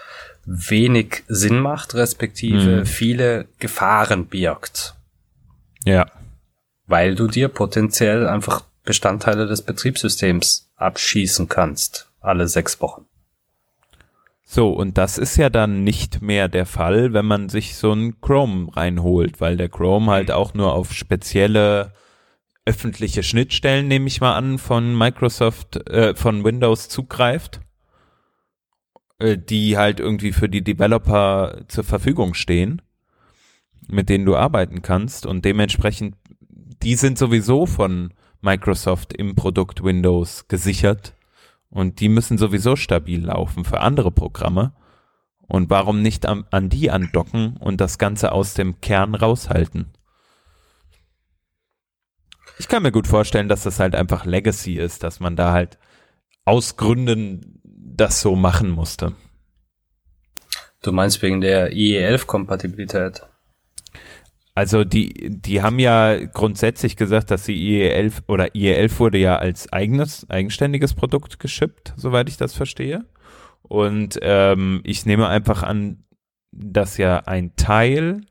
wenig 0.46 1.24
Sinn 1.28 1.60
macht, 1.60 1.96
respektive 1.96 2.80
mhm. 2.80 2.86
viele 2.86 3.48
Gefahren 3.60 4.26
birgt. 4.26 4.96
Ja. 5.86 6.08
Weil 6.86 7.16
du 7.16 7.28
dir 7.28 7.48
potenziell 7.48 8.28
einfach 8.28 8.64
Bestandteile 8.84 9.48
des 9.48 9.62
Betriebssystems 9.62 10.70
abschießen 10.76 11.48
kannst, 11.48 12.10
alle 12.20 12.48
sechs 12.48 12.82
Wochen. 12.82 13.06
So, 14.54 14.70
und 14.70 15.00
das 15.00 15.18
ist 15.18 15.36
ja 15.38 15.50
dann 15.50 15.84
nicht 15.84 16.22
mehr 16.22 16.48
der 16.48 16.68
Fall, 16.68 17.12
wenn 17.14 17.26
man 17.26 17.50
sich 17.50 17.76
so 17.76 17.92
einen 17.92 18.22
Chrome 18.22 18.68
reinholt, 18.78 19.42
weil 19.42 19.58
der 19.58 19.68
Chrome 19.68 20.12
halt 20.12 20.28
mhm. 20.28 20.36
auch 20.36 20.54
nur 20.54 20.76
auf 20.76 20.94
spezielle 20.94 21.92
öffentliche 22.64 23.24
Schnittstellen, 23.24 23.88
nehme 23.88 24.06
ich 24.06 24.22
mal 24.22 24.36
an, 24.36 24.60
von 24.60 24.96
Microsoft, 24.96 25.90
äh, 25.90 26.14
von 26.14 26.44
Windows 26.44 26.88
zugreift, 26.88 27.62
äh, 29.18 29.40
die 29.40 29.76
halt 29.76 30.00
irgendwie 30.00 30.34
für 30.34 30.50
die 30.50 30.64
Developer 30.64 31.64
zur 31.68 31.84
Verfügung 31.84 32.36
stehen, 32.36 32.84
mit 33.88 34.08
denen 34.08 34.28
du 34.28 34.36
arbeiten 34.36 34.84
kannst 34.84 35.26
und 35.26 35.46
dementsprechend, 35.46 36.16
die 36.84 36.94
sind 36.94 37.18
sowieso 37.18 37.66
von 37.66 38.14
Microsoft 38.42 39.14
im 39.14 39.34
Produkt 39.34 39.84
Windows 39.84 40.48
gesichert 40.48 41.16
und 41.74 42.00
die 42.00 42.10
müssen 42.10 42.38
sowieso 42.38 42.76
stabil 42.76 43.26
laufen 43.26 43.66
für 43.66 43.80
andere 43.80 44.12
Programme. 44.12 44.74
Und 45.48 45.70
warum 45.70 46.02
nicht 46.02 46.26
an, 46.26 46.46
an 46.52 46.70
die 46.70 46.92
andocken 46.92 47.58
und 47.58 47.82
das 47.82 47.98
Ganze 47.98 48.32
aus 48.32 48.54
dem 48.54 48.80
Kern 48.80 49.16
raushalten? 49.16 49.92
Ich 52.60 52.68
kann 52.68 52.84
mir 52.84 52.92
gut 52.92 53.08
vorstellen, 53.08 53.50
dass 53.50 53.64
das 53.64 53.80
halt 53.80 53.96
einfach 53.96 54.26
Legacy 54.26 54.76
ist, 54.76 55.04
dass 55.04 55.20
man 55.20 55.36
da 55.36 55.52
halt 55.52 55.80
aus 56.46 56.78
Gründen 56.78 57.60
das 57.64 58.22
so 58.22 58.36
machen 58.36 58.70
musste. 58.70 59.14
Du 60.84 60.92
meinst 60.92 61.22
wegen 61.22 61.42
der 61.42 61.74
IE11-Kompatibilität? 61.74 63.26
Also 64.56 64.84
die, 64.84 65.40
die 65.42 65.64
haben 65.64 65.80
ja 65.80 66.26
grundsätzlich 66.26 66.96
gesagt, 66.96 67.32
dass 67.32 67.46
die 67.46 67.56
IE11 67.56 68.24
oder 68.28 68.46
IE11 68.50 69.00
wurde 69.00 69.18
ja 69.18 69.38
als 69.38 69.72
eigenes, 69.74 70.30
eigenständiges 70.30 70.94
Produkt 70.94 71.40
geschippt, 71.40 71.94
soweit 71.98 72.30
ich 72.30 72.38
das 72.38 72.54
verstehe. 72.54 73.06
Und 73.64 74.20
ähm, 74.22 74.82
ich 74.84 75.06
nehme 75.06 75.28
einfach 75.28 75.64
an, 75.64 76.04
dass 76.52 76.98
ja 76.98 77.20
ein 77.20 77.56
Teil 77.56 78.22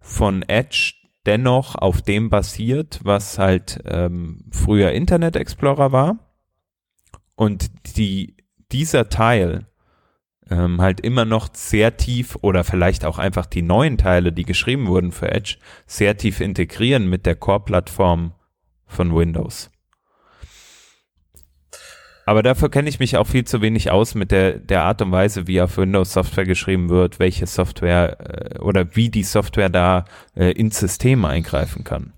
von 0.00 0.42
Edge 0.42 0.94
dennoch 1.26 1.74
auf 1.74 2.00
dem 2.00 2.30
basiert, 2.30 3.00
was 3.02 3.38
halt 3.38 3.80
ähm, 3.84 4.44
früher 4.50 4.92
Internet 4.92 5.36
Explorer 5.36 5.92
war. 5.92 6.18
Und 7.34 7.96
die, 7.98 8.36
dieser 8.72 9.10
Teil 9.10 9.66
ähm, 10.50 10.80
halt 10.80 11.00
immer 11.00 11.24
noch 11.24 11.48
sehr 11.52 11.96
tief 11.96 12.36
oder 12.40 12.64
vielleicht 12.64 13.04
auch 13.04 13.18
einfach 13.18 13.46
die 13.46 13.62
neuen 13.62 13.98
Teile, 13.98 14.32
die 14.32 14.44
geschrieben 14.44 14.86
wurden 14.86 15.12
für 15.12 15.30
Edge, 15.30 15.56
sehr 15.86 16.16
tief 16.16 16.40
integrieren 16.40 17.08
mit 17.08 17.26
der 17.26 17.36
Core-Plattform 17.36 18.32
von 18.86 19.14
Windows. 19.14 19.70
Aber 22.28 22.42
dafür 22.42 22.68
kenne 22.70 22.88
ich 22.88 22.98
mich 22.98 23.16
auch 23.16 23.26
viel 23.26 23.44
zu 23.44 23.62
wenig 23.62 23.92
aus 23.92 24.16
mit 24.16 24.32
der, 24.32 24.58
der 24.58 24.82
Art 24.82 25.00
und 25.00 25.12
Weise, 25.12 25.46
wie 25.46 25.60
auf 25.60 25.78
Windows 25.78 26.12
Software 26.12 26.44
geschrieben 26.44 26.88
wird, 26.88 27.20
welche 27.20 27.46
Software 27.46 28.56
äh, 28.56 28.58
oder 28.58 28.96
wie 28.96 29.10
die 29.10 29.22
Software 29.22 29.68
da 29.68 30.06
äh, 30.34 30.50
ins 30.50 30.80
System 30.80 31.24
eingreifen 31.24 31.84
kann. 31.84 32.12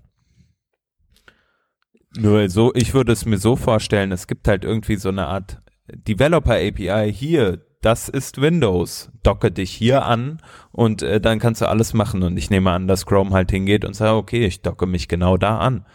Nur 2.17 2.49
so, 2.49 2.73
ich 2.73 2.95
würde 2.95 3.11
es 3.11 3.25
mir 3.25 3.37
so 3.37 3.55
vorstellen, 3.55 4.11
es 4.11 4.25
gibt 4.25 4.47
halt 4.47 4.63
irgendwie 4.63 4.95
so 4.95 5.09
eine 5.09 5.27
Art 5.27 5.61
Developer 5.87 6.55
API 6.55 7.13
hier, 7.13 7.61
das 7.81 8.09
ist 8.09 8.41
Windows. 8.41 9.09
Docke 9.23 9.51
dich 9.51 9.71
hier 9.71 10.05
an 10.05 10.39
und 10.71 11.01
äh, 11.01 11.21
dann 11.21 11.39
kannst 11.39 11.61
du 11.61 11.67
alles 11.67 11.93
machen. 11.93 12.23
Und 12.23 12.37
ich 12.37 12.49
nehme 12.49 12.71
an, 12.71 12.87
dass 12.87 13.05
Chrome 13.05 13.31
halt 13.31 13.51
hingeht 13.51 13.85
und 13.85 13.95
sagt, 13.95 14.13
okay, 14.13 14.45
ich 14.45 14.61
docke 14.61 14.85
mich 14.85 15.07
genau 15.07 15.37
da 15.37 15.59
an. 15.59 15.85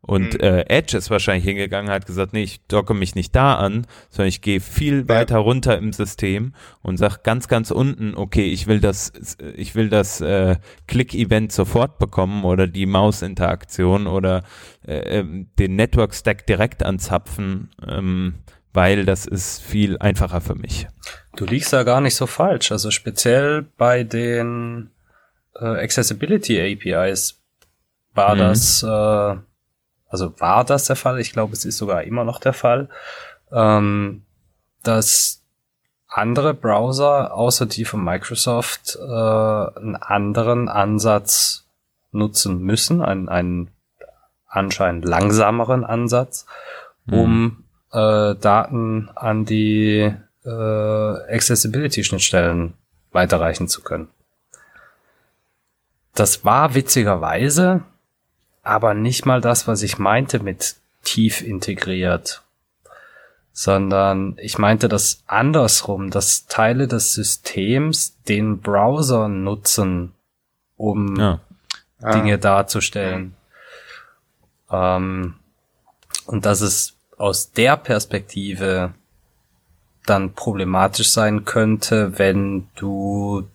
Und 0.00 0.34
mhm. 0.34 0.40
äh, 0.40 0.60
Edge 0.68 0.96
ist 0.96 1.10
wahrscheinlich 1.10 1.44
hingegangen, 1.44 1.90
hat 1.90 2.06
gesagt, 2.06 2.32
nee, 2.32 2.44
ich 2.44 2.64
docke 2.66 2.94
mich 2.94 3.14
nicht 3.14 3.34
da 3.34 3.56
an, 3.56 3.86
sondern 4.08 4.28
ich 4.28 4.40
gehe 4.40 4.60
viel 4.60 5.00
ja. 5.00 5.08
weiter 5.08 5.38
runter 5.38 5.76
im 5.76 5.92
System 5.92 6.54
und 6.82 6.96
sag 6.96 7.24
ganz, 7.24 7.48
ganz 7.48 7.70
unten, 7.70 8.14
okay, 8.14 8.44
ich 8.44 8.66
will 8.68 8.80
das, 8.80 9.12
ich 9.56 9.74
will 9.74 9.88
das 9.88 10.20
äh, 10.20 10.56
Click-Event 10.86 11.52
sofort 11.52 11.98
bekommen 11.98 12.44
oder 12.44 12.68
die 12.68 12.86
Mausinteraktion 12.86 14.06
oder 14.06 14.44
äh, 14.86 15.18
ähm, 15.18 15.48
den 15.58 15.74
Network-Stack 15.76 16.46
direkt 16.46 16.84
anzapfen. 16.84 17.70
Ähm, 17.86 18.34
weil 18.78 19.04
das 19.04 19.26
ist 19.26 19.60
viel 19.60 19.98
einfacher 19.98 20.40
für 20.40 20.54
mich. 20.54 20.86
Du 21.34 21.44
liegst 21.44 21.72
da 21.72 21.82
gar 21.82 22.00
nicht 22.00 22.14
so 22.14 22.28
falsch. 22.28 22.70
Also 22.70 22.92
speziell 22.92 23.62
bei 23.76 24.04
den 24.04 24.90
äh, 25.56 25.64
Accessibility 25.64 26.60
APIs 26.60 27.40
war 28.14 28.36
mhm. 28.36 28.38
das, 28.38 28.84
äh, 28.84 28.86
also 28.86 30.40
war 30.40 30.64
das 30.64 30.84
der 30.84 30.94
Fall. 30.94 31.18
Ich 31.18 31.32
glaube, 31.32 31.54
es 31.54 31.64
ist 31.64 31.76
sogar 31.76 32.04
immer 32.04 32.22
noch 32.22 32.38
der 32.38 32.52
Fall, 32.52 32.88
ähm, 33.50 34.22
dass 34.84 35.42
andere 36.06 36.54
Browser 36.54 37.34
außer 37.34 37.66
die 37.66 37.84
von 37.84 38.04
Microsoft 38.04 38.94
äh, 38.94 39.02
einen 39.02 39.96
anderen 39.96 40.68
Ansatz 40.68 41.66
nutzen 42.12 42.60
müssen, 42.60 43.02
einen, 43.02 43.28
einen 43.28 43.72
anscheinend 44.46 45.04
langsameren 45.04 45.84
Ansatz, 45.84 46.46
um 47.10 47.42
mhm 47.42 47.64
äh, 47.92 48.34
Daten 48.34 49.08
an 49.14 49.44
die 49.44 50.12
äh, 50.44 50.50
Accessibility-Schnittstellen 50.50 52.74
weiterreichen 53.12 53.68
zu 53.68 53.82
können. 53.82 54.08
Das 56.14 56.44
war 56.44 56.74
witzigerweise 56.74 57.84
aber 58.68 58.92
nicht 58.92 59.24
mal 59.24 59.40
das, 59.40 59.66
was 59.66 59.82
ich 59.82 59.98
meinte 59.98 60.40
mit 60.40 60.76
tief 61.02 61.40
integriert, 61.40 62.42
sondern 63.52 64.36
ich 64.38 64.58
meinte 64.58 64.88
das 64.88 65.22
andersrum, 65.26 66.10
dass 66.10 66.46
Teile 66.48 66.86
des 66.86 67.14
Systems 67.14 68.22
den 68.24 68.60
Browser 68.60 69.28
nutzen, 69.28 70.12
um 70.76 71.16
ja. 71.16 71.40
Dinge 72.12 72.34
ah. 72.34 72.36
darzustellen. 72.36 73.34
Ähm, 74.70 75.36
und 76.26 76.44
dass 76.44 76.60
es 76.60 76.94
aus 77.18 77.52
der 77.52 77.76
Perspektive 77.76 78.94
dann 80.06 80.32
problematisch 80.32 81.10
sein 81.10 81.44
könnte, 81.44 82.18
wenn 82.18 82.68
du 82.76 83.46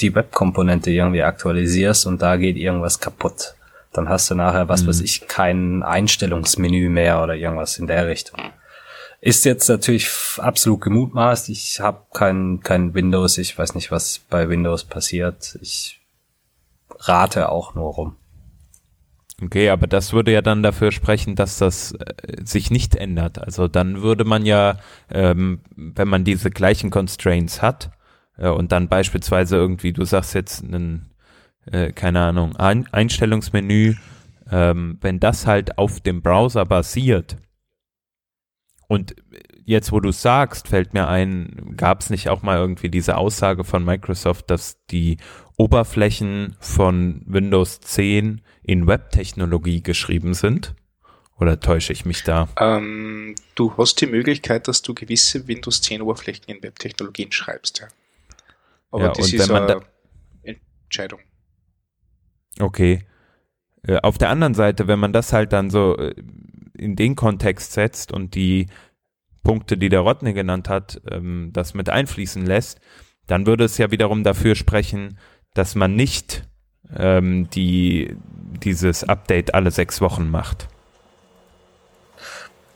die 0.00 0.14
Webkomponente 0.14 0.90
irgendwie 0.90 1.22
aktualisierst 1.22 2.06
und 2.06 2.22
da 2.22 2.36
geht 2.36 2.56
irgendwas 2.56 3.00
kaputt. 3.00 3.54
Dann 3.92 4.08
hast 4.08 4.30
du 4.30 4.34
nachher, 4.34 4.68
was 4.68 4.82
mhm. 4.82 4.88
weiß 4.88 5.00
ich, 5.00 5.26
kein 5.26 5.82
Einstellungsmenü 5.82 6.88
mehr 6.88 7.22
oder 7.22 7.34
irgendwas 7.34 7.78
in 7.78 7.86
der 7.86 8.06
Richtung. 8.06 8.38
Ist 9.20 9.44
jetzt 9.44 9.68
natürlich 9.68 10.08
absolut 10.36 10.82
gemutmaßt. 10.82 11.48
Ich 11.48 11.80
habe 11.80 12.02
kein, 12.12 12.60
kein 12.62 12.94
Windows. 12.94 13.38
Ich 13.38 13.58
weiß 13.58 13.74
nicht, 13.74 13.90
was 13.90 14.20
bei 14.30 14.48
Windows 14.48 14.84
passiert. 14.84 15.58
Ich 15.60 16.00
rate 17.00 17.48
auch 17.48 17.74
nur 17.74 17.92
rum. 17.92 18.16
Okay, 19.40 19.70
aber 19.70 19.86
das 19.86 20.12
würde 20.12 20.32
ja 20.32 20.42
dann 20.42 20.64
dafür 20.64 20.90
sprechen, 20.90 21.36
dass 21.36 21.58
das 21.58 21.92
äh, 21.92 22.44
sich 22.44 22.70
nicht 22.70 22.96
ändert. 22.96 23.38
Also 23.38 23.68
dann 23.68 24.02
würde 24.02 24.24
man 24.24 24.44
ja, 24.44 24.78
ähm, 25.10 25.60
wenn 25.76 26.08
man 26.08 26.24
diese 26.24 26.50
gleichen 26.50 26.90
Constraints 26.90 27.62
hat 27.62 27.92
äh, 28.36 28.48
und 28.48 28.72
dann 28.72 28.88
beispielsweise 28.88 29.56
irgendwie, 29.56 29.92
du 29.92 30.04
sagst 30.04 30.34
jetzt 30.34 30.64
einen, 30.64 31.10
äh, 31.70 31.92
keine 31.92 32.20
Ahnung, 32.22 32.56
Ein 32.56 32.88
Einstellungsmenü, 32.92 33.94
ähm, 34.50 34.98
wenn 35.02 35.20
das 35.20 35.46
halt 35.46 35.78
auf 35.78 36.00
dem 36.00 36.20
Browser 36.20 36.64
basiert 36.64 37.36
und 38.88 39.14
jetzt, 39.66 39.92
wo 39.92 40.00
du 40.00 40.10
sagst, 40.10 40.68
fällt 40.68 40.94
mir 40.94 41.08
ein, 41.08 41.74
gab 41.76 42.00
es 42.00 42.10
nicht 42.10 42.30
auch 42.30 42.42
mal 42.42 42.56
irgendwie 42.56 42.88
diese 42.88 43.18
Aussage 43.18 43.62
von 43.62 43.84
Microsoft, 43.84 44.50
dass 44.50 44.84
die 44.86 45.18
Oberflächen 45.58 46.56
von 46.58 47.22
Windows 47.26 47.80
10 47.80 48.40
in 48.68 48.86
Webtechnologie 48.86 49.82
geschrieben 49.82 50.34
sind? 50.34 50.74
Oder 51.40 51.58
täusche 51.58 51.92
ich 51.92 52.04
mich 52.04 52.22
da? 52.22 52.48
Ähm, 52.60 53.34
du 53.54 53.74
hast 53.78 54.00
die 54.00 54.06
Möglichkeit, 54.06 54.68
dass 54.68 54.82
du 54.82 54.92
gewisse 54.92 55.48
Windows 55.48 55.80
10 55.80 56.02
Oberflächen 56.02 56.44
in 56.48 56.62
Webtechnologien 56.62 57.32
schreibst, 57.32 57.78
ja. 57.78 57.88
Aber 58.90 59.04
Ja, 59.04 59.12
das 59.12 59.32
ist 59.32 59.50
eine 59.50 59.80
Entscheidung. 60.42 61.20
Okay. 62.60 63.04
Äh, 63.84 64.00
Auf 64.02 64.18
der 64.18 64.28
anderen 64.28 64.54
Seite, 64.54 64.86
wenn 64.86 64.98
man 64.98 65.14
das 65.14 65.32
halt 65.32 65.52
dann 65.54 65.70
so 65.70 65.96
äh, 65.96 66.14
in 66.76 66.94
den 66.94 67.16
Kontext 67.16 67.72
setzt 67.72 68.12
und 68.12 68.34
die 68.34 68.66
Punkte, 69.42 69.78
die 69.78 69.88
der 69.88 70.00
Rodney 70.00 70.34
genannt 70.34 70.68
hat, 70.68 71.00
ähm, 71.10 71.50
das 71.54 71.72
mit 71.72 71.88
einfließen 71.88 72.44
lässt, 72.44 72.80
dann 73.26 73.46
würde 73.46 73.64
es 73.64 73.78
ja 73.78 73.90
wiederum 73.90 74.24
dafür 74.24 74.54
sprechen, 74.54 75.18
dass 75.54 75.74
man 75.74 75.94
nicht 75.94 76.47
ähm, 76.96 77.48
die, 77.50 78.16
dieses 78.62 79.04
Update 79.04 79.54
alle 79.54 79.70
sechs 79.70 80.00
Wochen 80.00 80.30
macht. 80.30 80.68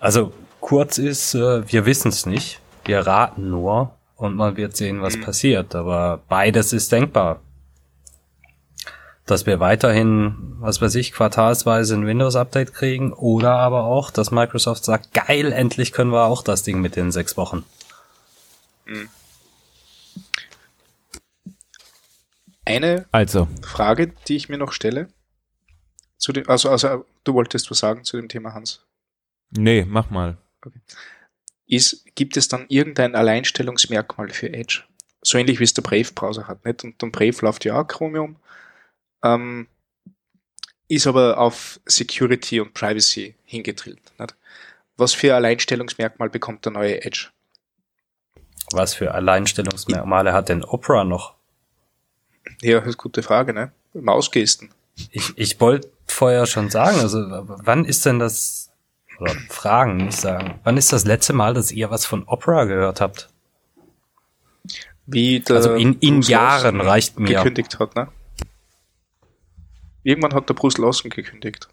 Also 0.01 0.33
kurz 0.61 0.99
ist, 0.99 1.35
äh, 1.35 1.71
wir 1.71 1.87
wissen 1.87 2.09
es 2.09 2.27
nicht. 2.27 2.61
Wir 2.85 3.07
raten 3.07 3.51
nur 3.51 3.95
und 4.17 4.35
man 4.35 4.57
wird 4.57 4.77
sehen, 4.77 5.03
was 5.03 5.21
passiert. 5.21 5.75
Aber 5.75 6.21
beides 6.29 6.73
ist 6.73 6.91
denkbar. 6.93 7.41
Dass 9.25 9.47
wir 9.47 9.61
weiterhin, 9.61 10.57
was 10.59 10.83
weiß 10.83 10.97
ich, 10.97 11.13
quartalsweise 11.13 11.95
ein 11.95 12.07
Windows-Update 12.07 12.75
kriegen 12.75 13.13
oder 13.13 13.53
aber 13.55 13.85
auch, 13.85 14.11
dass 14.11 14.33
Microsoft 14.33 14.85
sagt, 14.85 15.15
geil, 15.15 15.53
endlich 15.53 15.93
können 15.93 16.11
wir 16.11 16.25
auch 16.25 16.43
das 16.43 16.65
Ding 16.65 16.81
mit 16.81 16.97
den 16.97 17.13
sechs 17.13 17.37
Wochen. 17.37 17.65
Eine 22.65 23.07
Also, 23.11 23.49
Frage, 23.63 24.13
die 24.29 24.37
ich 24.37 24.49
mir 24.49 24.59
noch 24.59 24.73
stelle, 24.73 25.09
zu 26.19 26.33
dem, 26.33 26.49
also, 26.49 26.71
also 26.71 27.05
du 27.25 27.35
wolltest 27.35 27.71
was 27.71 27.79
sagen 27.79 28.05
zu 28.05 28.17
dem 28.17 28.29
Thema, 28.29 28.55
Hans, 28.55 28.85
nee, 29.51 29.85
mach 29.87 30.11
mal. 30.11 30.37
ist, 31.67 32.05
gibt 32.15 32.37
es 32.37 32.49
dann 32.49 32.67
irgendein 32.69 33.15
Alleinstellungsmerkmal 33.17 34.29
für 34.31 34.53
Edge? 34.53 34.85
So 35.23 35.39
ähnlich 35.39 35.59
wie 35.61 35.65
es 35.65 35.75
der 35.75 35.83
Brave-Browser 35.83 36.47
hat, 36.47 36.65
nicht? 36.65 36.85
Und 36.85 37.01
der 37.01 37.09
Brave 37.09 37.37
läuft 37.43 37.65
ja 37.65 37.81
auch 37.81 37.87
Chromium, 37.87 38.37
ähm, 39.25 39.69
ist 40.89 41.07
aber 41.07 41.39
auf 41.39 41.81
Security 41.87 42.61
und 42.61 42.75
Privacy 42.75 43.35
hingedrillt. 43.45 44.13
Nicht? 44.19 44.35
Was 44.97 45.15
für 45.15 45.35
Alleinstellungsmerkmal 45.35 46.29
bekommt 46.29 46.65
der 46.65 46.73
neue 46.73 47.03
Edge? 47.05 47.29
Was 48.73 48.95
für 48.95 49.13
Alleinstellungsmerkmale 49.15 50.33
hat 50.33 50.49
denn 50.49 50.65
Opera 50.65 51.05
noch? 51.05 51.35
Ja, 52.63 52.79
das 52.79 52.83
ist 52.83 52.95
eine 52.95 52.97
gute 52.97 53.23
Frage, 53.23 53.53
ne? 53.53 53.73
Mausgesten. 53.95 54.71
Ich, 55.11 55.33
ich 55.37 55.61
wollte 55.61 55.91
vorher 56.07 56.47
schon 56.47 56.71
sagen, 56.71 56.99
also 57.01 57.19
wann 57.65 57.85
ist 57.85 58.05
denn 58.07 58.19
das, 58.19 58.71
oder 59.19 59.33
fragen, 59.49 59.97
nicht 59.99 60.19
sagen, 60.19 60.61
wann 60.65 60.77
ist 60.77 60.93
das 60.93 61.05
letzte 61.05 61.33
Mal, 61.33 61.55
dass 61.55 61.71
ihr 61.73 61.91
was 61.91 62.05
von 62.07 62.25
Opera 62.25 62.65
gehört 62.65 63.01
habt? 63.01 63.29
Wie 65.07 65.41
der 65.41 65.57
Also 65.57 65.75
in- 65.75 65.99
in 66.01 66.17
Bruce 66.17 66.29
Jahren 66.29 66.77
Lawson 66.77 66.89
reicht 66.89 67.19
mir. 67.19 67.37
gekündigt 67.39 67.79
hat, 67.79 67.97
ne? 67.97 68.09
Irgendwann 70.05 70.35
hat 70.35 70.49
der 70.49 70.55
Bruce 70.55 70.79
Lawson 70.79 71.11
gekündigt. 71.11 71.69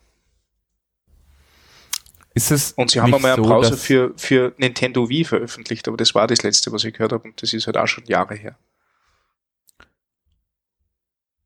Ist 2.35 2.51
es 2.51 2.71
Und 2.73 2.91
sie 2.91 3.01
haben 3.01 3.13
einmal 3.13 3.33
einen 3.33 3.43
so, 3.43 3.49
Browser 3.49 3.75
für, 3.77 4.13
für 4.15 4.53
Nintendo 4.57 5.09
Wii 5.09 5.25
veröffentlicht, 5.25 5.87
aber 5.87 5.97
das 5.97 6.13
war 6.15 6.27
das 6.27 6.43
letzte, 6.43 6.71
was 6.71 6.83
ich 6.83 6.93
gehört 6.93 7.11
habe 7.11 7.27
und 7.27 7.41
das 7.41 7.53
ist 7.53 7.65
halt 7.67 7.75
auch 7.77 7.87
schon 7.87 8.05
Jahre 8.05 8.35
her. 8.35 8.55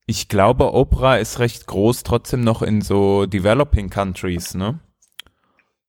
Ich 0.05 0.27
glaube, 0.27 0.73
Opera 0.73 1.17
ist 1.17 1.39
recht 1.39 1.65
groß 1.65 2.03
trotzdem 2.03 2.41
noch 2.41 2.61
in 2.61 2.81
so 2.81 3.25
Developing 3.25 3.89
Countries, 3.89 4.53
ne? 4.53 4.79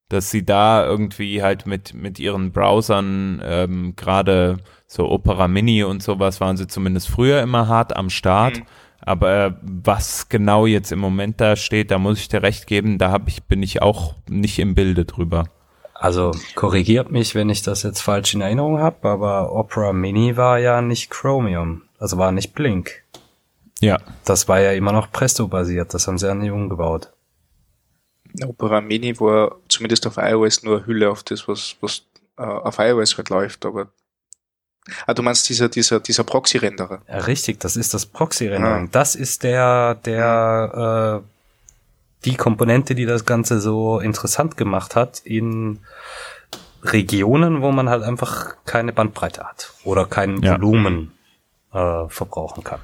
Dass 0.08 0.30
sie 0.30 0.44
da 0.44 0.86
irgendwie 0.86 1.42
halt 1.42 1.66
mit, 1.66 1.94
mit 1.94 2.20
ihren 2.20 2.52
Browsern, 2.52 3.42
ähm, 3.44 3.96
gerade 3.96 4.58
so 4.86 5.10
Opera 5.10 5.48
Mini 5.48 5.82
und 5.82 6.02
sowas, 6.02 6.40
waren 6.40 6.56
sie 6.56 6.68
zumindest 6.68 7.08
früher 7.08 7.42
immer 7.42 7.66
hart 7.66 7.96
am 7.96 8.10
Start. 8.10 8.58
Mhm. 8.58 8.66
Aber 9.00 9.58
was 9.62 10.28
genau 10.28 10.66
jetzt 10.66 10.92
im 10.92 10.98
Moment 10.98 11.40
da 11.40 11.56
steht, 11.56 11.90
da 11.90 11.98
muss 11.98 12.20
ich 12.20 12.28
dir 12.28 12.42
recht 12.42 12.66
geben, 12.66 12.98
da 12.98 13.10
hab 13.10 13.28
ich, 13.28 13.44
bin 13.44 13.62
ich 13.62 13.82
auch 13.82 14.14
nicht 14.28 14.58
im 14.58 14.74
Bilde 14.74 15.04
drüber. 15.04 15.44
Also 15.94 16.32
korrigiert 16.54 17.10
mich, 17.10 17.34
wenn 17.34 17.50
ich 17.50 17.62
das 17.62 17.82
jetzt 17.82 18.00
falsch 18.00 18.34
in 18.34 18.40
Erinnerung 18.40 18.78
habe, 18.78 19.08
aber 19.08 19.52
Opera 19.52 19.92
Mini 19.92 20.36
war 20.36 20.58
ja 20.58 20.80
nicht 20.80 21.10
Chromium, 21.10 21.82
also 21.98 22.16
war 22.16 22.32
nicht 22.32 22.54
Blink. 22.54 23.03
Ja. 23.80 23.98
Das 24.24 24.48
war 24.48 24.60
ja 24.60 24.72
immer 24.72 24.92
noch 24.92 25.10
Presto-basiert, 25.12 25.92
das 25.94 26.06
haben 26.06 26.18
sie 26.18 26.26
ja 26.26 26.34
nicht 26.34 26.50
umgebaut. 26.50 27.12
Opera 28.46 28.80
Mini 28.80 29.18
war 29.20 29.56
zumindest 29.68 30.06
auf 30.06 30.16
iOS 30.16 30.62
nur 30.62 30.78
eine 30.78 30.86
Hülle 30.86 31.10
auf 31.10 31.22
das, 31.22 31.46
was, 31.46 31.76
was 31.80 32.02
äh, 32.36 32.42
auf 32.42 32.78
iOS 32.78 33.16
halt 33.16 33.30
läuft, 33.30 33.64
aber 33.66 33.88
Ah, 35.06 35.14
du 35.14 35.22
meinst 35.22 35.48
dieser, 35.48 35.68
dieser, 35.70 35.98
dieser 36.00 36.24
Proxy-Renderer. 36.24 37.00
Ja, 37.08 37.18
richtig, 37.20 37.58
das 37.60 37.76
ist 37.76 37.94
das 37.94 38.04
Proxy-Rendering. 38.04 38.90
Das 38.90 39.14
ist 39.14 39.42
der, 39.42 39.94
der, 39.94 41.22
äh, 41.24 41.28
die 42.26 42.36
Komponente, 42.36 42.94
die 42.94 43.06
das 43.06 43.24
Ganze 43.24 43.60
so 43.60 43.98
interessant 44.00 44.58
gemacht 44.58 44.94
hat 44.94 45.20
in 45.24 45.80
Regionen, 46.82 47.62
wo 47.62 47.72
man 47.72 47.88
halt 47.88 48.02
einfach 48.02 48.56
keine 48.66 48.92
Bandbreite 48.92 49.44
hat 49.44 49.72
oder 49.84 50.04
kein 50.04 50.42
Ja. 50.42 50.54
Volumen 50.54 51.12
äh, 51.72 52.06
verbrauchen 52.08 52.62
kann. 52.62 52.80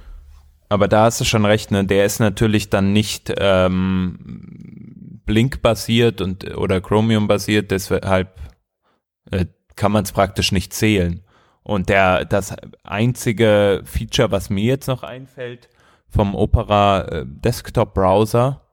Aber 0.70 0.86
da 0.86 1.04
hast 1.04 1.20
du 1.20 1.24
schon 1.24 1.44
recht, 1.44 1.72
ne? 1.72 1.84
Der 1.84 2.06
ist 2.06 2.20
natürlich 2.20 2.70
dann 2.70 2.92
nicht 2.92 3.34
ähm, 3.36 5.20
Blink-basiert 5.26 6.20
und 6.20 6.56
oder 6.56 6.80
Chromium-basiert, 6.80 7.72
deshalb 7.72 8.40
äh, 9.32 9.46
kann 9.74 9.90
man 9.90 10.04
es 10.04 10.12
praktisch 10.12 10.52
nicht 10.52 10.72
zählen. 10.72 11.24
Und 11.64 11.88
der 11.88 12.24
das 12.24 12.54
einzige 12.84 13.82
Feature, 13.84 14.30
was 14.30 14.48
mir 14.48 14.62
jetzt 14.62 14.86
noch 14.86 15.02
einfällt 15.02 15.68
vom 16.08 16.36
Opera 16.36 17.02
äh, 17.02 17.24
Desktop 17.26 17.92
Browser, 17.92 18.64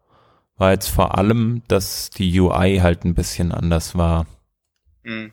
war 0.56 0.72
jetzt 0.72 0.90
vor 0.90 1.18
allem, 1.18 1.64
dass 1.68 2.12
die 2.12 2.40
UI 2.40 2.78
halt 2.78 3.06
ein 3.06 3.16
bisschen 3.16 3.52
anders 3.52 3.96
war. 3.96 4.28
Mhm. 5.02 5.32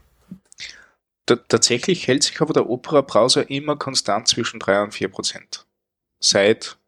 Tatsächlich 1.27 2.07
hält 2.07 2.23
sich 2.23 2.41
aber 2.41 2.55
der 2.55 2.69
Opera-Browser 2.69 3.51
immer 3.51 3.77
konstant 3.77 4.29
zwischen 4.29 4.61
3 4.61 4.83
und 4.85 4.95
4 4.95 5.09
Prozent. 5.09 5.67
Seit 6.25 6.79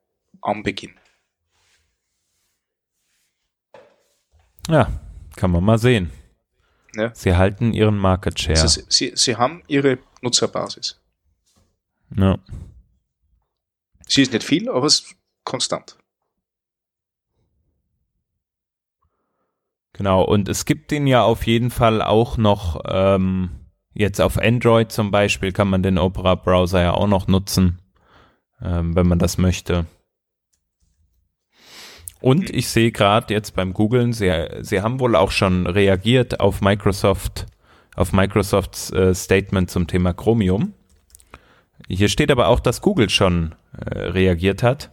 Anbeginn. 0.41 0.95
Ja, 4.67 4.89
kann 5.37 5.51
man 5.51 5.63
mal 5.63 5.79
sehen. 5.79 6.11
Ja. 6.95 7.15
Sie 7.15 7.37
halten 7.37 7.75
ihren 7.75 7.99
Market 7.99 8.41
Share. 8.41 8.59
Also 8.59 8.81
sie, 8.89 9.13
sie 9.15 9.37
haben 9.37 9.63
ihre 9.69 9.99
Nutzerbasis. 10.23 10.99
ja. 12.17 12.39
Sie 14.09 14.23
ist 14.23 14.33
nicht 14.33 14.45
viel, 14.45 14.71
aber 14.71 14.87
es 14.87 15.01
ist 15.01 15.17
konstant. 15.45 15.99
Genau, 19.93 20.23
und 20.23 20.49
es 20.49 20.65
gibt 20.65 20.91
den 20.91 21.07
ja 21.07 21.25
auf 21.25 21.47
jeden 21.47 21.71
Fall 21.71 22.01
auch 22.01 22.39
noch, 22.39 22.81
ähm, 22.87 23.51
jetzt 23.93 24.21
auf 24.21 24.39
Android 24.39 24.93
zum 24.93 25.11
Beispiel 25.11 25.53
kann 25.53 25.69
man 25.69 25.83
den 25.83 25.99
Opera-Browser 25.99 26.81
ja 26.81 26.95
auch 26.95 27.09
noch 27.09 27.27
nutzen, 27.27 27.83
wenn 28.67 29.07
man 29.07 29.19
das 29.19 29.39
möchte. 29.39 29.87
Und 32.21 32.51
ich 32.51 32.69
sehe 32.69 32.93
gerade 32.93 33.33
jetzt 33.33 33.55
beim 33.55 33.73
Googlen, 33.73 34.13
sie, 34.13 34.33
sie 34.61 34.81
haben 34.81 35.01
wohl 35.01 35.15
auch 35.17 35.31
schon 35.31 35.67
reagiert 35.67 36.41
auf 36.41 36.61
Microsoft, 36.61 37.47
auf 37.95 38.13
Microsofts 38.13 38.91
äh, 38.91 39.15
Statement 39.15 39.71
zum 39.71 39.87
Thema 39.87 40.13
Chromium. 40.13 40.73
Hier 41.89 42.09
steht 42.09 42.31
aber 42.31 42.49
auch, 42.49 42.61
dass 42.61 42.81
Google 42.81 43.11
schon 43.11 43.55
äh, 43.79 43.99
reagiert 43.99 44.63
hat. 44.63 44.91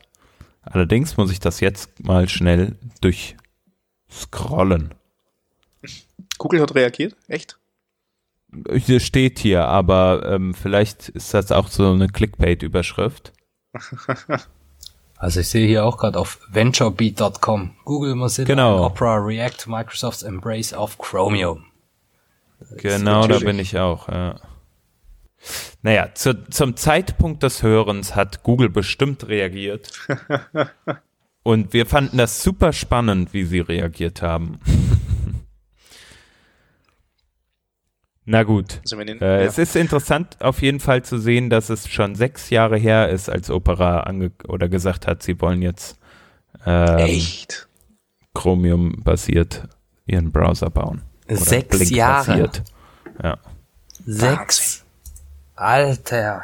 Allerdings 0.62 1.18
muss 1.18 1.32
ich 1.32 1.40
das 1.40 1.60
jetzt 1.60 2.04
mal 2.04 2.30
schnell 2.30 2.78
durchscrollen. 3.02 4.94
Google 6.38 6.62
hat 6.62 6.76
reagiert? 6.76 7.16
Echt? 7.28 7.58
Hier 8.72 9.00
steht 9.00 9.40
hier, 9.40 9.66
aber 9.66 10.30
ähm, 10.30 10.54
vielleicht 10.54 11.10
ist 11.10 11.34
das 11.34 11.52
auch 11.52 11.70
so 11.70 11.92
eine 11.92 12.08
Clickbait-Überschrift. 12.08 13.33
Also 15.24 15.40
ich 15.40 15.48
sehe 15.48 15.66
hier 15.66 15.86
auch 15.86 16.00
gerade 16.00 16.20
auf 16.20 16.38
venturebeat.com. 16.52 17.76
Google 17.86 18.16
Mozilla 18.16 18.46
Genau. 18.46 18.86
Opera 18.86 19.16
React 19.16 19.68
Microsoft's 19.68 20.22
Embrace 20.22 20.74
of 20.74 20.98
Chromium. 20.98 21.64
Genau, 22.76 23.26
da 23.28 23.40
bin 23.40 23.58
ich 23.58 23.78
auch. 23.78 24.10
Ja. 24.10 24.42
Naja, 25.82 26.10
zu, 26.14 26.50
zum 26.50 26.76
Zeitpunkt 26.76 27.42
des 27.42 27.64
Hörens 27.64 28.16
hat 28.16 28.44
Google 28.44 28.70
bestimmt 28.70 29.28
reagiert. 29.30 29.92
Und 31.44 31.72
wir 31.72 31.86
fanden 31.86 32.18
das 32.18 32.44
super 32.44 32.74
spannend, 32.74 33.34
wie 33.34 33.46
sie 33.46 33.62
reagiert 33.62 34.22
haben. 34.22 34.60
Na 38.26 38.44
gut. 38.44 38.80
Also 38.84 39.00
in, 39.00 39.20
Äh, 39.22 39.26
ja. 39.26 39.38
Es 39.42 39.58
ist 39.58 39.76
interessant 39.76 40.38
auf 40.42 40.62
jeden 40.62 40.80
Fall 40.80 41.04
zu 41.04 41.18
sehen, 41.18 41.50
dass 41.50 41.70
es 41.70 41.90
schon 41.90 42.16
sechs 42.16 42.50
Jahre 42.50 42.78
her 42.78 43.10
ist, 43.10 43.30
als 43.30 43.50
Opera 43.50 44.02
ange 44.02 44.32
oder 44.48 44.70
gesagt 44.70 45.08
hat, 45.08 45.24
sie 45.24 45.40
wollen 45.42 45.62
jetzt 45.62 45.98
ähm, 46.66 46.98
Echt? 47.00 47.68
Chromium-basiert 48.34 49.68
ihren 50.06 50.32
Browser 50.32 50.70
bauen. 50.70 51.02
Oder 51.28 51.38
Sechs 51.38 51.78
Blink 51.78 51.92
Jahre. 51.92 52.26
basiert. 52.32 52.64
Ja. 53.22 53.38
Sechs. 54.06 54.84
Alter. 55.56 56.44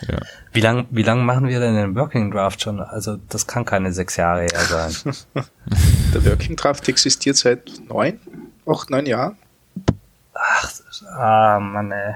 Ja. 0.00 0.18
Wie 0.52 0.60
lang, 0.60 0.86
wie 0.90 1.02
lang 1.02 1.24
machen 1.24 1.48
wir 1.48 1.58
denn 1.58 1.74
den 1.74 1.96
Working 1.96 2.30
Draft 2.30 2.62
schon? 2.62 2.80
Also 2.80 3.16
das 3.28 3.46
kann 3.46 3.64
keine 3.64 3.92
sechs 3.92 4.16
Jahre 4.16 4.42
her 4.42 4.60
sein. 4.60 5.14
Der 6.14 6.24
Working 6.24 6.56
Draft 6.56 6.88
existiert 6.88 7.36
seit 7.36 7.70
neun, 7.88 8.20
acht, 8.66 8.90
neun 8.90 9.06
Jahren. 9.06 9.36
Ah, 11.16 11.58
Mann, 11.60 11.92
ey. 11.92 12.14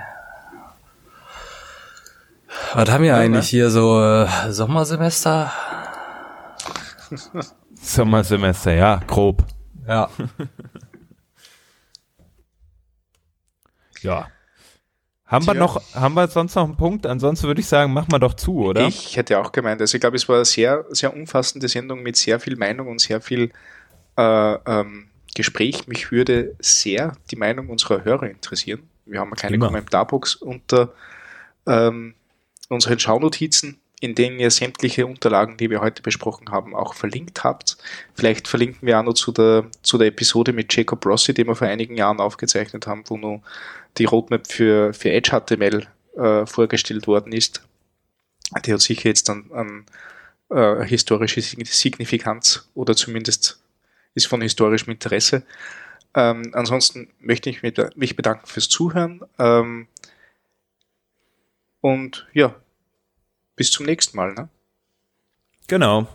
Was 2.74 2.90
haben 2.90 3.04
wir 3.04 3.16
eigentlich 3.16 3.48
hier 3.48 3.70
so 3.70 4.02
äh, 4.02 4.50
Sommersemester? 4.50 5.52
Sommersemester, 7.74 8.72
ja, 8.74 9.00
grob. 9.06 9.44
Ja. 9.86 10.08
Ja. 14.02 14.28
Haben 15.26 15.46
wir 15.46 15.54
noch, 15.54 15.80
haben 15.94 16.14
wir 16.14 16.28
sonst 16.28 16.54
noch 16.56 16.64
einen 16.64 16.76
Punkt? 16.76 17.06
Ansonsten 17.06 17.46
würde 17.46 17.60
ich 17.60 17.66
sagen, 17.66 17.92
machen 17.92 18.10
wir 18.12 18.18
doch 18.18 18.34
zu, 18.34 18.64
oder? 18.64 18.86
Ich 18.86 19.16
hätte 19.16 19.38
auch 19.38 19.50
gemeint, 19.50 19.80
also 19.80 19.94
ich 19.94 20.00
glaube, 20.00 20.16
es 20.16 20.28
war 20.28 20.36
eine 20.36 20.44
sehr, 20.44 20.84
sehr 20.90 21.14
umfassende 21.14 21.68
Sendung 21.68 22.02
mit 22.02 22.16
sehr 22.16 22.38
viel 22.38 22.56
Meinung 22.56 22.88
und 22.88 23.00
sehr 23.00 23.20
viel 23.22 23.50
äh, 24.18 24.52
ähm, 24.66 25.08
Gespräch. 25.34 25.86
Mich 25.86 26.10
würde 26.10 26.54
sehr 26.60 27.16
die 27.30 27.36
Meinung 27.36 27.68
unserer 27.68 28.04
Hörer 28.04 28.28
interessieren. 28.28 28.82
Wir 29.06 29.20
haben 29.20 29.28
eine 29.28 29.36
kleine 29.36 29.56
Immer. 29.56 29.66
Kommentarbox 29.66 30.36
unter 30.36 30.92
ähm, 31.66 32.14
unseren 32.68 32.98
Schaunotizen, 32.98 33.78
in 34.00 34.14
denen 34.14 34.40
ihr 34.40 34.50
sämtliche 34.50 35.06
Unterlagen, 35.06 35.56
die 35.56 35.70
wir 35.70 35.80
heute 35.80 36.02
besprochen 36.02 36.50
haben, 36.50 36.74
auch 36.74 36.94
verlinkt 36.94 37.44
habt. 37.44 37.76
Vielleicht 38.14 38.48
verlinken 38.48 38.86
wir 38.86 38.98
auch 38.98 39.04
noch 39.04 39.14
zu 39.14 39.32
der, 39.32 39.66
zu 39.82 39.98
der 39.98 40.08
Episode 40.08 40.52
mit 40.52 40.74
Jacob 40.74 41.04
Rossi, 41.06 41.34
die 41.34 41.46
wir 41.46 41.54
vor 41.54 41.68
einigen 41.68 41.96
Jahren 41.96 42.18
aufgezeichnet 42.18 42.86
haben, 42.86 43.04
wo 43.06 43.16
nur 43.16 43.42
die 43.98 44.04
Roadmap 44.04 44.46
für, 44.46 44.92
für 44.92 45.10
Edge 45.10 45.30
HTML 45.30 45.86
äh, 46.16 46.46
vorgestellt 46.46 47.06
worden 47.06 47.32
ist. 47.32 47.62
Die 48.66 48.72
hat 48.72 48.80
sicher 48.80 49.08
jetzt 49.08 49.28
dann 49.28 49.50
an 49.52 49.84
äh, 50.50 50.84
historische 50.84 51.40
Sign- 51.40 51.64
Signifikanz 51.64 52.68
oder 52.74 52.94
zumindest 52.96 53.60
ist 54.14 54.26
von 54.26 54.40
historischem 54.40 54.92
Interesse. 54.92 55.44
Ähm, 56.14 56.50
ansonsten 56.54 57.10
möchte 57.20 57.50
ich 57.50 57.62
mich 57.62 58.16
bedanken 58.16 58.46
fürs 58.46 58.68
Zuhören. 58.68 59.22
Ähm, 59.38 59.88
und 61.80 62.26
ja, 62.32 62.54
bis 63.56 63.70
zum 63.70 63.86
nächsten 63.86 64.16
Mal. 64.16 64.34
Ne? 64.34 64.48
Genau. 65.66 66.06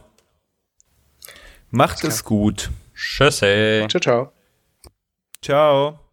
Macht 1.69 2.03
es 2.03 2.23
gut. 2.23 2.69
Tschüssi. 2.95 3.85
Ciao, 3.89 3.99
ciao. 3.99 4.31
Ciao. 5.41 6.06